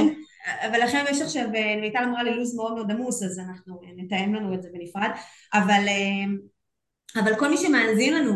אבל 0.69 0.83
לכם 0.85 1.05
יש 1.11 1.21
עכשיו, 1.21 1.45
מיטל 1.81 2.05
אמרה 2.05 2.23
לי 2.23 2.35
לו"ז 2.35 2.55
מאוד 2.57 2.75
מאוד 2.75 2.91
עמוס, 2.91 3.23
אז 3.23 3.39
אנחנו 3.39 3.81
נתאם 3.97 4.35
לנו 4.35 4.55
את 4.55 4.63
זה 4.63 4.69
בנפרד, 4.73 5.11
אבל, 5.55 5.85
אבל 7.17 7.35
כל 7.35 7.51
מי 7.51 7.57
שמאזין 7.57 8.15
לנו, 8.15 8.33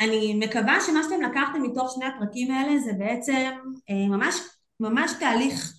אני 0.00 0.34
מקווה 0.34 0.78
שמה 0.86 1.00
שאתם 1.02 1.22
לקחתם 1.22 1.62
מתוך 1.62 1.92
שני 1.94 2.04
הפרקים 2.04 2.50
האלה 2.50 2.78
זה 2.78 2.92
בעצם 2.98 3.50
ממש, 3.90 4.34
ממש 4.80 5.12
תהליך 5.20 5.72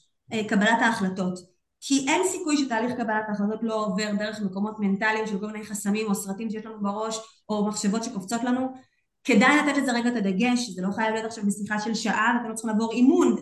קבלת 0.48 0.82
ההחלטות. 0.82 1.56
כי 1.82 2.06
אין 2.08 2.22
סיכוי 2.28 2.58
שתהליך 2.58 2.92
קבלת 2.92 3.24
ההחלטות 3.28 3.60
לא 3.64 3.86
עובר 3.86 4.12
דרך 4.20 4.40
מקומות 4.42 4.80
מנטליים 4.80 5.28
של 5.28 5.40
כל 5.40 5.48
מיני 5.48 5.66
חסמים 5.66 6.08
או 6.08 6.16
סרטים 6.16 6.50
שיש 6.50 6.66
לנו 6.66 6.82
בראש 6.82 7.20
או 7.50 7.68
מחשבות 7.68 8.04
שקופצות 8.04 8.44
לנו. 8.44 8.68
כדאי 9.24 9.58
לתת 9.58 9.78
לזה 9.78 9.92
רגע 9.92 10.10
את 10.10 10.16
הדגש, 10.16 10.70
זה 10.70 10.82
לא 10.82 10.92
חייב 10.92 11.14
להיות 11.14 11.26
עכשיו 11.26 11.44
בשיחה 11.46 11.80
של 11.80 11.94
שעה 11.94 12.34
ואתם 12.38 12.50
לא 12.50 12.56
צריכים 12.56 12.70
לעבור 12.70 12.92
אימון, 12.92 13.36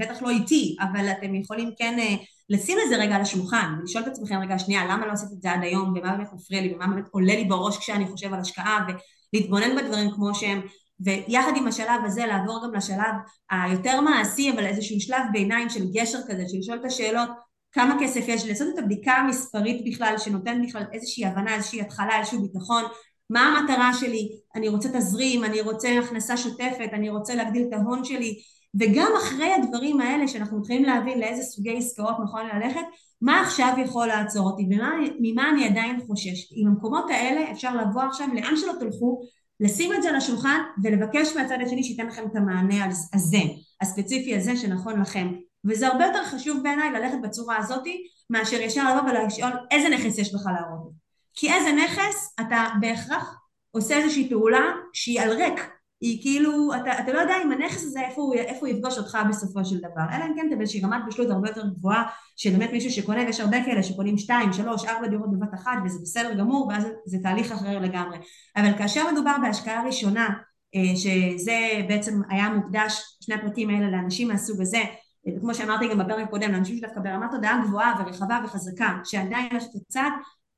בטח 0.00 0.22
לא 0.22 0.30
איתי, 0.30 0.76
אבל 0.80 1.08
אתם 1.08 1.34
יכולים 1.34 1.70
כן 1.78 2.16
לשים 2.50 2.78
לזה 2.86 2.96
רגע 2.96 3.14
על 3.16 3.22
השולחן 3.22 3.74
ולשאול 3.80 4.04
את 4.04 4.08
עצמכם 4.08 4.40
רגע 4.40 4.58
שנייה 4.58 4.84
למה 4.84 5.06
לא 5.06 5.12
עשיתי 5.12 5.34
את 5.34 5.42
זה 5.42 5.52
עד 5.52 5.62
היום? 5.62 5.88
ומה 5.88 6.16
באמת 6.16 6.32
מפריע 6.32 6.60
לי? 6.60 6.74
ומה 6.74 6.86
באמת 6.86 7.08
עולה 7.10 7.34
לי 7.34 7.44
בראש 7.44 7.78
כשאני 7.78 8.06
חושב 8.06 8.34
על 8.34 8.40
השקעה? 8.40 8.86
ולהתבונן 9.34 9.76
בדברים 9.76 10.10
כמו 10.10 10.34
שהם 10.34 10.60
ויחד 11.04 11.52
עם 11.56 11.66
השלב 11.66 12.00
הזה 12.04 12.26
לעבור 12.26 12.60
גם 12.64 12.74
לשלב 12.74 13.14
היותר 13.50 14.00
מעשי 14.00 14.50
אבל 14.52 14.66
איזשהו 14.66 15.00
שלב 15.00 15.22
ביניים 15.32 15.68
של 15.68 15.84
גשר 15.92 16.18
כזה 16.28 16.42
של 16.48 16.58
לשאול 16.58 16.78
את 16.80 16.84
השאלות 16.84 17.28
כמה 17.72 17.96
כסף 18.00 18.24
יש, 18.28 18.46
לעשות 18.46 18.68
את 18.74 18.78
הבדיקה 18.78 19.12
המספרית 19.12 19.84
בכלל 19.86 20.14
שנותן 20.18 20.62
בכלל 20.66 20.82
איזושהי 20.92 21.26
הבנה, 21.26 21.54
איזושהי 21.54 21.80
התחלה, 21.80 22.18
איזשהו 22.18 22.42
ביטחון, 22.42 22.84
מה 23.30 23.40
המטרה 23.40 23.90
שלי, 23.94 24.28
אני 24.56 24.68
רוצה 24.68 24.88
תזרים, 24.88 25.44
אני 25.44 25.60
רוצה 25.60 25.98
הכנסה 25.98 26.36
שוטפת, 26.36 26.88
אני 26.92 27.10
רוצה 27.10 27.34
להגדיל 27.34 27.66
את 27.68 27.72
ההון 27.72 28.04
שלי. 28.04 28.38
וגם 28.80 29.12
אחרי 29.18 29.52
הדברים 29.52 30.00
האלה 30.00 30.28
שאנחנו 30.28 30.58
מתחילים 30.58 30.84
להבין 30.84 31.20
לאיזה 31.20 31.42
סוגי 31.42 31.76
עסקאות 31.76 32.16
נכון 32.24 32.42
ללכת, 32.54 32.80
מה 33.20 33.40
עכשיו 33.40 33.74
יכול 33.84 34.06
לעצור 34.06 34.50
אותי 34.50 34.62
וממה 34.62 35.50
אני 35.50 35.68
עדיין 35.68 36.00
חושש. 36.06 36.52
עם 36.52 36.68
המקומות 36.68 37.04
האלה 37.10 37.52
אפשר 37.52 37.76
לבוא 37.76 38.02
עכשיו 38.02 38.26
לאן 38.34 38.56
שלא 38.56 38.72
תלכו, 38.80 39.22
לשים 39.60 39.92
את 39.92 40.02
זה 40.02 40.08
על 40.08 40.16
השולחן 40.16 40.60
ולבקש 40.82 41.36
מהצד 41.36 41.58
השני 41.66 41.82
שייתן 41.82 42.06
לכם 42.06 42.22
את 42.30 42.36
המענה 42.36 42.84
הזה, 43.14 43.38
הספציפי 43.80 44.36
הזה 44.36 44.56
שנכון 44.56 45.00
לכם. 45.00 45.32
וזה 45.64 45.86
הרבה 45.86 46.06
יותר 46.06 46.24
חשוב 46.24 46.62
בעיניי 46.62 46.90
ללכת 46.90 47.18
בצורה 47.22 47.56
הזאתי 47.56 48.06
מאשר 48.30 48.60
ישר 48.60 48.96
לבוא 48.96 49.10
ולשאול 49.10 49.52
איזה 49.70 49.88
נכס 49.88 50.18
יש 50.18 50.34
לך 50.34 50.42
להראות 50.46 50.90
כי 51.34 51.52
איזה 51.52 51.72
נכס 51.72 52.34
אתה 52.40 52.66
בהכרח 52.80 53.34
עושה 53.70 53.96
איזושהי 53.96 54.28
פעולה 54.28 54.72
שהיא 54.92 55.20
על 55.20 55.30
ריק 55.30 55.70
היא 56.00 56.22
כאילו, 56.22 56.74
אתה, 56.74 56.98
אתה 56.98 57.12
לא 57.12 57.18
יודע 57.18 57.34
אם 57.44 57.52
הנכס 57.52 57.84
הזה 57.84 58.00
איפה 58.00 58.22
הוא, 58.22 58.34
איפה 58.34 58.66
הוא 58.66 58.68
יפגוש 58.68 58.98
אותך 58.98 59.18
בסופו 59.28 59.64
של 59.64 59.78
דבר 59.78 60.16
אלא 60.16 60.24
אם 60.24 60.32
כן 60.36 60.46
אתה 60.48 60.56
באיזושהי 60.56 60.80
רמת 60.80 61.00
בשלות 61.06 61.30
הרבה 61.30 61.48
יותר 61.48 61.66
גבוהה 61.66 62.04
שבאמת 62.36 62.72
מישהו 62.72 62.90
שקונה 62.90 63.20
ויש 63.26 63.40
הרבה 63.40 63.64
כאלה 63.64 63.82
שקונים 63.82 64.18
שתיים, 64.18 64.52
שלוש, 64.52 64.84
ארבע 64.84 65.06
דירות 65.06 65.30
בבת 65.32 65.54
אחת 65.54 65.78
וזה 65.84 65.98
בסדר 66.02 66.34
גמור 66.34 66.66
ואז 66.68 66.86
זה 67.06 67.18
תהליך 67.22 67.52
אחר 67.52 67.78
לגמרי 67.78 68.18
אבל 68.56 68.78
כאשר 68.78 69.12
מדובר 69.12 69.36
בהשקעה 69.42 69.86
ראשונה 69.86 70.28
אה, 70.74 70.96
שזה 70.96 71.58
בעצם 71.88 72.20
היה 72.28 72.48
מוקדש 72.48 73.18
שני 73.20 73.34
הפרקים 73.34 73.70
האלה 73.70 73.90
לאנשים 73.90 74.28
מהסוג 74.28 74.60
הזה 74.60 74.82
וכמו 75.28 75.54
שאמרתי 75.54 75.88
גם 75.88 75.98
בפרק 75.98 76.28
הקודם, 76.28 76.52
לאנשים 76.52 76.76
שדווקא 76.76 77.00
ברמת 77.00 77.30
תודעה 77.30 77.62
גבוהה 77.66 77.94
ורחבה 77.98 78.40
וחזקה, 78.44 78.98
שעדיין 79.04 79.56
יש 79.56 79.64
את 79.64 79.70
הצד, 79.74 80.10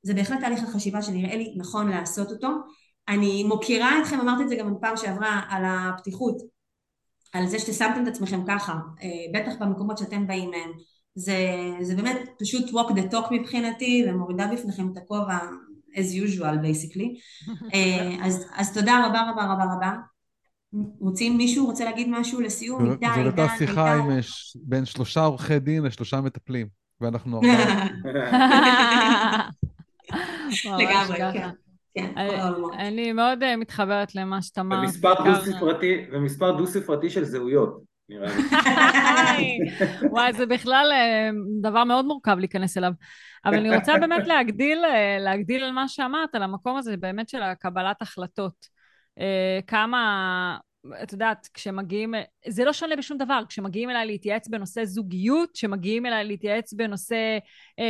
זה 0.03 0.13
בהחלט 0.13 0.39
תהליך 0.39 0.63
החשיבה 0.63 1.01
שנראה 1.01 1.35
לי 1.35 1.53
נכון 1.57 1.89
לעשות 1.89 2.31
אותו. 2.31 2.47
אני 3.09 3.43
מוקירה 3.43 4.01
אתכם, 4.01 4.19
אמרתי 4.19 4.43
את 4.43 4.49
זה 4.49 4.55
גם 4.55 4.75
בפעם 4.75 4.97
שעברה, 4.97 5.41
על 5.49 5.63
הפתיחות, 5.67 6.37
על 7.33 7.47
זה 7.47 7.59
ששמתם 7.59 8.03
את 8.03 8.07
עצמכם 8.07 8.41
ככה, 8.47 8.73
אה, 9.03 9.09
בטח 9.33 9.53
במקומות 9.59 9.97
שאתם 9.97 10.27
באים 10.27 10.51
מהם. 10.51 10.71
זה, 11.15 11.37
זה 11.81 11.95
באמת 11.95 12.17
פשוט 12.39 12.69
walk 12.69 12.91
the 12.91 13.13
talk 13.13 13.33
מבחינתי, 13.33 14.05
ומורידה 14.07 14.47
בפניכם 14.53 14.91
את 14.91 14.97
הכובע 14.97 15.39
as 15.93 16.25
usual 16.25 16.55
basically. 16.63 17.09
אה, 17.73 18.25
אז, 18.25 18.45
אז 18.55 18.73
תודה 18.73 19.05
רבה 19.07 19.31
רבה 19.31 19.53
רבה 19.53 19.63
רבה. 19.75 19.93
רוצים, 20.99 21.37
מישהו 21.37 21.65
רוצה 21.65 21.85
להגיד 21.85 22.07
משהו 22.09 22.41
לסיום? 22.41 22.91
איתי, 22.91 23.05
דן, 23.05 23.23
זאת 23.23 23.39
הייתה 23.39 23.55
שיחה 23.57 23.93
עם, 23.93 24.09
בין 24.55 24.85
שלושה 24.85 25.21
עורכי 25.21 25.59
דין 25.59 25.83
לשלושה 25.83 26.21
מטפלים, 26.21 26.67
ואנחנו 27.01 27.37
ארבעה. 27.41 27.87
לגמרי, 30.79 31.17
כן. 31.33 31.49
כן 31.97 32.13
אני 32.77 33.13
מאוד 33.13 33.43
אה, 33.43 33.55
מתחברת 33.55 34.15
למה 34.15 34.41
שאתה 34.41 34.61
אמרת. 34.61 34.79
ומספר 36.11 36.51
דו-ספרתי 36.57 37.09
של 37.09 37.23
זהויות, 37.23 37.83
נראה 38.09 38.27
לי. 39.37 39.57
וואי, 40.11 40.33
זה 40.33 40.45
בכלל 40.45 40.89
אה, 40.91 41.29
דבר 41.61 41.83
מאוד 41.83 42.05
מורכב 42.05 42.37
להיכנס 42.39 42.77
אליו. 42.77 42.91
אבל 43.45 43.57
אני 43.57 43.75
רוצה 43.75 43.97
באמת 43.97 44.27
להגדיל, 44.27 44.85
אה, 44.85 45.17
להגדיל 45.19 45.63
על 45.63 45.71
מה 45.71 45.87
שאמרת, 45.87 46.35
על 46.35 46.43
המקום 46.43 46.77
הזה 46.77 46.97
באמת 46.97 47.29
של 47.29 47.43
הקבלת 47.43 48.01
החלטות. 48.01 48.65
אה, 49.19 49.59
כמה, 49.67 50.57
את 51.03 51.11
יודעת, 51.11 51.49
כשמגיעים, 51.53 52.13
זה 52.47 52.63
לא 52.65 52.73
שונה 52.73 52.95
בשום 52.95 53.17
דבר, 53.17 53.41
כשמגיעים 53.49 53.89
אליי 53.89 54.05
להתייעץ 54.05 54.47
בנושא 54.47 54.85
זוגיות, 54.85 55.51
כשמגיעים 55.53 56.05
אליי 56.05 56.23
להתייעץ 56.23 56.73
בנושא 56.73 57.37
אה, 57.79 57.83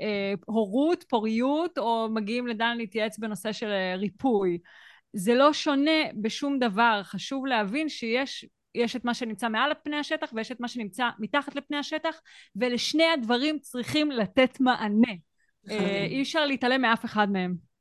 אה, 0.00 0.34
הורות, 0.46 1.04
פוריות, 1.08 1.78
או 1.78 2.08
מגיעים 2.10 2.46
לדן 2.46 2.76
להתייעץ 2.76 3.18
בנושא 3.18 3.52
של 3.52 3.68
אה, 3.68 3.94
ריפוי. 3.96 4.58
זה 5.12 5.34
לא 5.34 5.52
שונה 5.52 6.00
בשום 6.20 6.58
דבר, 6.58 7.00
חשוב 7.04 7.46
להבין 7.46 7.88
שיש 7.88 8.46
יש 8.74 8.96
את 8.96 9.04
מה 9.04 9.14
שנמצא 9.14 9.48
מעל 9.48 9.72
פני 9.84 9.96
השטח 9.96 10.30
ויש 10.34 10.52
את 10.52 10.60
מה 10.60 10.68
שנמצא 10.68 11.08
מתחת 11.18 11.56
לפני 11.56 11.76
השטח 11.76 12.20
ולשני 12.56 13.04
הדברים 13.04 13.58
צריכים 13.58 14.10
לתת 14.10 14.60
מענה. 14.60 15.12
אה, 15.70 16.06
אי 16.10 16.22
אפשר 16.22 16.46
להתעלם 16.46 16.82
מאף 16.82 17.04
אחד 17.04 17.30
מהם. 17.30 17.73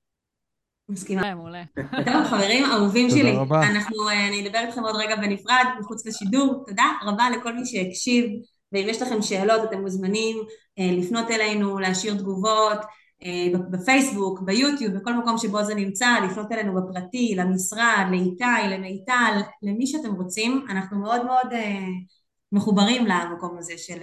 מסכימה. 0.90 1.36
מעולה. 1.36 1.64
טוב, 2.06 2.24
חברים 2.24 2.66
אהובים 2.66 3.10
שלי, 3.10 3.38
אנחנו, 3.52 4.10
אה, 4.10 4.28
אני 4.28 4.48
אדבר 4.48 4.60
איתכם 4.60 4.84
עוד 4.84 4.96
רגע 4.96 5.16
בנפרד, 5.16 5.66
מחוץ 5.80 6.06
לשידור. 6.06 6.64
תודה 6.68 6.84
רבה 7.04 7.30
לכל 7.30 7.54
מי 7.54 7.66
שהקשיב, 7.66 8.26
ואם 8.72 8.86
יש 8.90 9.02
לכם 9.02 9.22
שאלות 9.22 9.62
אתם 9.64 9.82
מוזמנים 9.82 10.38
אה, 10.80 10.90
לפנות 10.92 11.32
אלינו, 11.32 11.80
להשאיר 11.80 12.14
תגובות 12.14 12.78
אה, 13.24 13.60
בפייסבוק, 13.72 14.42
ביוטיוב, 14.42 14.94
בכל 14.94 15.14
מקום 15.14 15.38
שבו 15.38 15.64
זה 15.64 15.76
נמצא, 15.76 16.08
לפנות 16.26 16.52
אלינו 16.52 16.74
בפרטי, 16.76 17.36
למשרד, 17.38 18.06
לאיתי, 18.12 18.70
למיטל, 18.70 19.42
למי 19.64 19.88
שאתם 19.88 20.14
רוצים. 20.14 20.66
אנחנו 20.70 21.00
מאוד 21.00 21.26
מאוד 21.26 21.48
מחוברים 22.52 23.06
למקום 23.06 23.58
הזה 23.58 23.74
של, 23.78 24.00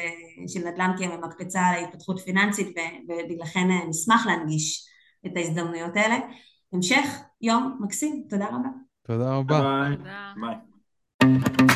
של 0.48 0.60
נדל"ן 0.60 0.90
כמקפצה 0.98 1.60
להתפתחות 1.80 2.20
פיננסית, 2.20 2.68
ולכן 3.08 3.68
נשמח 3.88 4.26
להנגיש 4.26 4.86
את 5.26 5.36
ההזדמנויות 5.36 5.96
האלה. 5.96 6.16
המשך 6.72 7.04
יום 7.40 7.78
מקסים, 7.80 8.24
תודה 8.28 8.46
רבה. 8.46 8.68
תודה 9.02 9.34
רבה. 9.34 9.88
ביי. 9.88 9.96
ביי. 10.40 11.69